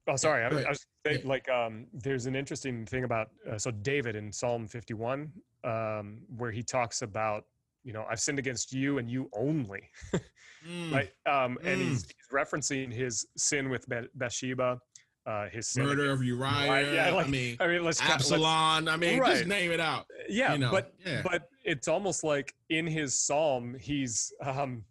Oh, 0.09 0.16
sorry. 0.16 0.44
I, 0.44 0.48
was- 0.48 0.64
I 0.64 0.68
was 1.11 1.24
like, 1.24 1.48
um, 1.48 1.86
there's 1.92 2.26
an 2.26 2.34
interesting 2.34 2.84
thing 2.86 3.05
about 3.05 3.28
uh, 3.50 3.59
so 3.59 3.70
David 3.70 4.16
in 4.16 4.32
Psalm 4.32 4.66
51, 4.66 5.30
um, 5.64 6.18
where 6.36 6.50
he 6.50 6.62
talks 6.62 7.03
about, 7.03 7.44
you 7.84 7.92
know, 7.92 8.05
I've 8.11 8.20
sinned 8.20 8.38
against 8.38 8.72
you 8.72 8.98
and 8.98 9.09
you 9.11 9.28
only, 9.34 9.90
Mm, 10.68 10.92
right? 10.92 11.11
Um, 11.26 11.59
and 11.64 11.80
Mm. 11.80 11.88
he's, 11.88 12.05
he's 12.05 12.28
referencing 12.32 12.92
his 12.92 13.26
sin 13.36 13.68
with 13.68 13.84
Bathsheba, 14.14 14.78
uh, 15.26 15.48
his 15.48 15.66
sin. 15.66 15.84
Murder 15.84 16.12
of 16.12 16.22
Uriah. 16.22 16.92
yeah, 16.94 17.11
like- 17.14 17.26
I 17.26 17.28
mean, 17.30 17.57
I 17.59 17.66
mean, 17.66 17.82
let's 17.84 18.00
ca- 18.00 18.11
let's- 18.12 18.30
Absalom. 18.30 18.86
I 18.88 18.96
mean, 18.96 19.18
just 19.24 19.46
name 19.46 19.72
it 19.72 19.80
out. 19.80 20.07
yeah, 20.28 20.53
you 20.53 20.61
know, 20.61 20.70
but 20.70 20.94
yeah. 21.05 21.22
but 21.24 21.48
it's 21.64 21.88
almost 21.88 22.22
like 22.22 22.55
in 22.70 22.86
his 22.86 23.14
psalm 23.18 23.74
he's 23.80 24.32
um 24.44 24.84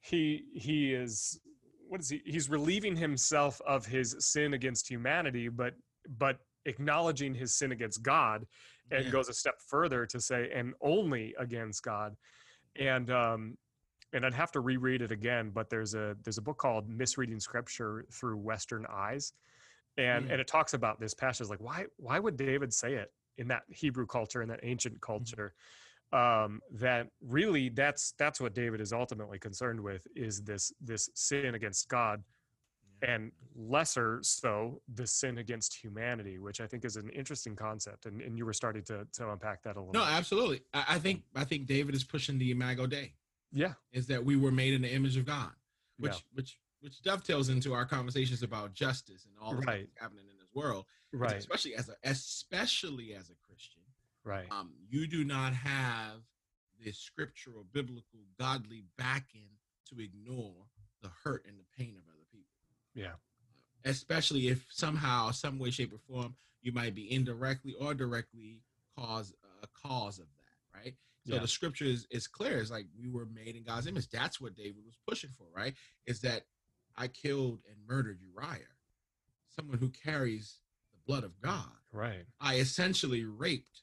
he 0.00 0.44
he 0.54 0.94
is 0.94 1.38
what 1.90 2.00
is 2.00 2.08
he 2.08 2.22
he's 2.24 2.48
relieving 2.48 2.96
himself 2.96 3.60
of 3.66 3.84
his 3.84 4.14
sin 4.20 4.54
against 4.54 4.88
humanity 4.88 5.48
but 5.48 5.74
but 6.18 6.38
acknowledging 6.66 7.34
his 7.34 7.52
sin 7.58 7.72
against 7.72 8.00
god 8.02 8.46
and 8.92 9.04
Yeah. 9.04 9.10
goes 9.10 9.28
a 9.28 9.32
step 9.34 9.56
further 9.68 10.06
to 10.06 10.20
say 10.20 10.50
and 10.54 10.72
only 10.80 11.34
against 11.38 11.82
god 11.82 12.16
and 12.78 13.10
um 13.10 13.58
and 14.12 14.24
i'd 14.24 14.34
have 14.34 14.52
to 14.52 14.60
reread 14.60 15.02
it 15.02 15.10
again 15.10 15.50
but 15.52 15.68
there's 15.68 15.94
a 15.94 16.16
there's 16.22 16.38
a 16.38 16.42
book 16.42 16.58
called 16.58 16.88
misreading 16.88 17.40
scripture 17.40 18.04
through 18.12 18.36
western 18.36 18.86
eyes 18.88 19.32
and 19.96 20.26
Mm. 20.26 20.32
and 20.32 20.40
it 20.40 20.46
talks 20.46 20.74
about 20.74 21.00
this 21.00 21.14
passage 21.14 21.48
like 21.48 21.60
why 21.60 21.86
why 21.96 22.20
would 22.20 22.36
david 22.36 22.72
say 22.72 22.94
it 22.94 23.12
in 23.38 23.48
that 23.48 23.62
hebrew 23.68 24.06
culture 24.06 24.42
in 24.42 24.48
that 24.48 24.60
ancient 24.62 25.00
culture 25.00 25.54
um 26.12 26.60
that 26.72 27.06
really 27.20 27.68
that's 27.68 28.14
that's 28.18 28.40
what 28.40 28.54
david 28.54 28.80
is 28.80 28.92
ultimately 28.92 29.38
concerned 29.38 29.78
with 29.80 30.06
is 30.16 30.42
this 30.42 30.72
this 30.80 31.08
sin 31.14 31.54
against 31.54 31.88
god 31.88 32.22
and 33.02 33.30
lesser 33.54 34.18
so 34.22 34.80
the 34.94 35.06
sin 35.06 35.38
against 35.38 35.74
humanity 35.74 36.38
which 36.38 36.60
i 36.60 36.66
think 36.66 36.84
is 36.84 36.96
an 36.96 37.08
interesting 37.10 37.54
concept 37.54 38.06
and, 38.06 38.20
and 38.20 38.36
you 38.36 38.44
were 38.44 38.52
starting 38.52 38.82
to 38.82 39.06
to 39.12 39.30
unpack 39.30 39.62
that 39.62 39.76
a 39.76 39.80
little 39.80 39.92
No, 39.94 40.00
bit. 40.04 40.12
absolutely. 40.12 40.60
I, 40.74 40.84
I 40.96 40.98
think 40.98 41.22
I 41.34 41.44
think 41.44 41.66
David 41.66 41.94
is 41.94 42.04
pushing 42.04 42.38
the 42.38 42.50
Imago 42.50 42.86
Dei. 42.86 43.14
yeah 43.52 43.74
Is 43.92 44.06
that 44.08 44.24
we 44.24 44.36
were 44.36 44.50
made 44.52 44.74
in 44.74 44.82
the 44.82 44.92
image 44.92 45.16
of 45.16 45.24
God, 45.26 45.52
which 45.98 46.12
Yeah. 46.12 46.18
which 46.34 46.58
which 46.80 47.02
dovetails 47.02 47.48
into 47.50 47.72
our 47.72 47.84
conversations 47.86 48.42
about 48.42 48.72
justice 48.74 49.26
and 49.26 49.34
all 49.40 49.52
the 49.54 49.62
Right. 49.66 49.80
things 49.82 49.92
happening 49.98 50.26
in 50.30 50.36
this 50.38 50.52
world. 50.54 50.84
right 51.12 51.36
Especially 51.38 51.74
as 51.74 51.88
a 51.88 51.94
especially 52.04 53.14
as 53.14 53.30
a 53.30 53.34
Christian, 53.46 53.79
right 54.24 54.46
um, 54.50 54.72
you 54.88 55.06
do 55.06 55.24
not 55.24 55.52
have 55.54 56.20
the 56.84 56.92
scriptural, 56.92 57.64
biblical, 57.72 58.20
godly 58.38 58.84
backing 58.96 59.48
to 59.88 60.00
ignore 60.00 60.66
the 61.02 61.10
hurt 61.24 61.44
and 61.46 61.58
the 61.58 61.64
pain 61.76 61.94
of 61.96 62.02
other 62.08 62.24
people. 62.32 62.46
yeah 62.94 63.12
especially 63.84 64.48
if 64.48 64.66
somehow, 64.70 65.30
some 65.30 65.58
way, 65.58 65.70
shape, 65.70 65.92
or 65.94 65.98
form, 65.98 66.34
you 66.60 66.72
might 66.72 66.94
be 66.94 67.10
indirectly 67.10 67.74
or 67.80 67.94
directly 67.94 68.60
cause 68.96 69.32
a 69.62 69.66
cause 69.68 70.18
of 70.18 70.26
that, 70.36 70.78
right? 70.78 70.94
So 71.26 71.34
Yeah. 71.34 71.40
the 71.40 71.48
scripture 71.48 71.84
is, 71.86 72.06
is 72.10 72.26
clear. 72.26 72.58
It's 72.58 72.70
like 72.70 72.86
we 72.98 73.08
were 73.08 73.26
made 73.26 73.56
in 73.56 73.62
God's 73.62 73.86
image. 73.86 74.08
That's 74.10 74.40
what 74.40 74.54
David 74.54 74.84
was 74.84 74.98
pushing 75.08 75.30
for, 75.30 75.46
right? 75.54 75.74
Is 76.06 76.20
that 76.20 76.44
I 76.96 77.08
killed 77.08 77.60
and 77.68 77.76
murdered 77.86 78.20
Uriah, 78.20 78.76
someone 79.48 79.78
who 79.78 79.88
carries 79.90 80.58
the 80.92 80.98
blood 81.06 81.24
of 81.24 81.40
God. 81.40 81.72
right 81.92 82.26
I 82.40 82.56
essentially 82.56 83.24
raped 83.24 83.82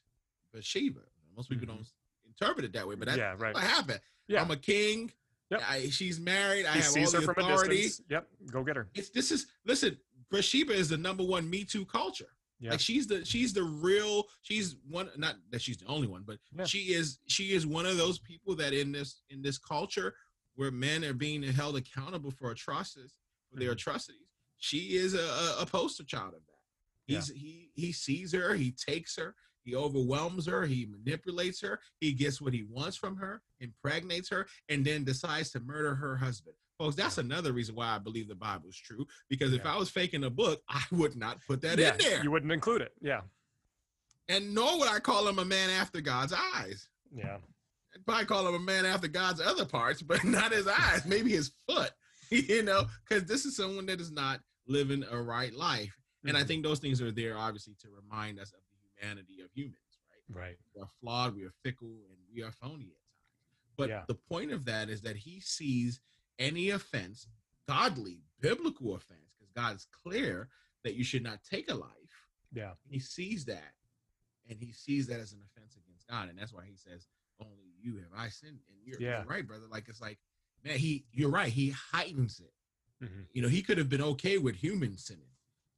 Bathsheba. 0.52 1.00
Most 1.36 1.48
people 1.48 1.66
Mhm. 1.66 1.76
don't 1.76 1.88
interpret 2.26 2.64
it 2.64 2.72
that 2.72 2.86
way, 2.86 2.94
but 2.94 3.06
that's 3.06 3.18
yeah 3.18 3.34
right 3.38 3.54
what 3.54 3.62
happened. 3.62 4.00
yeah 4.28 4.42
I'm 4.42 4.50
a 4.50 4.56
king. 4.56 5.12
Yep. 5.50 5.62
I, 5.66 5.88
she's 5.88 6.20
married. 6.20 6.66
I 6.66 6.74
he 6.74 6.80
have 6.80 7.14
all 7.14 7.20
the 7.22 7.30
authority. 7.30 7.88
yep 8.10 8.28
go 8.50 8.62
get 8.62 8.76
her 8.76 8.88
It's 8.94 9.10
this 9.10 9.30
is 9.32 9.46
listen. 9.64 9.98
Bathsheba 10.30 10.72
is 10.74 10.88
the 10.90 10.98
number 10.98 11.24
one 11.24 11.48
Me 11.48 11.64
Too 11.64 11.86
culture. 11.86 12.36
yeah 12.60 12.72
Like 12.72 12.80
she's 12.80 13.06
the 13.06 13.24
she's 13.24 13.52
the 13.54 13.62
real. 13.62 14.28
She's 14.42 14.76
one. 14.86 15.08
Not 15.16 15.36
that 15.50 15.62
she's 15.62 15.78
the 15.78 15.86
only 15.86 16.06
one, 16.06 16.22
but 16.24 16.38
Yeah. 16.56 16.64
she 16.66 16.92
is 16.92 17.18
she 17.28 17.52
is 17.52 17.66
one 17.66 17.86
of 17.86 17.96
those 17.96 18.18
people 18.18 18.54
that 18.56 18.72
in 18.74 18.92
this 18.92 19.22
in 19.30 19.40
this 19.42 19.56
culture 19.58 20.14
where 20.56 20.70
men 20.70 21.04
are 21.04 21.14
being 21.14 21.42
held 21.44 21.76
accountable 21.76 22.30
for 22.32 22.50
atrocities 22.50 23.14
for 23.50 23.58
their 23.58 23.70
Mhm. 23.70 23.74
atrocities. 23.74 24.28
She 24.58 24.96
is 24.96 25.14
a, 25.14 25.56
a, 25.60 25.64
poster 25.66 26.02
child 26.04 26.34
of 26.34 26.44
that. 26.44 26.58
Yeah. 27.06 27.18
He's 27.20 27.28
he 27.28 27.70
he 27.74 27.92
sees 27.92 28.32
her. 28.32 28.54
He 28.54 28.72
takes 28.72 29.16
her. 29.16 29.34
He 29.68 29.76
overwhelms 29.76 30.46
her. 30.46 30.64
He 30.64 30.86
manipulates 30.86 31.60
her. 31.60 31.78
He 32.00 32.12
gets 32.14 32.40
what 32.40 32.54
he 32.54 32.64
wants 32.68 32.96
from 32.96 33.16
her, 33.16 33.42
impregnates 33.60 34.30
her, 34.30 34.46
and 34.70 34.82
then 34.84 35.04
decides 35.04 35.50
to 35.50 35.60
murder 35.60 35.94
her 35.94 36.16
husband. 36.16 36.56
Folks, 36.78 36.96
that's 36.96 37.18
another 37.18 37.52
reason 37.52 37.74
why 37.74 37.88
I 37.94 37.98
believe 37.98 38.28
the 38.28 38.34
Bible 38.34 38.68
is 38.70 38.76
true. 38.78 39.04
Because 39.28 39.52
if 39.52 39.66
I 39.66 39.76
was 39.76 39.90
faking 39.90 40.24
a 40.24 40.30
book, 40.30 40.62
I 40.70 40.82
would 40.92 41.16
not 41.16 41.38
put 41.46 41.60
that 41.62 41.78
yeah, 41.78 41.92
in 41.92 41.98
there. 41.98 42.22
You 42.22 42.30
wouldn't 42.30 42.52
include 42.52 42.80
it. 42.82 42.92
Yeah. 43.02 43.20
and 44.28 44.54
nor 44.54 44.78
would 44.78 44.88
I 44.88 45.00
call 45.00 45.28
him 45.28 45.38
a 45.38 45.44
man 45.44 45.68
after 45.70 46.00
God's 46.00 46.32
eyes. 46.54 46.88
Yeah. 47.14 47.36
I'd 47.94 48.06
probably 48.06 48.24
call 48.26 48.48
him 48.48 48.54
a 48.54 48.58
man 48.60 48.86
after 48.86 49.08
God's 49.08 49.40
other 49.40 49.66
parts, 49.66 50.00
but 50.02 50.24
not 50.24 50.52
his 50.52 50.66
eyes, 50.66 51.04
maybe 51.04 51.30
his 51.32 51.50
foot, 51.68 51.90
you 52.30 52.62
know, 52.62 52.84
because 53.06 53.24
this 53.24 53.44
is 53.44 53.56
someone 53.56 53.84
that 53.86 54.00
is 54.00 54.10
not 54.12 54.40
living 54.66 55.04
a 55.10 55.20
right 55.20 55.52
life. 55.52 55.94
And 56.24 56.36
I 56.36 56.42
Mhm. 56.42 56.46
think 56.46 56.62
those 56.64 56.78
things 56.78 57.00
are 57.02 57.12
there, 57.12 57.36
obviously, 57.36 57.74
to 57.80 57.88
remind 57.90 58.38
us 58.38 58.52
of 58.52 58.60
humanity 58.98 59.40
of 59.42 59.50
humans, 59.52 59.76
right? 60.30 60.42
Right. 60.42 60.56
We 60.74 60.82
are 60.82 60.88
flawed, 61.00 61.34
we 61.34 61.44
are 61.44 61.52
fickle, 61.62 61.88
and 62.10 62.18
we 62.34 62.42
are 62.42 62.52
phony 62.52 62.84
at 62.84 63.00
times. 63.02 63.74
But 63.76 63.88
Yeah. 63.90 64.04
the 64.08 64.14
point 64.14 64.52
of 64.52 64.64
that 64.66 64.88
is 64.88 65.02
that 65.02 65.16
he 65.16 65.40
sees 65.40 66.00
any 66.38 66.70
offense, 66.70 67.26
godly, 67.66 68.22
biblical 68.40 68.94
offense, 68.94 69.34
because 69.38 69.52
God 69.52 69.76
is 69.76 69.86
clear 69.86 70.48
that 70.84 70.94
you 70.94 71.04
should 71.04 71.22
not 71.22 71.42
take 71.44 71.70
a 71.70 71.74
life. 71.74 72.26
Yeah. 72.52 72.74
He 72.88 72.98
sees 72.98 73.44
that, 73.46 73.74
and 74.48 74.58
he 74.58 74.72
sees 74.72 75.06
that 75.08 75.20
as 75.20 75.32
an 75.32 75.42
offense 75.42 75.76
against 75.76 76.06
God, 76.06 76.28
and 76.28 76.38
that's 76.38 76.52
why 76.52 76.64
he 76.64 76.76
says, 76.76 77.06
"Only 77.40 77.74
you 77.80 77.96
have 77.98 78.12
I 78.14 78.28
sinned." 78.28 78.60
And 78.68 78.78
you're, 78.84 79.00
you're 79.00 79.10
Yeah. 79.10 79.24
right, 79.26 79.46
brother. 79.46 79.66
Like 79.66 79.88
it's 79.88 80.00
like, 80.00 80.18
man, 80.64 80.78
he, 80.78 81.04
you're 81.12 81.30
right. 81.30 81.52
He 81.52 81.70
heightens 81.70 82.40
it. 82.40 82.54
Mhm. 83.04 83.28
You 83.32 83.42
know, 83.42 83.48
he 83.48 83.62
could 83.62 83.78
have 83.78 83.88
been 83.88 84.02
okay 84.02 84.38
with 84.38 84.56
human 84.56 84.96
sinning, 84.96 85.30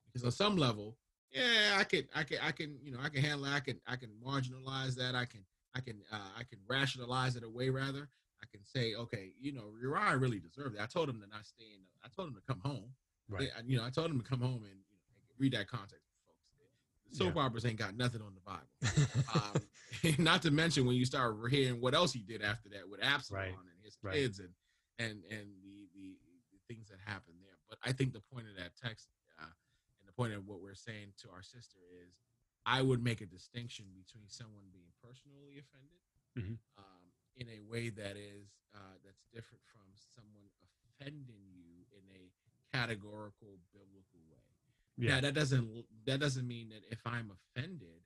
because 0.07 0.25
on 0.25 0.33
some 0.33 0.57
level, 0.57 0.97
yeah, 1.33 1.77
I 1.79 1.85
could, 1.85 2.09
I 2.15 2.23
can, 2.25 2.39
I 2.43 2.53
can, 2.53 2.77
you 2.83 2.93
know, 2.93 2.99
I 3.03 3.09
can 3.09 3.23
handle, 3.23 3.47
it. 3.47 3.51
I 3.51 3.61
can, 3.61 3.81
I 3.87 3.97
can 3.97 4.11
marginalize 4.25 4.95
that. 4.97 5.15
I 5.15 5.25
can, 5.25 5.41
I 5.75 5.81
can, 5.81 6.01
uh, 6.13 6.17
I 6.39 6.43
can 6.45 6.59
rationalize 6.69 7.37
it 7.37 7.45
away. 7.45 7.71
Rather, 7.71 8.09
I 8.43 8.47
can 8.51 8.65
say, 8.65 8.95
okay, 8.95 9.33
you 9.41 9.53
know, 9.53 9.73
Uriah 9.81 10.17
really 10.17 10.41
deserved 10.41 10.77
it. 10.77 10.83
I 10.83 10.87
told 10.87 11.09
him 11.09 11.21
to 11.21 11.27
not 11.29 11.47
stay 11.47 11.65
in. 11.75 11.81
The, 11.83 11.91
I 12.05 12.09
told 12.15 12.29
him 12.29 12.35
to 12.35 12.43
come 12.47 12.61
home. 12.65 12.91
Right. 13.29 13.43
Yeah, 13.43 13.63
you 13.65 13.77
know, 13.77 13.85
I 13.85 13.91
told 13.91 14.11
him 14.11 14.21
to 14.21 14.29
come 14.29 14.41
home 14.41 14.65
and 14.65 14.75
you 14.75 14.97
know, 14.97 15.33
read 15.39 15.53
that 15.53 15.69
context, 15.69 16.09
folks. 16.27 17.11
The 17.11 17.17
soap 17.17 17.37
operas 17.37 17.65
ain't 17.65 17.79
got 17.79 17.97
nothing 17.97 18.23
on 18.23 18.35
the 18.35 18.41
Bible. 18.41 18.67
Um, 19.33 19.63
not 20.25 20.43
to 20.43 20.51
mention 20.51 20.87
when 20.87 20.97
you 20.97 21.05
start 21.05 21.37
hearing 21.51 21.81
what 21.81 21.95
else 21.95 22.13
he 22.13 22.21
did 22.21 22.43
after 22.43 22.69
that 22.71 22.89
with 22.89 23.01
Absalom 23.03 23.43
Right, 23.43 23.49
and 23.51 23.85
his 23.85 23.97
right. 24.03 24.15
kids 24.15 24.41
and 24.41 24.49
and 24.99 25.23
and 25.31 25.47
the, 25.63 25.87
the 25.95 26.17
the 26.53 26.75
things 26.75 26.89
that 26.89 26.99
happened 27.05 27.37
there. 27.41 27.59
But 27.69 27.79
I 27.85 27.93
think 27.93 28.13
the 28.13 28.23
point 28.33 28.47
of 28.49 28.57
that 28.57 28.71
text 28.81 29.09
point 30.21 30.35
of 30.35 30.47
what 30.47 30.61
we're 30.61 30.75
saying 30.75 31.09
to 31.23 31.31
our 31.33 31.43
sister 31.43 31.81
is, 32.05 32.13
I 32.67 32.83
would 32.83 33.03
make 33.03 33.23
a 33.23 33.27
distinction 33.27 33.87
between 33.97 34.29
someone 34.29 34.65
being 34.71 34.93
personally 35.03 35.57
offended 35.65 36.03
Mhm. 36.37 36.59
um, 36.77 37.05
in 37.37 37.49
a 37.49 37.61
way 37.61 37.89
that 37.89 38.17
is 38.17 38.49
uh, 38.75 38.97
that's 39.03 39.25
different 39.33 39.65
from 39.73 39.89
someone 40.15 40.45
offending 40.85 41.43
you 41.57 41.87
in 41.97 42.05
a 42.15 42.31
categorical 42.77 43.59
biblical 43.73 44.21
way. 44.31 44.45
yeah. 44.99 45.15
Now 45.15 45.21
that 45.23 45.35
doesn't 45.35 45.87
that 46.05 46.21
doesn't 46.21 46.47
mean 46.47 46.69
that 46.69 46.85
if 46.91 47.01
I'm 47.07 47.31
offended 47.31 48.03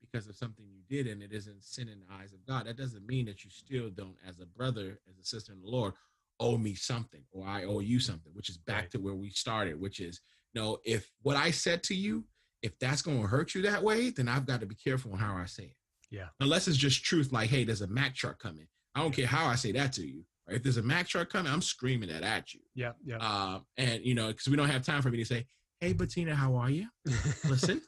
because 0.00 0.26
of 0.26 0.34
something 0.34 0.64
you 0.66 0.80
did 0.88 1.06
and 1.06 1.22
it 1.22 1.30
isn't 1.32 1.62
sin 1.62 1.88
in 1.88 2.00
the 2.00 2.10
eyes 2.10 2.32
of 2.32 2.44
God, 2.46 2.66
that 2.66 2.76
doesn't 2.78 3.06
mean 3.06 3.26
that 3.26 3.44
you 3.44 3.50
still 3.50 3.90
don't, 3.90 4.16
as 4.26 4.40
a 4.40 4.46
brother, 4.46 4.98
as 5.10 5.18
a 5.18 5.24
sister 5.24 5.52
in 5.52 5.60
the 5.60 5.68
Lord, 5.68 5.92
owe 6.40 6.56
me 6.58 6.74
something 6.74 7.22
or 7.32 7.46
I 7.46 7.64
owe 7.64 7.80
you 7.80 8.00
something, 8.00 8.32
which 8.34 8.48
is 8.48 8.56
back 8.58 8.82
Right. 8.82 8.90
to 8.92 8.98
where 8.98 9.14
we 9.14 9.30
started, 9.30 9.78
which 9.80 10.00
is 10.00 10.20
no, 10.54 10.78
if 10.84 11.08
what 11.22 11.36
I 11.36 11.50
said 11.52 11.82
to 11.84 11.94
you, 11.94 12.24
if 12.62 12.76
that's 12.80 13.02
going 13.02 13.20
to 13.22 13.26
hurt 13.28 13.54
you 13.54 13.62
that 13.62 13.82
way, 13.82 14.10
then 14.10 14.26
I've 14.28 14.46
got 14.46 14.60
to 14.60 14.66
be 14.66 14.74
careful 14.74 15.12
on 15.12 15.18
how 15.18 15.36
I 15.36 15.44
say 15.46 15.64
it. 15.64 15.76
Yeah. 16.10 16.28
Unless 16.40 16.66
it's 16.66 16.76
just 16.76 17.04
truth, 17.04 17.30
like, 17.32 17.48
hey, 17.50 17.62
there's 17.64 17.82
a 17.82 17.86
Mack 17.86 18.16
truck 18.16 18.38
coming. 18.40 18.66
I 18.96 19.00
don't 19.00 19.12
care 19.14 19.26
how 19.28 19.46
I 19.46 19.54
say 19.54 19.70
that 19.72 19.92
to 19.94 20.04
you. 20.04 20.24
Right? 20.48 20.56
If 20.56 20.64
there's 20.64 20.76
a 20.76 20.82
Mack 20.82 21.06
truck 21.06 21.30
coming, 21.30 21.52
I'm 21.52 21.62
screaming 21.62 22.08
that 22.08 22.22
at 22.24 22.52
you. 22.52 22.60
Yeah. 22.74 22.92
Yeah. 23.04 23.18
Um, 23.18 23.64
and 23.76 24.04
you 24.04 24.14
know, 24.14 24.28
because 24.28 24.48
we 24.48 24.56
don't 24.56 24.68
have 24.68 24.82
time 24.82 25.02
for 25.02 25.10
me 25.10 25.18
to 25.18 25.24
say, 25.24 25.46
"Hey, 25.78 25.92
Bettina, 25.92 26.34
how 26.34 26.56
are 26.56 26.68
you?" 26.70 26.88
Listen, 27.48 27.80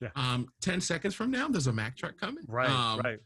Yeah. 0.00 0.08
um, 0.16 0.48
ten 0.62 0.80
seconds 0.80 1.14
from 1.14 1.30
now, 1.30 1.48
there's 1.48 1.66
a 1.66 1.72
Mack 1.72 1.96
truck 1.98 2.16
coming. 2.18 2.44
right. 2.48 2.70
Um, 2.70 3.00
right. 3.00 3.18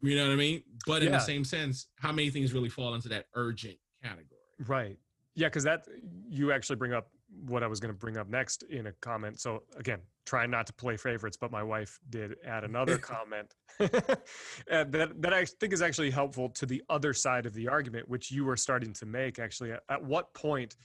You 0.00 0.16
know 0.16 0.26
what 0.26 0.32
I 0.32 0.36
mean? 0.36 0.62
But 0.86 1.02
in 1.04 1.12
the 1.12 1.20
same 1.20 1.44
sense, 1.44 1.86
how 1.96 2.10
many 2.10 2.30
things 2.30 2.52
really 2.52 2.68
fall 2.70 2.94
into 2.94 3.08
that 3.10 3.26
urgent 3.34 3.76
category? 4.02 4.40
Right. 4.66 4.98
Yeah, 5.34 5.48
because 5.48 5.64
that 5.64 5.86
you 6.28 6.52
actually 6.52 6.76
bring 6.76 6.92
up 6.92 7.08
what 7.46 7.62
I 7.62 7.66
was 7.66 7.80
going 7.80 7.92
to 7.92 7.98
bring 7.98 8.18
up 8.18 8.28
next 8.28 8.62
in 8.64 8.88
a 8.88 8.92
comment. 9.00 9.40
So 9.40 9.62
again, 9.78 10.00
trying 10.26 10.50
not 10.50 10.66
to 10.66 10.72
play 10.72 10.96
favorites, 10.96 11.38
but 11.40 11.50
my 11.50 11.62
wife 11.62 11.98
did 12.10 12.36
add 12.46 12.64
another 12.64 12.98
comment 13.14 13.54
that 13.78 15.12
that 15.16 15.32
I 15.32 15.44
think 15.44 15.72
is 15.72 15.80
actually 15.80 16.10
helpful 16.10 16.50
to 16.50 16.66
the 16.66 16.82
other 16.90 17.14
side 17.14 17.46
of 17.46 17.54
the 17.54 17.68
argument, 17.68 18.08
which 18.08 18.30
you 18.30 18.44
were 18.44 18.56
starting 18.56 18.92
to 18.94 19.06
make. 19.06 19.38
Actually, 19.38 19.72
at, 19.72 19.80
at 19.88 20.04
what 20.04 20.32
point 20.34 20.76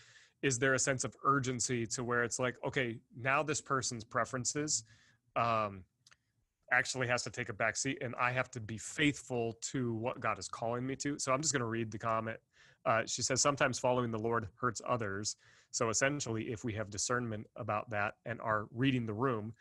is 0.42 0.60
there 0.60 0.74
a 0.74 0.80
sense 0.80 1.04
of 1.04 1.16
urgency 1.24 1.86
to 1.88 2.04
where 2.04 2.24
it's 2.24 2.40
like, 2.40 2.56
okay, 2.66 2.98
now 3.20 3.42
this 3.42 3.60
person's 3.60 4.04
preferences 4.04 4.84
um, 5.36 5.84
actually 6.72 7.08
has 7.08 7.24
to 7.24 7.30
take 7.30 7.50
a 7.50 7.54
back 7.54 7.76
seat, 7.76 7.98
and 8.02 8.14
I 8.20 8.32
have 8.32 8.50
to 8.52 8.60
be 8.60 8.78
faithful 8.78 9.58
to 9.72 9.96
what 9.96 10.20
God 10.20 10.38
is 10.38 10.48
calling 10.48 10.86
me 10.86 10.96
to. 10.98 11.18
So 11.20 11.32
I'm 11.32 11.42
just 11.42 11.54
going 11.54 11.62
to 11.62 11.68
read 11.68 11.92
the 11.92 11.98
comment. 11.98 12.38
Uh, 12.88 13.04
she 13.06 13.22
says, 13.22 13.42
sometimes 13.42 13.78
following 13.78 14.12
the 14.12 14.18
Lord 14.18 14.48
hurts 14.56 14.82
others. 14.88 15.36
So 15.72 15.90
essentially, 15.90 16.44
if 16.46 16.64
we 16.64 16.72
have 16.74 16.90
discernment 16.90 17.46
about 17.58 17.90
that 17.90 18.14
and 18.26 18.40
are 18.40 18.68
reading 18.74 19.06
the 19.06 19.14
room, 19.14 19.54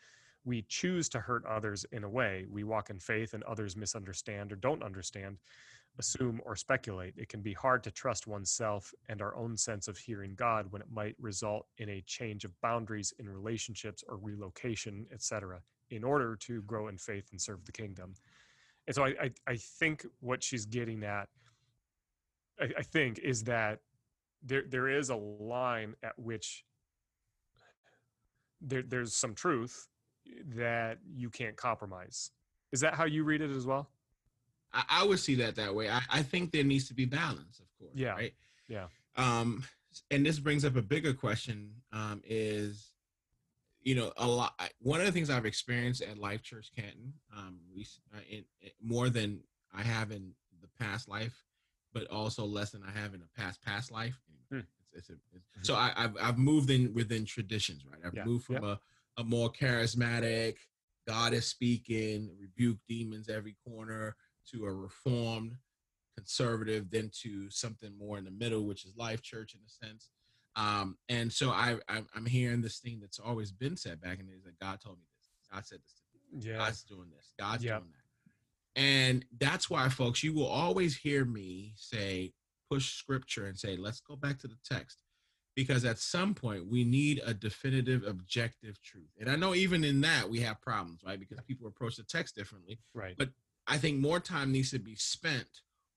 we 0.45 0.61
choose 0.69 1.09
to 1.09 1.19
hurt 1.19 1.45
others 1.45 1.85
in 1.91 2.05
a 2.05 2.09
way. 2.09 2.45
We 2.49 2.63
walk 2.63 2.89
in 2.89 2.99
faith 2.99 3.33
and 3.33 3.43
others 3.43 3.75
misunderstand 3.75 4.53
or 4.53 4.55
don't 4.55 4.81
understand, 4.81 5.39
assume 5.99 6.39
or 6.45 6.55
speculate. 6.55 7.15
It 7.17 7.27
can 7.27 7.41
be 7.41 7.51
hard 7.51 7.83
to 7.83 7.91
trust 7.91 8.27
oneself 8.27 8.93
and 9.09 9.21
our 9.21 9.35
own 9.35 9.57
sense 9.57 9.89
of 9.89 9.97
hearing 9.97 10.33
God 10.35 10.67
when 10.71 10.81
it 10.81 10.89
might 10.89 11.15
result 11.19 11.67
in 11.79 11.89
a 11.89 12.03
change 12.07 12.45
of 12.45 12.61
boundaries 12.61 13.13
in 13.19 13.27
relationships 13.27 14.05
or 14.07 14.15
relocation, 14.15 15.05
etc., 15.11 15.59
in 15.89 16.05
order 16.05 16.37
to 16.37 16.61
grow 16.61 16.87
in 16.87 16.97
faith 16.97 17.27
and 17.31 17.41
serve 17.41 17.65
the 17.65 17.73
kingdom. 17.73 18.13
And 18.87 18.95
so 18.95 19.03
I, 19.03 19.15
I, 19.21 19.31
I 19.47 19.55
think 19.57 20.05
what 20.21 20.41
she's 20.41 20.65
getting 20.65 21.03
at 21.03 21.27
I, 22.59 22.69
I 22.79 22.83
think 22.83 23.19
is 23.19 23.43
that 23.43 23.79
there 24.43 24.63
there 24.67 24.87
is 24.87 25.09
a 25.09 25.15
line 25.15 25.95
at 26.03 26.17
which 26.17 26.63
there 28.61 28.83
there's 28.83 29.15
some 29.15 29.33
truth 29.33 29.87
that 30.55 30.99
you 31.15 31.29
can't 31.29 31.55
compromise. 31.55 32.31
Is 32.71 32.81
that 32.81 32.93
how 32.93 33.05
you 33.05 33.23
read 33.23 33.41
it 33.41 33.51
as 33.51 33.65
well? 33.65 33.89
I, 34.73 34.83
I 34.89 35.03
would 35.05 35.19
see 35.19 35.35
that 35.35 35.55
that 35.55 35.73
way. 35.73 35.89
I, 35.89 36.01
I 36.09 36.21
think 36.21 36.51
there 36.51 36.63
needs 36.63 36.87
to 36.89 36.93
be 36.93 37.05
balance, 37.05 37.59
of 37.59 37.65
course. 37.79 37.93
Yeah. 37.95 38.11
Right. 38.11 38.33
Yeah. 38.67 38.87
Um, 39.15 39.63
and 40.11 40.25
this 40.25 40.39
brings 40.39 40.65
up 40.65 40.75
a 40.75 40.81
bigger 40.81 41.13
question. 41.13 41.71
Um, 41.91 42.21
is 42.25 42.91
you 43.81 43.95
know 43.95 44.11
a 44.17 44.27
lot. 44.27 44.53
One 44.81 44.99
of 44.99 45.05
the 45.05 45.11
things 45.11 45.29
I've 45.29 45.45
experienced 45.45 46.01
at 46.01 46.17
Life 46.17 46.43
Church 46.43 46.71
Canton, 46.75 47.13
um, 47.35 47.59
we, 47.73 47.87
uh, 48.13 48.19
in, 48.29 48.43
in, 48.61 48.71
more 48.81 49.09
than 49.09 49.41
I 49.73 49.81
have 49.81 50.11
in 50.11 50.33
the 50.61 50.67
past 50.79 51.07
life, 51.07 51.46
but 51.93 52.07
also 52.11 52.45
less 52.45 52.71
than 52.71 52.83
I 52.83 52.91
have 52.99 53.13
in 53.13 53.21
a 53.21 53.39
past 53.39 53.61
past 53.63 53.91
life. 53.91 54.19
Hmm. 54.51 54.59
It's, 54.93 55.09
it's 55.09 55.27
it's, 55.33 55.67
so 55.67 55.75
I, 55.75 55.91
I've 55.95 56.15
I've 56.21 56.37
moved 56.37 56.69
in 56.69 56.93
within 56.93 57.25
traditions, 57.25 57.85
right? 57.85 57.99
I've 58.05 58.13
Yeah. 58.15 58.25
moved 58.25 58.45
from 58.45 58.63
a 58.63 58.79
a 59.17 59.23
more 59.23 59.51
charismatic, 59.51 60.57
God 61.07 61.33
is 61.33 61.47
speaking, 61.47 62.29
rebuke 62.39 62.77
demons 62.87 63.29
every 63.29 63.55
corner, 63.65 64.15
to 64.51 64.65
a 64.65 64.73
reformed, 64.73 65.57
conservative, 66.15 66.89
then 66.91 67.09
to 67.23 67.49
something 67.49 67.97
more 67.97 68.17
in 68.17 68.25
the 68.25 68.31
middle, 68.31 68.65
which 68.65 68.85
is 68.85 68.95
Life 68.95 69.21
Church 69.23 69.55
in 69.55 69.61
a 69.65 69.85
sense. 69.87 70.09
Um, 70.55 70.97
and 71.09 71.31
so 71.31 71.49
I, 71.51 71.77
I 71.87 72.03
I'm 72.15 72.25
hearing 72.25 72.61
this 72.61 72.79
thing 72.79 72.99
that's 72.99 73.19
always 73.19 73.51
been 73.51 73.77
said 73.77 74.01
back 74.01 74.19
in 74.19 74.25
the 74.25 74.33
days 74.33 74.43
that 74.43 74.59
God 74.59 74.79
told 74.81 74.97
me 74.97 75.05
this. 75.17 75.29
God 75.51 75.65
said 75.65 75.79
this 75.83 75.93
to 75.93 76.37
me. 76.37 76.43
Yeah. 76.51 76.57
God's 76.57 76.83
doing 76.83 77.09
this. 77.15 77.33
God's 77.39 77.63
Yep. 77.63 77.79
doing 77.81 77.91
that. 77.91 78.06
And 78.77 79.25
that's 79.39 79.69
why, 79.69 79.89
folks, 79.89 80.23
you 80.23 80.33
will 80.33 80.45
always 80.47 80.95
hear 80.95 81.25
me 81.25 81.73
say, 81.75 82.33
push 82.69 82.93
scripture 82.93 83.47
and 83.47 83.57
say, 83.57 83.75
let's 83.75 83.99
go 83.99 84.15
back 84.15 84.37
to 84.39 84.47
the 84.47 84.57
text. 84.63 84.99
Because 85.55 85.83
at 85.83 85.97
some 85.97 86.35
point, 86.35 86.67
we 86.69 86.83
need 86.83 87.19
a 87.25 87.33
definitive, 87.33 88.03
objective 88.05 88.79
truth. 88.83 89.09
And 89.19 89.29
I 89.29 89.35
know 89.35 89.55
even 89.55 89.83
in 89.83 90.01
that, 90.01 90.29
we 90.29 90.39
have 90.41 90.61
problems, 90.61 91.01
right? 91.03 91.19
Because 91.19 91.39
people 91.47 91.67
approach 91.67 91.95
the 91.97 92.03
text 92.03 92.35
differently. 92.35 92.79
Right. 92.93 93.15
but- 93.17 93.31
I 93.69 93.77
think 93.77 93.99
more 93.99 94.21
time 94.21 94.53
needs 94.53 94.71
to 94.71 94.79
be 94.79 94.95
spent 94.95 95.49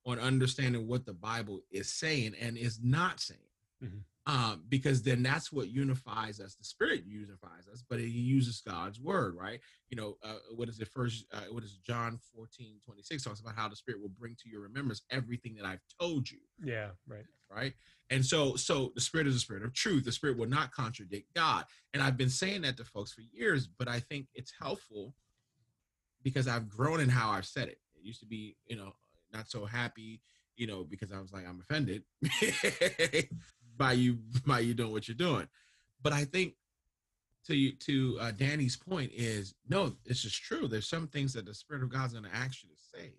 on 0.04 0.18
understanding 0.18 0.88
what 0.88 1.06
the 1.06 1.12
Bible 1.14 1.60
is 1.70 1.88
saying 1.92 2.34
and 2.40 2.56
is 2.58 2.80
not 2.82 3.20
saying. 3.20 3.38
Mhm. 3.80 4.02
Um, 4.26 4.64
because 4.68 5.02
then 5.02 5.22
that's 5.22 5.50
what 5.50 5.70
unifies 5.70 6.40
us. 6.40 6.54
The 6.54 6.64
Spirit 6.64 7.04
unifies 7.06 7.66
us, 7.72 7.82
but 7.88 8.00
He 8.00 8.06
uses 8.06 8.60
God's 8.60 9.00
word, 9.00 9.34
right? 9.34 9.60
You 9.88 9.96
know, 9.96 10.18
uh, 10.22 10.34
what 10.54 10.68
is 10.68 10.78
it? 10.78 10.88
First, 10.88 11.24
uh, 11.32 11.50
what 11.50 11.64
is 11.64 11.72
it? 11.72 11.82
John 11.84 12.18
14, 12.36 12.80
26 12.84 13.24
talks 13.24 13.40
about 13.40 13.56
how 13.56 13.68
the 13.68 13.76
Spirit 13.76 14.00
will 14.00 14.10
bring 14.10 14.36
to 14.42 14.48
your 14.48 14.60
remembrance 14.60 15.02
everything 15.10 15.54
that 15.56 15.64
I've 15.64 15.80
told 15.98 16.30
you 16.30 16.38
yeah. 16.62 16.90
Right. 17.08 17.24
right 17.50 17.72
and 18.10 18.24
so 18.24 18.54
so 18.56 18.92
the 18.94 19.00
spirit 19.00 19.26
is 19.26 19.34
a 19.34 19.40
spirit 19.40 19.64
of 19.64 19.72
truth 19.72 20.04
the 20.04 20.12
spirit 20.12 20.36
will 20.36 20.48
not 20.48 20.72
contradict 20.72 21.32
god 21.34 21.64
and 21.94 22.02
i've 22.02 22.16
been 22.16 22.28
saying 22.28 22.62
that 22.62 22.76
to 22.76 22.84
folks 22.84 23.12
for 23.12 23.22
years 23.32 23.66
but 23.66 23.88
i 23.88 23.98
think 23.98 24.26
it's 24.34 24.52
helpful 24.60 25.14
because 26.22 26.48
I've 26.48 26.68
grown 26.68 27.00
in 27.00 27.08
how 27.08 27.30
I've 27.30 27.46
said 27.46 27.68
it. 27.68 27.78
It 27.94 28.02
used 28.02 28.20
to 28.20 28.26
be, 28.26 28.56
you 28.66 28.76
know, 28.76 28.92
not 29.32 29.48
so 29.48 29.64
happy, 29.64 30.20
you 30.56 30.66
know, 30.66 30.84
because 30.84 31.12
I 31.12 31.20
was 31.20 31.32
like, 31.32 31.46
I'm 31.46 31.60
offended 31.60 32.02
by 33.80 33.92
you 33.92 34.18
by 34.46 34.60
you 34.60 34.74
doing 34.74 34.92
what 34.92 35.08
you're 35.08 35.16
doing. 35.16 35.48
But 36.00 36.12
I 36.12 36.24
think 36.24 36.54
to 37.46 37.56
you 37.56 37.72
to 37.72 38.18
uh, 38.20 38.30
Danny's 38.30 38.76
point 38.76 39.10
is 39.12 39.54
no, 39.68 39.96
this 40.06 40.24
is 40.24 40.36
true. 40.36 40.68
There's 40.68 40.88
some 40.88 41.08
things 41.08 41.32
that 41.32 41.46
the 41.46 41.54
Spirit 41.54 41.82
of 41.82 41.90
God's 41.90 42.12
going 42.12 42.26
to 42.26 42.36
ask 42.36 42.62
you 42.62 42.68
to 42.68 42.98
say. 42.98 43.14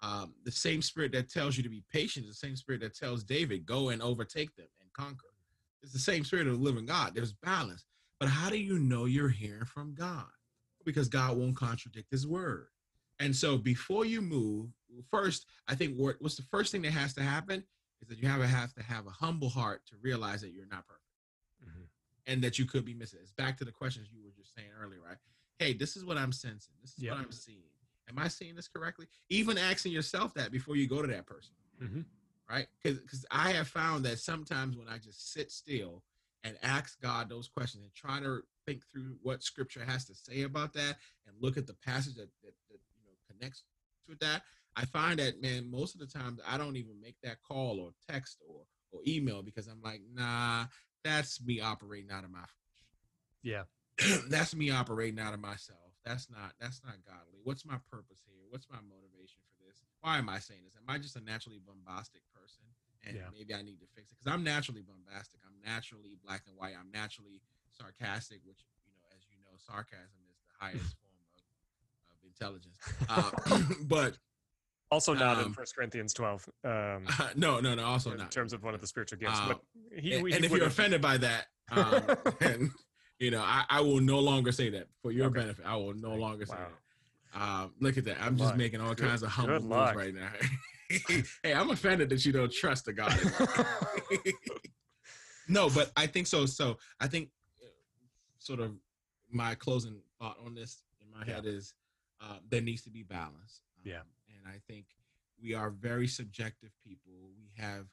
Um, 0.00 0.32
the 0.44 0.52
same 0.52 0.80
spirit 0.80 1.10
that 1.10 1.28
tells 1.28 1.56
you 1.56 1.64
to 1.64 1.68
be 1.68 1.82
patient, 1.92 2.28
the 2.28 2.32
same 2.32 2.54
spirit 2.54 2.82
that 2.82 2.94
tells 2.96 3.24
David, 3.24 3.66
go 3.66 3.88
and 3.88 4.00
overtake 4.00 4.54
them 4.54 4.68
and 4.80 4.92
conquer. 4.92 5.26
It's 5.82 5.92
the 5.92 5.98
same 5.98 6.24
spirit 6.24 6.46
of 6.46 6.52
the 6.52 6.64
living 6.64 6.86
God. 6.86 7.16
There's 7.16 7.32
balance. 7.32 7.84
But 8.20 8.28
how 8.28 8.48
do 8.48 8.58
you 8.58 8.78
know 8.78 9.06
you're 9.06 9.28
hearing 9.28 9.64
from 9.64 9.94
God? 9.94 10.30
Because 10.84 11.08
God 11.08 11.36
won't 11.36 11.56
contradict 11.56 12.12
his 12.12 12.28
word. 12.28 12.68
And 13.18 13.34
so 13.34 13.58
before 13.58 14.04
you 14.04 14.22
move, 14.22 14.68
first, 15.10 15.46
I 15.66 15.74
think 15.74 15.96
what, 15.96 16.14
what's 16.20 16.36
the 16.36 16.44
first 16.44 16.70
thing 16.70 16.82
that 16.82 16.92
has 16.92 17.12
to 17.14 17.22
happen 17.22 17.64
is 18.00 18.08
that 18.08 18.18
you 18.18 18.28
have, 18.28 18.40
a, 18.40 18.46
have 18.46 18.72
to 18.74 18.82
have 18.82 19.06
a 19.06 19.10
humble 19.10 19.48
heart 19.48 19.82
to 19.86 19.96
realize 20.00 20.40
that 20.40 20.50
you're 20.50 20.66
not 20.66 20.86
perfect 20.86 21.04
mm-hmm. 21.64 21.82
and 22.26 22.42
that 22.42 22.58
you 22.58 22.64
could 22.64 22.84
be 22.84 22.94
missing. 22.94 23.20
It's 23.22 23.32
back 23.32 23.58
to 23.58 23.64
the 23.64 23.72
questions 23.72 24.08
you 24.12 24.22
were 24.24 24.32
just 24.36 24.54
saying 24.54 24.68
earlier, 24.80 25.00
right? 25.06 25.16
Hey, 25.58 25.72
this 25.72 25.96
is 25.96 26.04
what 26.04 26.16
I'm 26.16 26.32
sensing. 26.32 26.74
This 26.80 26.92
is 26.92 27.04
yep. 27.04 27.14
what 27.14 27.24
I'm 27.24 27.32
seeing. 27.32 27.62
Am 28.08 28.18
I 28.18 28.28
seeing 28.28 28.54
this 28.54 28.68
correctly? 28.68 29.06
Even 29.28 29.58
asking 29.58 29.92
yourself 29.92 30.32
that 30.34 30.50
before 30.50 30.76
you 30.76 30.88
go 30.88 31.02
to 31.02 31.08
that 31.08 31.26
person, 31.26 31.52
mm-hmm. 31.82 32.00
right? 32.48 32.66
Because 32.82 33.00
because 33.00 33.26
I 33.30 33.50
have 33.50 33.68
found 33.68 34.04
that 34.04 34.18
sometimes 34.18 34.76
when 34.76 34.88
I 34.88 34.98
just 34.98 35.32
sit 35.32 35.52
still 35.52 36.02
and 36.44 36.56
ask 36.62 37.00
God 37.02 37.28
those 37.28 37.48
questions 37.48 37.82
and 37.82 37.92
try 37.92 38.20
to 38.20 38.40
think 38.66 38.82
through 38.90 39.16
what 39.22 39.42
Scripture 39.42 39.84
has 39.84 40.04
to 40.06 40.14
say 40.14 40.42
about 40.42 40.72
that 40.74 40.96
and 41.26 41.36
look 41.40 41.56
at 41.58 41.66
the 41.66 41.74
passage 41.74 42.14
that, 42.14 42.30
that, 42.42 42.54
that 42.70 42.80
you 42.94 43.04
know 43.04 43.12
connects 43.28 43.64
with 44.08 44.18
that, 44.20 44.42
I 44.76 44.84
find 44.84 45.18
that 45.18 45.40
man 45.42 45.70
most 45.70 45.94
of 45.94 46.00
the 46.00 46.06
times 46.06 46.40
I 46.46 46.58
don't 46.58 46.76
even 46.76 47.00
make 47.00 47.16
that 47.22 47.38
call 47.42 47.80
or 47.80 47.90
text 48.10 48.38
or 48.48 48.62
or 48.92 49.00
email 49.06 49.42
because 49.42 49.66
I'm 49.66 49.82
like, 49.82 50.00
nah, 50.14 50.64
that's 51.04 51.42
me 51.44 51.60
operating 51.60 52.10
out 52.10 52.24
of 52.24 52.30
my. 52.30 52.44
Yeah. 53.42 53.64
that's 54.30 54.54
me 54.54 54.70
operating 54.70 55.18
out 55.18 55.34
of 55.34 55.40
myself. 55.40 55.92
That's 56.04 56.30
not 56.30 56.54
that's 56.60 56.80
not 56.84 56.94
godly. 57.04 57.40
What's 57.42 57.64
my 57.64 57.76
purpose 57.90 58.22
here? 58.24 58.38
What's 58.48 58.68
my 58.70 58.78
motivation 58.80 59.42
for 59.50 59.66
this? 59.66 59.82
Why 60.00 60.18
am 60.18 60.28
I 60.28 60.38
saying 60.38 60.62
this? 60.64 60.78
Am 60.78 60.88
I 60.88 60.98
just 60.98 61.16
a 61.16 61.20
naturally 61.20 61.60
bombastic 61.60 62.22
person? 62.32 62.64
And 63.06 63.16
yeah. 63.16 63.30
maybe 63.32 63.54
I 63.54 63.62
need 63.62 63.80
to 63.80 63.88
fix 63.94 64.10
it 64.10 64.16
because 64.18 64.32
I'm 64.32 64.42
naturally 64.42 64.82
bombastic. 64.82 65.40
I'm 65.46 65.58
naturally 65.62 66.18
black 66.24 66.42
and 66.46 66.56
white. 66.56 66.74
I'm 66.78 66.90
naturally 66.90 67.40
sarcastic, 67.70 68.40
which 68.44 68.64
you 68.86 68.94
know, 68.94 69.06
as 69.14 69.22
you 69.30 69.38
know, 69.42 69.54
sarcasm 69.58 70.22
is 70.30 70.38
the 70.42 70.54
highest 70.58 70.96
form 70.98 71.18
of, 71.22 71.38
of 72.10 72.18
intelligence. 72.26 72.78
Uh, 73.08 73.30
but 73.86 74.18
also 74.90 75.14
not 75.14 75.38
um, 75.38 75.46
in 75.46 75.52
First 75.52 75.74
Corinthians 75.76 76.12
12. 76.14 76.48
Um, 76.64 76.70
uh, 76.72 77.28
no, 77.36 77.60
no, 77.60 77.74
no. 77.74 77.84
Also 77.84 78.12
in 78.12 78.18
not 78.18 78.24
in 78.24 78.30
terms 78.30 78.52
of 78.52 78.62
one 78.62 78.74
of 78.74 78.80
the 78.80 78.86
spiritual 78.86 79.18
gifts. 79.18 79.40
but 79.46 79.60
he, 79.94 80.14
and, 80.14 80.26
he 80.26 80.34
and 80.34 80.44
if 80.44 80.50
you're 80.50 80.66
offended 80.66 81.00
by 81.00 81.16
that, 81.18 81.46
um, 81.70 82.02
and 82.40 82.70
you 83.18 83.30
know, 83.30 83.42
I, 83.42 83.64
I, 83.68 83.80
will 83.80 84.00
no 84.00 84.18
longer 84.18 84.52
say 84.52 84.70
that 84.70 84.86
for 85.02 85.10
your 85.10 85.26
okay. 85.26 85.40
benefit. 85.40 85.64
I 85.66 85.76
will 85.76 85.94
no 85.94 86.14
longer 86.14 86.46
say 86.46 86.54
wow. 86.54 86.66
that. 87.34 87.40
Um, 87.40 87.74
look 87.80 87.98
at 87.98 88.04
that. 88.06 88.16
I'm 88.20 88.36
just 88.36 88.56
making 88.56 88.80
all 88.80 88.94
good, 88.94 89.08
kinds 89.08 89.22
of 89.22 89.28
humble 89.28 89.60
moves 89.60 89.94
right 89.94 90.14
now. 90.14 90.30
hey, 91.42 91.52
I'm 91.52 91.70
offended 91.70 92.08
that 92.10 92.24
you 92.24 92.32
don't 92.32 92.50
trust 92.50 92.86
the 92.86 92.92
God. 92.94 93.14
no, 95.48 95.68
but 95.68 95.90
I 95.96 96.06
think 96.06 96.26
so. 96.26 96.46
So 96.46 96.78
I 97.00 97.06
think 97.06 97.28
uh, 97.62 97.68
sort 98.38 98.60
of 98.60 98.72
my 99.30 99.54
closing 99.54 100.00
thought 100.18 100.38
on 100.44 100.54
this 100.54 100.82
in 101.02 101.10
my 101.10 101.26
yeah. 101.26 101.34
head 101.34 101.46
is 101.46 101.74
uh, 102.22 102.38
there 102.48 102.62
needs 102.62 102.82
to 102.82 102.90
be 102.90 103.02
balance. 103.02 103.60
Um, 103.76 103.82
yeah. 103.84 104.00
I 104.48 104.58
think 104.66 104.86
we 105.40 105.54
are 105.54 105.70
very 105.70 106.08
subjective 106.08 106.70
people. 106.84 107.30
We 107.36 107.50
have 107.56 107.86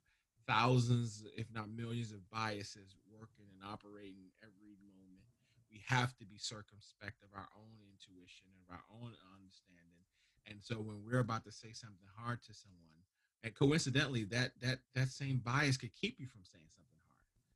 thousands, 0.48 1.24
if 1.38 1.48
not 1.54 1.70
millions, 1.70 2.12
of 2.12 2.30
biases 2.30 2.96
working 3.10 3.46
and 3.54 3.62
operating 3.62 4.32
every 4.42 4.76
moment. 4.82 5.26
We 5.72 5.84
have 5.88 6.16
to 6.18 6.26
be 6.26 6.38
circumspect 6.38 7.22
of 7.22 7.30
our 7.36 7.48
own 7.58 7.78
intuition 7.92 8.48
and 8.56 8.68
our 8.72 8.86
own 8.90 9.12
understanding. 9.34 10.06
And 10.48 10.62
so 10.62 10.76
when 10.76 11.04
we're 11.06 11.20
about 11.20 11.44
to 11.46 11.52
say 11.52 11.74
something 11.74 12.08
hard 12.16 12.42
to 12.44 12.54
someone, 12.54 13.04
and 13.44 13.54
coincidentally, 13.54 14.24
that 14.26 14.52
that 14.62 14.80
that 14.96 15.10
same 15.10 15.38
bias 15.38 15.78
could 15.78 15.94
keep 15.94 16.20
you 16.20 16.28
from 16.28 16.42
saying 16.44 16.70
something. 16.74 16.95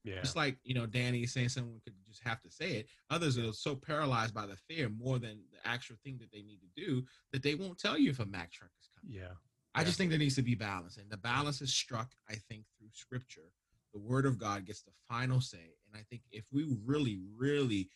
Yeah. 0.03 0.21
Just 0.21 0.35
like 0.35 0.57
you 0.63 0.73
know, 0.73 0.85
Danny 0.85 1.25
saying 1.25 1.49
someone 1.49 1.81
could 1.83 1.93
just 2.07 2.23
have 2.23 2.41
to 2.41 2.49
say 2.49 2.71
it. 2.71 2.87
Others 3.09 3.37
are 3.37 3.51
so 3.51 3.75
paralyzed 3.75 4.33
by 4.33 4.45
the 4.45 4.55
fear 4.55 4.89
more 4.89 5.19
than 5.19 5.39
the 5.51 5.67
actual 5.67 5.97
thing 6.03 6.17
that 6.19 6.31
they 6.31 6.41
need 6.41 6.59
to 6.61 6.81
do 6.81 7.03
that 7.31 7.43
they 7.43 7.55
won't 7.55 7.77
tell 7.77 7.97
you 7.97 8.09
if 8.09 8.19
a 8.19 8.25
Mack 8.25 8.51
truck 8.51 8.71
is 8.79 8.89
coming. 8.95 9.17
Yeah. 9.17 9.33
I 9.75 9.83
just 9.83 9.97
think 9.97 10.09
there 10.09 10.19
needs 10.19 10.35
to 10.35 10.41
be 10.41 10.55
balance, 10.55 10.97
and 10.97 11.09
the 11.09 11.17
balance 11.17 11.61
is 11.61 11.73
struck, 11.73 12.11
I 12.29 12.35
think, 12.49 12.63
through 12.77 12.89
Scripture. 12.91 13.51
The 13.93 13.99
Word 13.99 14.25
of 14.25 14.37
God 14.37 14.65
gets 14.65 14.81
the 14.81 14.91
final 15.07 15.41
say, 15.41 15.75
and 15.87 15.99
I 15.99 16.03
think 16.09 16.23
if 16.31 16.43
we 16.51 16.75
really, 16.85 17.19
really 17.37 17.89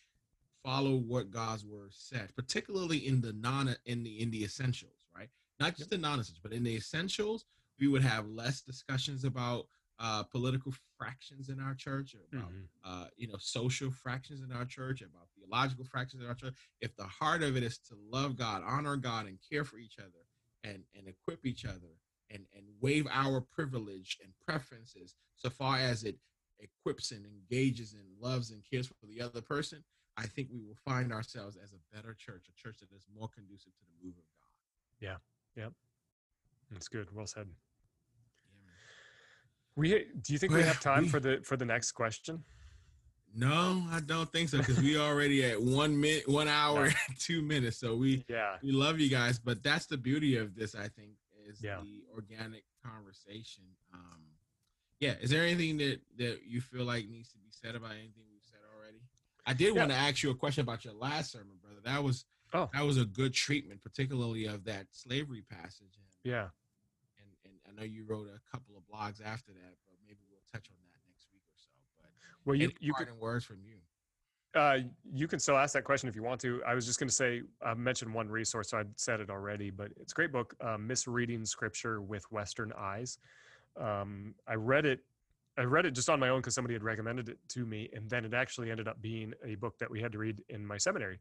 follow 0.64 0.96
what 0.96 1.30
God's 1.30 1.64
Word 1.64 1.90
said, 1.92 2.34
particularly 2.36 2.98
in 3.06 3.20
the 3.20 3.32
non 3.32 3.74
in 3.86 4.02
the 4.02 4.20
in 4.22 4.30
the 4.30 4.44
essentials, 4.44 4.92
right? 5.16 5.28
Not 5.60 5.76
just 5.76 5.90
the 5.90 5.98
non-essentials, 5.98 6.40
but 6.42 6.52
in 6.52 6.64
the 6.64 6.74
essentials, 6.74 7.44
we 7.78 7.88
would 7.88 8.02
have 8.02 8.26
less 8.28 8.60
discussions 8.60 9.24
about 9.24 9.66
uh, 9.98 10.22
political 10.24 10.72
fractions 10.98 11.48
in 11.48 11.60
our 11.60 11.74
church, 11.74 12.14
about 12.14 12.48
mm-hmm. 12.48 12.64
uh, 12.84 13.06
you 13.16 13.28
know 13.28 13.36
social 13.38 13.90
fractions 13.90 14.42
in 14.42 14.52
our 14.52 14.64
church, 14.64 15.00
about 15.00 15.28
theological 15.36 15.84
fractions 15.84 16.22
in 16.22 16.28
our 16.28 16.34
church. 16.34 16.54
If 16.80 16.96
the 16.96 17.04
heart 17.04 17.42
of 17.42 17.56
it 17.56 17.62
is 17.62 17.78
to 17.88 17.94
love 18.10 18.36
God, 18.36 18.62
honor 18.66 18.96
God, 18.96 19.26
and 19.26 19.38
care 19.50 19.64
for 19.64 19.78
each 19.78 19.98
other, 19.98 20.24
and 20.62 20.82
and 20.96 21.08
equip 21.08 21.46
each 21.46 21.64
other 21.64 21.98
and 22.30 22.44
and 22.54 22.64
waive 22.80 23.06
our 23.10 23.40
privilege 23.40 24.18
and 24.22 24.32
preferences 24.46 25.14
so 25.36 25.50
far 25.50 25.78
as 25.78 26.04
it 26.04 26.18
equips 26.60 27.10
and 27.10 27.26
engages 27.26 27.94
and 27.94 28.04
loves 28.20 28.50
and 28.50 28.62
cares 28.70 28.86
for 28.86 29.06
the 29.06 29.20
other 29.20 29.42
person 29.42 29.84
i 30.16 30.22
think 30.22 30.48
we 30.50 30.62
will 30.62 30.78
find 30.84 31.12
ourselves 31.12 31.58
as 31.62 31.72
a 31.72 31.96
better 31.96 32.14
church 32.14 32.46
a 32.48 32.62
church 32.62 32.78
that 32.78 32.90
is 32.96 33.04
more 33.14 33.28
conducive 33.28 33.72
to 33.74 33.84
the 33.84 34.06
move 34.06 34.14
of 34.16 34.24
god. 34.38 34.46
Yeah. 35.00 35.16
Yeah 35.56 35.68
that's 36.70 36.88
good. 36.88 37.08
Well 37.14 37.26
said 37.26 37.48
we 39.76 40.06
do 40.22 40.32
you 40.32 40.38
think 40.38 40.52
we 40.52 40.62
have 40.62 40.80
time 40.80 41.04
we, 41.04 41.08
for 41.08 41.20
the 41.20 41.40
for 41.42 41.56
the 41.56 41.64
next 41.64 41.92
question 41.92 42.44
no, 43.36 43.82
I 43.90 43.98
don't 43.98 44.30
think 44.30 44.48
so 44.48 44.58
because 44.58 44.80
we 44.80 44.96
already 44.96 45.44
at 45.44 45.60
one 45.60 46.00
minute, 46.00 46.28
one 46.28 46.46
hour, 46.46 46.90
two 47.18 47.42
minutes. 47.42 47.78
So 47.78 47.96
we 47.96 48.24
yeah 48.28 48.56
we 48.62 48.70
love 48.70 49.00
you 49.00 49.10
guys, 49.10 49.38
but 49.38 49.62
that's 49.62 49.86
the 49.86 49.96
beauty 49.96 50.36
of 50.36 50.54
this. 50.54 50.76
I 50.76 50.86
think 50.88 51.10
is 51.48 51.62
yeah. 51.62 51.78
the 51.82 52.02
organic 52.14 52.64
conversation. 52.84 53.64
Um, 53.92 54.20
yeah, 55.00 55.14
is 55.20 55.30
there 55.30 55.42
anything 55.42 55.78
that 55.78 56.00
that 56.18 56.40
you 56.46 56.60
feel 56.60 56.84
like 56.84 57.08
needs 57.08 57.30
to 57.32 57.38
be 57.38 57.50
said 57.50 57.74
about 57.74 57.92
anything 57.92 58.24
we've 58.30 58.42
said 58.42 58.60
already? 58.76 59.00
I 59.46 59.52
did 59.52 59.74
yeah. 59.74 59.80
want 59.80 59.90
to 59.90 59.96
ask 59.96 60.22
you 60.22 60.30
a 60.30 60.34
question 60.34 60.62
about 60.62 60.84
your 60.84 60.94
last 60.94 61.32
sermon, 61.32 61.56
brother. 61.60 61.80
That 61.84 62.02
was 62.02 62.24
oh 62.52 62.70
that 62.72 62.84
was 62.84 62.98
a 62.98 63.04
good 63.04 63.34
treatment, 63.34 63.82
particularly 63.82 64.46
of 64.46 64.64
that 64.64 64.86
slavery 64.92 65.42
passage. 65.50 65.96
And, 65.96 66.06
yeah, 66.22 66.48
I 67.74 67.80
know 67.80 67.86
you 67.86 68.04
wrote 68.06 68.28
a 68.28 68.40
couple 68.50 68.76
of 68.76 68.82
blogs 68.84 69.20
after 69.24 69.52
that, 69.52 69.74
but 69.86 69.96
maybe 70.06 70.18
we'll 70.30 70.40
touch 70.52 70.68
on 70.70 70.76
that 70.86 71.00
next 71.08 71.26
week 71.32 71.42
or 71.50 71.56
so. 71.56 71.70
But 71.98 72.10
well, 72.44 72.56
you 72.56 72.70
you 72.80 72.94
could 72.94 73.08
words 73.18 73.44
from 73.44 73.58
you. 73.64 73.76
Uh, 74.54 74.78
you 75.12 75.26
can 75.26 75.40
still 75.40 75.56
ask 75.56 75.72
that 75.74 75.82
question 75.82 76.08
if 76.08 76.14
you 76.14 76.22
want 76.22 76.40
to. 76.40 76.62
I 76.64 76.74
was 76.74 76.86
just 76.86 77.00
going 77.00 77.08
to 77.08 77.14
say, 77.14 77.42
I 77.60 77.74
mentioned 77.74 78.14
one 78.14 78.28
resource, 78.28 78.70
so 78.70 78.78
I 78.78 78.84
said 78.94 79.18
it 79.18 79.28
already, 79.28 79.70
but 79.70 79.88
it's 80.00 80.12
a 80.12 80.14
great 80.14 80.30
book, 80.30 80.54
uh, 80.60 80.78
Misreading 80.78 81.44
Scripture 81.44 82.00
with 82.00 82.30
Western 82.30 82.72
Eyes. 82.78 83.18
Um, 83.80 84.36
I 84.46 84.54
read 84.54 84.86
it. 84.86 85.00
I 85.58 85.62
read 85.62 85.86
it 85.86 85.92
just 85.92 86.08
on 86.08 86.20
my 86.20 86.28
own 86.28 86.40
because 86.40 86.54
somebody 86.54 86.74
had 86.74 86.84
recommended 86.84 87.28
it 87.28 87.38
to 87.50 87.66
me, 87.66 87.88
and 87.94 88.08
then 88.08 88.24
it 88.24 88.32
actually 88.32 88.70
ended 88.70 88.86
up 88.86 89.00
being 89.02 89.32
a 89.44 89.56
book 89.56 89.76
that 89.78 89.90
we 89.90 90.00
had 90.00 90.12
to 90.12 90.18
read 90.18 90.40
in 90.48 90.64
my 90.64 90.76
seminary, 90.76 91.18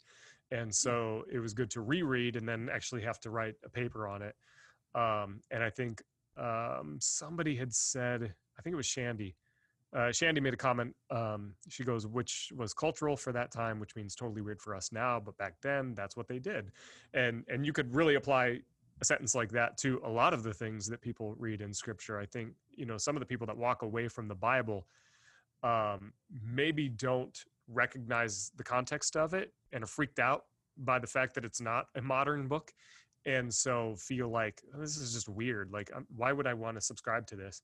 and 0.51 0.66
hmm. 0.66 0.72
so 0.72 1.24
it 1.32 1.39
was 1.39 1.56
good 1.56 1.72
to 1.72 1.82
reread 1.82 2.36
and 2.36 2.47
then 2.47 2.70
actually 2.72 3.01
have 3.01 3.20
to 3.22 3.32
write 3.32 3.56
a 3.66 3.70
paper 3.70 4.08
on 4.08 4.22
it. 4.22 4.36
Um, 4.95 5.41
and 5.49 5.64
I 5.64 5.72
think 5.72 6.04
um, 6.38 6.97
somebody 6.99 7.55
had 7.55 7.73
said, 7.73 8.34
I 8.57 8.61
think 8.61 8.73
it 8.73 8.77
was 8.77 8.86
Shandy, 8.86 9.36
uh, 9.95 10.11
Shandy 10.11 10.41
made 10.41 10.53
a 10.53 10.57
comment. 10.57 10.95
Um, 11.11 11.53
she 11.69 11.84
goes, 11.84 12.07
which 12.07 12.51
was 12.55 12.73
cultural 12.73 13.15
for 13.15 13.31
that 13.31 13.51
time, 13.51 13.79
which 13.79 13.95
means 13.95 14.15
totally 14.15 14.41
weird 14.41 14.59
for 14.59 14.75
us 14.75 14.91
now, 14.91 15.19
but 15.19 15.38
back 15.38 15.55
then 15.61 15.93
that's 15.93 16.17
what 16.17 16.27
they 16.27 16.39
did, 16.39 16.71
and 17.13 17.43
and 17.47 17.65
you 17.65 17.73
could 17.73 17.93
really 17.93 18.15
apply 18.15 18.59
a 19.01 19.05
sentence 19.05 19.36
like 19.36 19.51
that 19.51 19.77
to 19.77 20.01
a 20.03 20.09
lot 20.09 20.34
of 20.34 20.43
the 20.43 20.53
things 20.53 20.88
that 20.88 21.01
people 21.01 21.36
read 21.38 21.61
in 21.61 21.73
Scripture. 21.73 22.19
I 22.19 22.25
think 22.25 22.53
you 22.71 22.86
know 22.86 22.97
some 22.97 23.15
of 23.15 23.19
the 23.19 23.25
people 23.25 23.45
that 23.47 23.57
walk 23.57 23.84
away 23.84 24.07
from 24.07 24.27
the 24.27 24.36
Bible 24.36 24.88
um, 25.61 26.13
maybe 26.43 26.89
don't 26.89 27.43
recognize 27.67 28.51
the 28.57 28.63
context 28.63 29.15
of 29.15 29.34
it 29.34 29.53
and 29.71 29.84
are 29.84 29.88
freaked 29.88 30.19
out 30.19 30.45
by 30.77 30.97
the 30.97 31.07
fact 31.07 31.36
that 31.36 31.45
it's 31.45 31.61
not 31.61 31.86
a 31.95 32.01
modern 32.01 32.47
book 32.47 32.73
and 33.26 33.53
so 33.53 33.95
feel 33.97 34.30
like 34.30 34.61
oh, 34.76 34.80
this 34.80 34.97
is 34.97 35.13
just 35.13 35.30
weird 35.30 35.71
like 35.71 35.89
um, 35.95 36.05
why 36.15 36.32
would 36.32 36.47
i 36.47 36.53
want 36.53 36.76
to 36.76 36.82
subscribe 36.82 37.26
to 37.26 37.36
this 37.36 37.61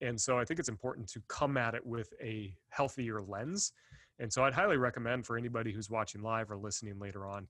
and 0.00 0.20
so 0.20 0.38
I 0.38 0.44
think 0.44 0.60
it's 0.60 0.68
important 0.68 1.08
to 1.08 1.22
come 1.28 1.56
at 1.56 1.74
it 1.74 1.84
with 1.84 2.12
a 2.22 2.54
healthier 2.68 3.22
lens. 3.22 3.72
And 4.18 4.32
so 4.32 4.44
I'd 4.44 4.52
highly 4.52 4.76
recommend 4.76 5.26
for 5.26 5.36
anybody 5.36 5.72
who's 5.72 5.90
watching 5.90 6.22
live 6.22 6.50
or 6.50 6.56
listening 6.56 6.98
later 6.98 7.26
on, 7.26 7.46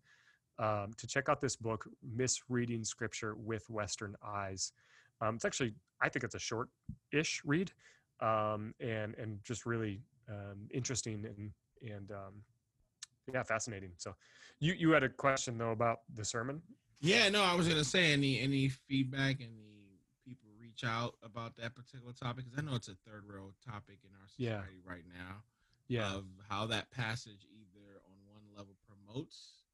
um, 0.59 0.93
to 0.99 1.07
check 1.07 1.29
out 1.29 1.41
this 1.41 1.57
book, 1.57 1.87
Misreading 2.03 2.85
Scripture 2.85 3.35
with 3.35 3.69
Western 3.69 4.15
Eyes. 4.25 4.73
Um, 5.21 5.35
it's 5.35 5.45
actually, 5.45 5.75
I 6.01 6.09
think 6.09 6.25
it's 6.25 6.37
a 6.37 6.39
short-ish 6.39 7.43
read, 7.45 7.73
um, 8.21 8.73
and 8.81 9.15
and 9.17 9.39
just 9.43 9.67
really 9.67 10.01
um, 10.29 10.69
interesting 10.73 11.25
and 11.25 11.51
and 11.93 12.11
um, 12.13 12.35
yeah, 13.33 13.43
fascinating. 13.43 13.91
So, 13.97 14.15
you 14.61 14.75
you 14.75 14.91
had 14.91 15.03
a 15.03 15.09
question 15.09 15.59
though 15.59 15.73
about 15.73 16.01
the 16.15 16.25
sermon. 16.25 16.63
Yeah, 17.05 17.29
no, 17.29 17.43
I 17.43 17.55
was 17.55 17.69
gonna 17.69 17.85
say 17.85 18.13
any 18.13 18.41
any 18.41 18.69
feedback, 18.69 19.37
any 19.41 20.01
people 20.25 20.49
reach 20.59 20.85
out 20.85 21.15
about 21.23 21.57
that 21.57 21.75
particular 21.75 22.13
topic 22.13 22.45
because 22.47 22.59
I 22.59 22.63
know 22.63 22.75
it's 22.77 22.89
a 22.89 22.97
third 23.07 23.25
rail 23.27 23.53
topic 23.65 23.99
in 24.05 24.11
our 24.21 24.27
society 24.29 24.81
Yeah. 24.85 24.91
right 24.91 25.05
now. 25.07 25.45
Yeah, 25.87 26.15
of 26.17 26.25
how 26.49 26.67
that 26.69 26.91
passage 26.91 27.45
either 27.53 28.01
on 28.09 28.17
one 28.27 28.43
level 28.57 28.75
promotes 28.89 29.65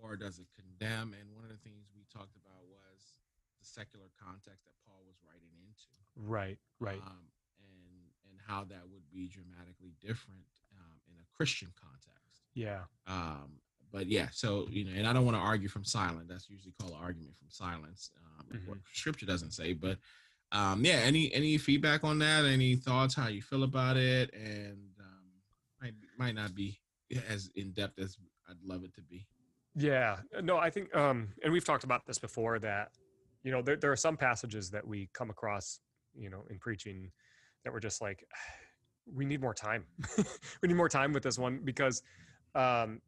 or 0.00 0.16
does 0.16 0.38
it 0.38 0.48
condemn. 0.56 1.12
And 1.12 1.30
one 1.34 1.44
of 1.44 1.50
the 1.50 1.58
things 1.58 1.92
we 1.94 2.04
talked 2.08 2.36
about 2.36 2.64
was 2.72 3.14
the 3.60 3.66
secular 3.66 4.08
context 4.18 4.64
that 4.64 4.72
Paul 4.86 5.04
was 5.06 5.16
writing 5.28 5.52
into, 5.60 5.92
right, 6.16 6.58
right. 6.80 7.02
um, 7.04 7.28
and 7.60 8.08
and 8.30 8.40
how 8.48 8.64
that 8.64 8.88
would 8.88 9.10
be 9.10 9.28
dramatically 9.28 9.92
different 10.00 10.48
um, 10.72 10.96
in 11.06 11.20
a 11.20 11.26
Christian 11.36 11.68
context. 11.76 12.40
Yeah, 12.54 12.84
Um, 13.06 13.60
but 13.92 14.06
yeah, 14.06 14.28
so 14.32 14.66
you 14.70 14.84
know, 14.84 14.92
and 14.96 15.06
I 15.06 15.12
don't 15.12 15.24
want 15.24 15.36
to 15.36 15.42
argue 15.42 15.68
from 15.68 15.84
silence. 15.84 16.26
That's 16.28 16.48
usually 16.48 16.74
called 16.80 16.92
an 16.92 16.98
argument 17.00 17.36
from 17.36 17.48
silence. 17.50 18.10
Um, 18.40 18.60
What 18.66 18.78
Scripture 18.92 19.26
doesn't 19.26 19.52
say, 19.52 19.72
but 19.72 19.98
um, 20.50 20.84
yeah. 20.84 21.00
Any 21.04 21.32
any 21.32 21.58
feedback 21.58 22.04
on 22.04 22.18
that? 22.18 22.44
Any 22.44 22.76
thoughts? 22.76 23.14
How 23.14 23.28
you 23.28 23.42
feel 23.42 23.62
about 23.62 23.96
it? 23.96 24.32
And 24.34 24.78
um, 25.00 25.24
might 25.80 25.94
might 26.18 26.34
not 26.34 26.54
be 26.54 26.78
as 27.28 27.50
in 27.54 27.72
depth 27.72 27.98
as 27.98 28.16
I'd 28.48 28.56
love 28.64 28.84
it 28.84 28.94
to 28.94 29.02
be. 29.02 29.26
Yeah, 29.74 30.18
no, 30.42 30.58
I 30.58 30.68
think, 30.68 30.94
um, 30.94 31.28
and 31.42 31.52
we've 31.52 31.64
talked 31.64 31.84
about 31.84 32.06
this 32.06 32.18
before 32.18 32.58
that, 32.58 32.90
you 33.42 33.50
know, 33.50 33.62
there, 33.62 33.76
there 33.76 33.90
are 33.90 33.96
some 33.96 34.16
passages 34.16 34.70
that 34.70 34.86
we 34.86 35.08
come 35.14 35.30
across, 35.30 35.80
you 36.14 36.28
know, 36.28 36.44
in 36.50 36.58
preaching 36.58 37.10
that 37.64 37.72
we're 37.72 37.80
just 37.80 38.02
like, 38.02 38.24
we 39.12 39.24
need 39.24 39.40
more 39.40 39.54
time. 39.54 39.84
we 40.62 40.68
need 40.68 40.76
more 40.76 40.88
time 40.88 41.12
with 41.12 41.22
this 41.22 41.38
one 41.38 41.60
because, 41.64 42.02
um, 42.54 43.00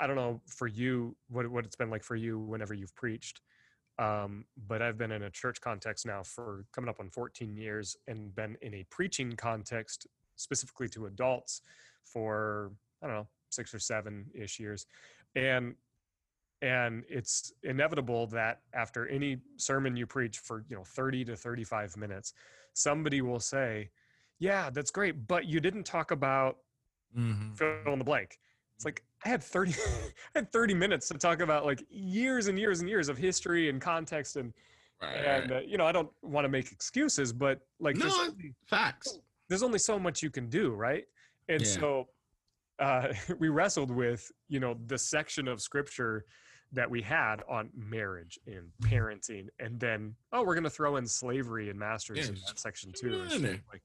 I 0.00 0.06
don't 0.06 0.16
know 0.16 0.40
for 0.46 0.66
you 0.66 1.16
what 1.28 1.48
what 1.48 1.64
it's 1.64 1.76
been 1.76 1.90
like 1.90 2.02
for 2.02 2.16
you 2.16 2.38
whenever 2.38 2.74
you've 2.74 2.94
preached, 2.94 3.40
um, 3.98 4.44
but 4.66 4.82
I've 4.82 4.98
been 4.98 5.12
in 5.12 5.22
a 5.22 5.30
church 5.30 5.60
context 5.60 6.06
now 6.06 6.22
for 6.22 6.64
coming 6.72 6.88
up 6.88 7.00
on 7.00 7.10
14 7.10 7.56
years 7.56 7.96
and 8.08 8.34
been 8.34 8.56
in 8.62 8.74
a 8.74 8.84
preaching 8.90 9.32
context 9.32 10.06
specifically 10.36 10.88
to 10.90 11.06
adults 11.06 11.62
for 12.02 12.72
I 13.02 13.06
don't 13.06 13.16
know 13.16 13.28
six 13.50 13.74
or 13.74 13.78
seven 13.78 14.26
ish 14.34 14.58
years, 14.58 14.86
and 15.34 15.74
and 16.62 17.04
it's 17.08 17.52
inevitable 17.62 18.26
that 18.28 18.60
after 18.72 19.06
any 19.08 19.38
sermon 19.56 19.96
you 19.96 20.06
preach 20.06 20.38
for 20.38 20.64
you 20.68 20.76
know 20.76 20.84
30 20.84 21.24
to 21.26 21.36
35 21.36 21.96
minutes 21.96 22.32
somebody 22.72 23.20
will 23.22 23.40
say 23.40 23.90
yeah 24.38 24.70
that's 24.70 24.90
great 24.90 25.26
but 25.26 25.46
you 25.46 25.60
didn't 25.60 25.84
talk 25.84 26.10
about 26.10 26.58
Mm-hmm. 27.16 27.54
fill 27.54 27.92
in 27.92 27.98
the 27.98 28.04
blank. 28.04 28.38
It's 28.76 28.84
like 28.84 29.04
i 29.24 29.28
had 29.28 29.42
30 29.42 29.72
i 30.34 30.38
had 30.38 30.52
30 30.52 30.74
minutes 30.74 31.08
to 31.08 31.14
talk 31.14 31.40
about 31.40 31.64
like 31.64 31.82
years 31.90 32.48
and 32.48 32.58
years 32.58 32.80
and 32.80 32.88
years 32.88 33.08
of 33.08 33.16
history 33.16 33.68
and 33.68 33.80
context 33.80 34.36
and 34.36 34.52
Right. 35.02 35.16
and 35.16 35.52
uh, 35.52 35.60
you 35.60 35.76
know 35.76 35.84
i 35.84 35.92
don't 35.92 36.08
want 36.22 36.44
to 36.44 36.48
make 36.48 36.72
excuses 36.72 37.32
but 37.32 37.60
like 37.78 37.96
there's, 37.98 38.16
No, 38.16 38.24
only, 38.24 38.54
Facts. 38.66 39.18
there's 39.48 39.62
only 39.62 39.78
so 39.78 39.98
much 39.98 40.22
you 40.22 40.30
can 40.30 40.48
do 40.48 40.72
right 40.72 41.04
and 41.48 41.60
Yeah. 41.60 41.66
so 41.66 42.08
uh, 42.78 43.08
we 43.38 43.48
wrestled 43.48 43.90
with 43.90 44.30
you 44.48 44.60
know 44.60 44.76
the 44.86 44.96
section 44.96 45.46
of 45.48 45.60
scripture 45.60 46.24
that 46.72 46.90
we 46.90 47.02
had 47.02 47.42
on 47.48 47.70
marriage 47.76 48.38
and 48.46 48.70
parenting 48.82 49.48
and 49.58 49.78
then 49.78 50.14
oh 50.32 50.42
we're 50.42 50.54
going 50.54 50.64
to 50.64 50.70
throw 50.70 50.96
in 50.96 51.06
slavery 51.06 51.68
and 51.70 51.78
masters 51.78 52.28
in 52.28 52.34
that 52.46 52.58
section 52.58 52.90
too 52.92 53.26
Yeah, 53.38 53.48
like 53.70 53.82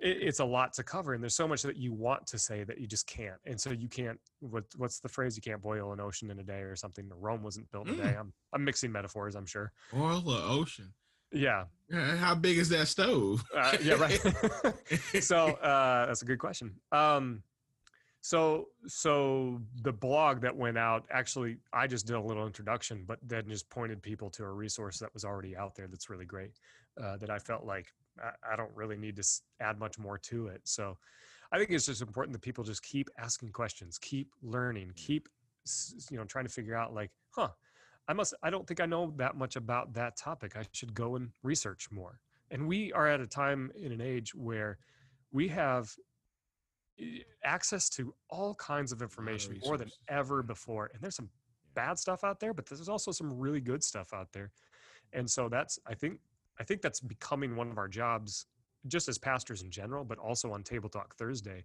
it, 0.00 0.18
it's 0.22 0.40
a 0.40 0.44
lot 0.44 0.72
to 0.72 0.82
cover 0.82 1.14
and 1.14 1.22
there's 1.22 1.34
so 1.34 1.46
much 1.48 1.62
that 1.62 1.76
you 1.76 1.92
want 1.92 2.26
to 2.26 2.38
say 2.38 2.64
that 2.64 2.78
you 2.78 2.86
just 2.86 3.06
can't 3.06 3.36
and 3.46 3.60
so 3.60 3.70
you 3.70 3.88
can't 3.88 4.18
what, 4.40 4.64
what's 4.76 5.00
the 5.00 5.08
phrase 5.08 5.36
you 5.36 5.42
can't 5.42 5.62
boil 5.62 5.92
an 5.92 6.00
ocean 6.00 6.30
in 6.30 6.38
a 6.38 6.42
day 6.42 6.60
or 6.60 6.74
something 6.76 7.08
rome 7.18 7.42
wasn't 7.42 7.70
built 7.70 7.88
in 7.88 7.94
a 8.00 8.02
day 8.02 8.16
i'm, 8.18 8.32
I'm 8.52 8.64
mixing 8.64 8.90
metaphors 8.92 9.34
i'm 9.36 9.46
sure 9.46 9.72
Oil 9.94 10.22
or 10.28 10.40
ocean. 10.60 10.92
yeah 11.32 11.64
Yeah, 11.90 12.16
How 12.16 12.34
big 12.34 12.58
is 12.58 12.68
that 12.70 12.88
stove? 12.88 13.44
uh, 13.56 13.76
yeah 13.82 13.94
right 13.94 14.20
so 15.20 15.46
uh, 15.62 16.06
that's 16.06 16.22
a 16.22 16.24
good 16.24 16.38
question. 16.38 16.74
Um, 16.92 17.42
so 18.22 18.66
so 18.86 19.60
the 19.82 19.92
blog 19.92 20.42
that 20.42 20.54
went 20.54 20.76
out 20.76 21.04
actually, 21.10 21.56
I 21.72 21.86
just 21.86 22.06
did 22.06 22.16
a 22.16 22.20
little 22.20 22.46
introduction, 22.46 23.04
but 23.06 23.18
then 23.22 23.48
just 23.48 23.68
pointed 23.70 24.02
people 24.02 24.28
to 24.30 24.44
a 24.44 24.50
resource 24.52 24.98
that 24.98 25.12
was 25.14 25.24
already 25.24 25.56
out 25.56 25.74
there 25.74 25.86
that's 25.88 26.10
really 26.10 26.26
great. 26.26 26.50
Uh, 27.02 27.16
that 27.16 27.30
I 27.30 27.38
felt 27.38 27.64
like 27.64 27.86
I, 28.22 28.52
I 28.52 28.56
don't 28.56 28.74
really 28.74 28.96
need 28.96 29.16
to 29.16 29.24
add 29.60 29.78
much 29.78 29.98
more 29.98 30.18
to 30.18 30.48
it. 30.48 30.60
So 30.64 30.96
I 31.52 31.58
think 31.58 31.70
it's 31.70 31.86
just 31.86 32.02
important 32.02 32.32
that 32.34 32.42
people 32.42 32.64
just 32.64 32.82
keep 32.82 33.08
asking 33.18 33.50
questions, 33.50 33.98
keep 33.98 34.32
learning, 34.42 34.92
keep 34.96 35.28
you 36.10 36.16
know 36.16 36.24
trying 36.24 36.46
to 36.46 36.52
figure 36.52 36.74
out 36.74 36.94
like, 36.94 37.10
huh. 37.30 37.48
I 38.08 38.12
must. 38.12 38.34
I 38.42 38.50
don't 38.50 38.66
think 38.66 38.80
I 38.80 38.86
know 38.86 39.12
that 39.18 39.36
much 39.36 39.54
about 39.54 39.94
that 39.94 40.16
topic. 40.16 40.56
I 40.56 40.64
should 40.72 40.94
go 40.94 41.14
and 41.14 41.28
research 41.44 41.88
more. 41.92 42.18
And 42.50 42.66
we 42.66 42.92
are 42.92 43.06
at 43.06 43.20
a 43.20 43.26
time 43.26 43.70
in 43.76 43.92
an 43.92 44.00
age 44.00 44.34
where 44.34 44.78
we 45.30 45.46
have 45.48 45.94
eh, 47.00 47.20
access 47.44 47.88
to 47.90 48.12
all 48.28 48.56
kinds 48.56 48.90
of 48.90 49.00
information 49.00 49.60
more 49.64 49.76
than 49.76 49.92
ever 50.08 50.42
before. 50.42 50.90
And 50.92 51.00
there's 51.00 51.14
some 51.14 51.30
bad 51.74 52.00
stuff 52.00 52.24
out 52.24 52.40
there, 52.40 52.52
but 52.52 52.66
there's 52.66 52.88
also 52.88 53.12
some 53.12 53.32
really 53.32 53.60
good 53.60 53.84
stuff 53.84 54.12
out 54.12 54.32
there. 54.32 54.50
And 55.12 55.30
so 55.30 55.48
that's 55.48 55.78
I 55.86 55.94
think 55.94 56.18
I 56.58 56.64
think 56.64 56.82
that's 56.82 57.00
becoming 57.00 57.56
one 57.56 57.70
of 57.70 57.78
our 57.78 57.88
jobs, 57.88 58.46
just 58.86 59.08
as 59.08 59.18
pastors 59.18 59.62
in 59.62 59.70
general, 59.70 60.04
but 60.04 60.18
also 60.18 60.52
on 60.52 60.62
Table 60.62 60.88
Talk 60.88 61.16
Thursday, 61.16 61.64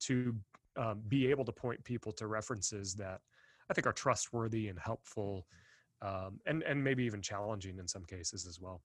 to 0.00 0.34
um, 0.76 1.02
be 1.08 1.28
able 1.28 1.44
to 1.44 1.52
point 1.52 1.82
people 1.84 2.12
to 2.12 2.26
references 2.26 2.94
that 2.94 3.20
I 3.70 3.74
think 3.74 3.86
are 3.86 3.92
trustworthy 3.92 4.68
and 4.68 4.78
helpful, 4.78 5.46
um, 6.02 6.40
and 6.46 6.62
and 6.62 6.82
maybe 6.82 7.04
even 7.04 7.22
challenging 7.22 7.78
in 7.78 7.88
some 7.88 8.04
cases 8.04 8.46
as 8.46 8.60
well. 8.60 8.82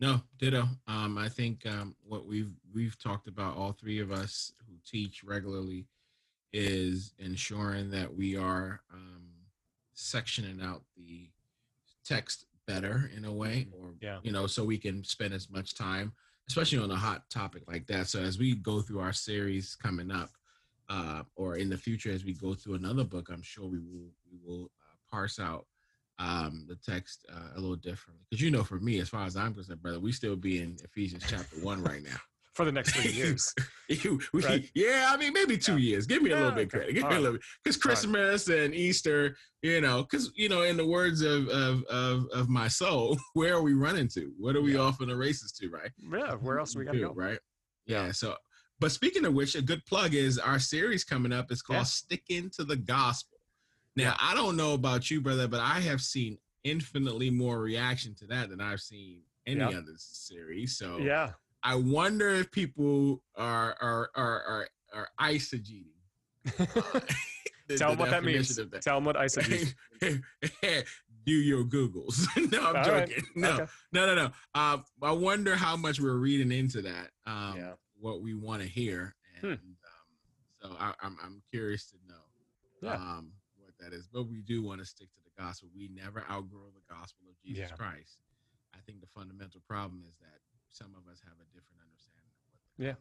No, 0.00 0.20
ditto. 0.38 0.68
Um, 0.86 1.18
I 1.18 1.28
think 1.28 1.66
um, 1.66 1.96
what 2.04 2.24
we've 2.24 2.52
we've 2.72 2.98
talked 2.98 3.26
about, 3.26 3.56
all 3.56 3.72
three 3.72 3.98
of 3.98 4.12
us 4.12 4.52
who 4.66 4.74
teach 4.86 5.24
regularly, 5.24 5.86
is 6.52 7.12
ensuring 7.18 7.90
that 7.90 8.14
we 8.14 8.36
are 8.36 8.80
um, 8.92 9.28
sectioning 9.96 10.64
out 10.64 10.82
the 10.96 11.28
text 12.04 12.46
better 12.68 13.10
in 13.16 13.24
a 13.24 13.32
way, 13.32 13.66
or 13.72 13.94
Yeah. 14.00 14.20
you 14.22 14.30
know, 14.30 14.46
so 14.46 14.62
we 14.62 14.78
can 14.78 15.02
spend 15.02 15.32
as 15.34 15.48
much 15.50 15.74
time, 15.74 16.12
especially 16.48 16.78
on 16.78 16.90
a 16.90 16.96
hot 16.96 17.28
topic 17.30 17.62
like 17.66 17.86
that. 17.88 18.06
So 18.08 18.20
as 18.20 18.38
we 18.38 18.54
go 18.54 18.82
through 18.82 19.00
our 19.00 19.12
series 19.14 19.74
coming 19.74 20.10
up, 20.10 20.30
uh, 20.90 21.22
or 21.34 21.56
in 21.56 21.68
the 21.68 21.76
future 21.76 22.10
as 22.12 22.24
we 22.24 22.34
go 22.34 22.54
through 22.54 22.74
another 22.74 23.04
book, 23.04 23.28
I'm 23.30 23.42
sure 23.42 23.66
we 23.66 23.80
will 23.80 24.10
we 24.30 24.38
will 24.44 24.70
uh, 24.86 24.96
parse 25.10 25.38
out 25.38 25.66
um, 26.18 26.66
the 26.68 26.76
text 26.76 27.26
uh, 27.32 27.50
a 27.56 27.60
little 27.60 27.76
differently. 27.76 28.24
Because 28.30 28.42
you 28.42 28.50
know, 28.50 28.64
for 28.64 28.78
me, 28.80 28.98
as 29.00 29.08
far 29.08 29.24
as 29.24 29.36
I'm 29.36 29.54
concerned, 29.54 29.82
brother, 29.82 30.00
we 30.00 30.12
still 30.12 30.36
be 30.36 30.60
in 30.62 30.76
Ephesians 30.84 31.24
chapter 31.26 31.56
one 31.60 31.82
right 31.82 32.02
now. 32.02 32.20
For 32.58 32.64
the 32.64 32.72
next 32.72 32.96
three 32.96 33.12
years, 33.22 33.54
You- 33.88 34.20
we- 34.32 34.42
Right. 34.42 34.68
Yeah, 34.74 35.10
I 35.12 35.16
mean, 35.16 35.32
maybe 35.32 35.56
two 35.56 35.76
years. 35.76 36.06
Give 36.08 36.22
me 36.24 36.32
a 36.32 36.34
little 36.34 36.50
bit 36.50 36.68
credit. 36.68 36.92
Give 36.92 37.04
All 37.04 37.10
me 37.10 37.16
a 37.16 37.20
little 37.20 37.34
bit 37.34 37.42
because 37.62 37.76
Christmas 37.76 38.48
and 38.48 38.74
Easter, 38.74 39.36
you 39.62 39.80
know, 39.80 40.02
because 40.02 40.32
you 40.34 40.48
know, 40.48 40.62
in 40.62 40.76
the 40.76 40.84
words 40.84 41.22
of 41.22 41.46
of 41.50 41.84
of, 41.84 42.26
of 42.34 42.48
my 42.48 42.66
soul, 42.66 43.16
where 43.34 43.54
are 43.54 43.62
we 43.62 43.74
running 43.74 44.08
to? 44.08 44.32
What 44.36 44.56
are 44.56 44.60
we 44.60 44.72
Yeah. 44.74 44.80
off 44.80 45.00
in 45.00 45.06
the 45.08 45.14
races 45.16 45.52
to? 45.52 45.68
Right? 45.70 45.92
yeah. 46.12 46.32
Where 46.34 46.58
else 46.58 46.74
we 46.74 46.84
got 46.84 46.94
to 46.94 46.98
go? 46.98 47.12
Right? 47.14 47.38
Yeah. 47.86 48.06
Yeah. 48.06 48.10
So, 48.12 48.34
but 48.80 48.90
speaking 48.90 49.24
of 49.24 49.34
which, 49.34 49.54
a 49.54 49.62
good 49.62 49.86
plug 49.86 50.14
is 50.14 50.36
our 50.36 50.58
series 50.58 51.04
coming 51.04 51.32
up. 51.32 51.52
It's 51.52 51.62
called 51.62 51.78
Yeah. 51.78 51.84
"Sticking 51.84 52.50
to 52.56 52.64
the 52.64 52.74
Gospel." 52.76 53.38
Now, 53.94 54.02
Yeah. 54.04 54.16
I 54.18 54.34
don't 54.34 54.56
know 54.56 54.72
about 54.74 55.12
you, 55.12 55.20
brother, 55.20 55.46
but 55.46 55.60
I 55.60 55.78
have 55.78 56.00
seen 56.00 56.38
infinitely 56.64 57.30
more 57.30 57.60
reaction 57.60 58.16
to 58.16 58.26
that 58.26 58.50
than 58.50 58.60
I've 58.60 58.80
seen 58.80 59.20
any 59.46 59.60
Yeah. 59.60 59.68
other 59.78 59.94
series. 59.96 60.76
So, 60.76 60.98
Yeah. 60.98 61.34
I 61.62 61.74
wonder 61.74 62.28
if 62.30 62.50
people 62.50 63.22
are 63.36 63.76
are 63.80 64.10
are 64.14 64.42
are, 64.42 64.68
are 64.94 65.08
eisegeting. 65.20 65.92
The- 66.44 67.04
Tell 67.76 67.90
the 67.90 67.96
them 67.96 67.98
what 67.98 68.10
that 68.10 68.24
means. 68.24 68.56
that. 68.56 68.80
Tell 68.82 68.96
them 68.96 69.04
what 69.04 69.16
eisegesis. 69.22 69.74
Do 71.26 71.32
your 71.34 71.64
Googles. 71.64 72.26
no, 72.50 72.58
I'm 72.60 72.66
All 72.68 72.72
right. 72.90 73.08
joking. 73.08 73.24
No, 73.34 73.50
Okay. 73.50 73.66
no, 73.92 74.06
no, 74.06 74.14
no. 74.14 74.30
Uh, 74.54 74.78
I 75.02 75.12
wonder 75.12 75.56
how 75.56 75.76
much 75.76 76.00
we're 76.00 76.16
reading 76.16 76.50
into 76.52 76.80
that. 76.82 77.10
Um, 77.26 77.54
Yeah. 77.58 77.72
What 78.00 78.22
we 78.22 78.32
want 78.32 78.62
to 78.62 78.68
hear, 78.68 79.14
Hmm. 79.40 79.46
and 79.48 79.58
um, 79.58 80.08
so 80.62 80.76
I, 80.78 80.94
I'm 81.02 81.16
I'm 81.22 81.42
curious 81.50 81.90
to 81.90 81.96
know 82.08 82.22
Yeah. 82.80 82.94
um, 82.94 83.32
what 83.58 83.72
that 83.80 83.92
is. 83.92 84.06
But 84.06 84.28
we 84.28 84.40
do 84.40 84.62
want 84.62 84.78
to 84.80 84.86
stick 84.86 85.08
to 85.12 85.20
the 85.24 85.42
gospel. 85.42 85.68
We 85.76 85.88
never 85.92 86.20
outgrow 86.30 86.70
the 86.72 86.94
gospel 86.94 87.26
of 87.28 87.34
Jesus 87.44 87.68
Yeah. 87.68 87.76
Christ. 87.76 88.20
I 88.74 88.78
think 88.86 89.00
the 89.00 89.08
fundamental 89.08 89.60
problem 89.68 90.04
is 90.08 90.14
that 90.20 90.38
some 90.70 90.94
of 90.94 91.10
us 91.10 91.20
have 91.24 91.38
a 91.40 91.48
different 91.54 91.80
understanding 91.82 92.32
of 92.36 92.46
what 92.52 92.60
the 92.76 92.84
Yeah. 92.84 92.96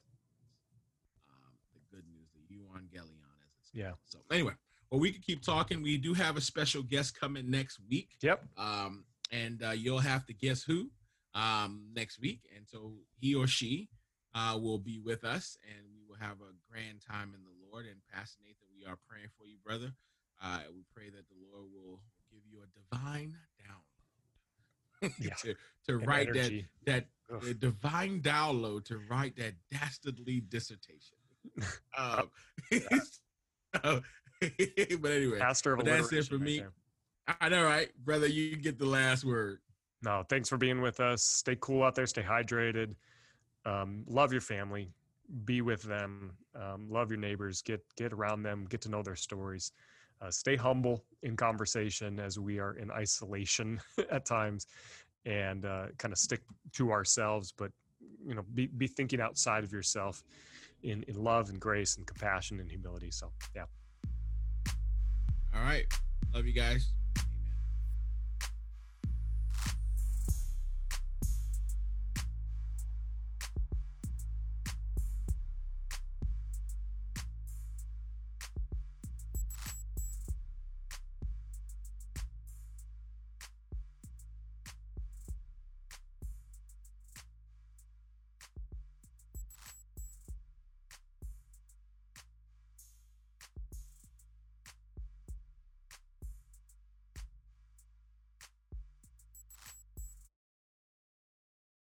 Um, 1.30 1.54
the 1.74 1.82
good 1.92 2.06
news, 2.08 2.30
the 2.34 2.44
euangelion, 2.50 3.24
as 3.44 3.52
it's 3.62 3.74
Yeah. 3.74 3.94
So 4.06 4.20
anyway, 4.32 4.54
well, 4.90 5.00
we 5.00 5.12
could 5.12 5.26
keep 5.26 5.44
talking. 5.44 5.82
We 5.82 5.98
do 5.98 6.14
have 6.14 6.38
a 6.38 6.42
special 6.42 6.84
guest 6.84 7.20
coming 7.20 7.50
next 7.50 7.80
week. 7.90 8.16
Yep. 8.22 8.44
Um, 8.58 9.06
and 9.32 9.62
uh, 9.62 9.72
you'll 9.72 10.00
have 10.00 10.26
to 10.28 10.34
guess 10.34 10.64
who 10.64 10.90
um, 11.36 11.88
next 11.94 12.20
week. 12.20 12.42
And 12.56 12.66
so 12.68 12.94
he 13.20 13.36
or 13.36 13.48
she 13.48 13.90
uh, 14.34 14.58
will 14.62 14.80
be 14.80 15.00
with 15.00 15.24
us, 15.24 15.58
and 15.68 15.86
we 15.94 16.02
will 16.08 16.16
have 16.16 16.38
a 16.42 16.54
grand 16.72 17.02
time 17.02 17.34
in 17.36 17.44
the 17.44 17.56
Lord. 17.70 17.86
And 17.86 17.98
Pastor 18.14 18.40
Nathan, 18.44 18.68
we 18.78 18.86
are 18.86 18.98
praying 19.10 19.30
for 19.38 19.46
you, 19.46 19.58
brother. 19.64 19.92
Uh, 20.42 20.60
we 20.74 20.84
pray 20.96 21.10
that 21.10 21.28
the 21.28 21.40
Lord 21.52 21.66
will 21.74 22.00
give 22.32 22.42
you 22.50 22.60
a 22.62 22.70
divine 22.78 23.36
Yeah. 25.02 25.34
to, 25.42 25.56
to 25.88 25.98
write 25.98 26.30
energy. 26.30 26.68
that 26.86 27.06
that 27.30 27.36
Ugh. 27.48 27.60
divine 27.60 28.22
download 28.22 28.86
to 28.86 29.00
write 29.10 29.36
that 29.38 29.54
dastardly 29.72 30.42
dissertation. 30.42 31.18
um, 31.98 32.30
so- 33.84 34.02
but 34.40 35.12
anyway, 35.12 35.40
Pastor 35.40 35.74
of 35.74 35.84
that's 35.84 36.12
it 36.14 36.26
for 36.28 36.38
me. 36.38 36.60
there. 36.60 36.72
I 37.42 37.50
know, 37.50 37.64
right, 37.64 37.90
brother? 38.06 38.28
You 38.28 38.56
get 38.56 38.78
the 38.78 38.86
last 38.86 39.26
word. 39.26 39.60
No, 40.04 40.24
thanks 40.30 40.48
for 40.48 40.58
being 40.58 40.80
with 40.82 41.00
us. 41.00 41.24
Stay 41.24 41.58
cool 41.60 41.84
out 41.84 41.96
there. 41.96 42.06
Stay 42.06 42.22
hydrated. 42.22 42.94
Um, 43.66 44.04
love 44.08 44.32
your 44.32 44.42
family. 44.42 44.92
Be 45.44 45.62
with 45.62 45.82
them. 45.82 46.34
Um, 46.56 46.88
love 46.90 47.10
your 47.10 47.20
neighbors. 47.20 47.62
Get 47.62 47.82
get 47.98 48.14
around 48.14 48.44
them. 48.44 48.66
Get 48.70 48.82
to 48.82 48.90
know 48.90 49.02
their 49.02 49.16
stories. 49.16 49.72
Uh, 50.22 50.32
stay 50.32 50.56
humble 50.56 51.04
in 51.24 51.36
conversation 51.36 52.20
as 52.20 52.40
we 52.40 52.60
are 52.60 52.74
in 52.74 52.90
isolation 52.92 53.80
at 54.12 54.26
times, 54.26 54.68
and 55.26 55.66
uh, 55.66 55.88
kind 55.98 56.12
of 56.12 56.18
stick 56.18 56.42
to 56.74 56.92
ourselves. 56.92 57.54
But 57.56 57.72
you 58.26 58.36
know, 58.36 58.44
be 58.54 58.68
be 58.68 58.88
thinking 58.88 59.22
outside 59.22 59.64
of 59.64 59.72
yourself 59.72 60.24
in 60.84 61.04
in 61.04 61.16
love 61.24 61.50
and 61.50 61.60
grace 61.60 61.98
and 61.98 62.06
compassion 62.06 62.60
and 62.60 62.70
humility. 62.70 63.12
So 63.12 63.32
yeah. 63.56 63.66
All 65.56 65.64
right, 65.64 65.86
love 66.34 66.46
you 66.46 66.54
guys. 66.54 66.97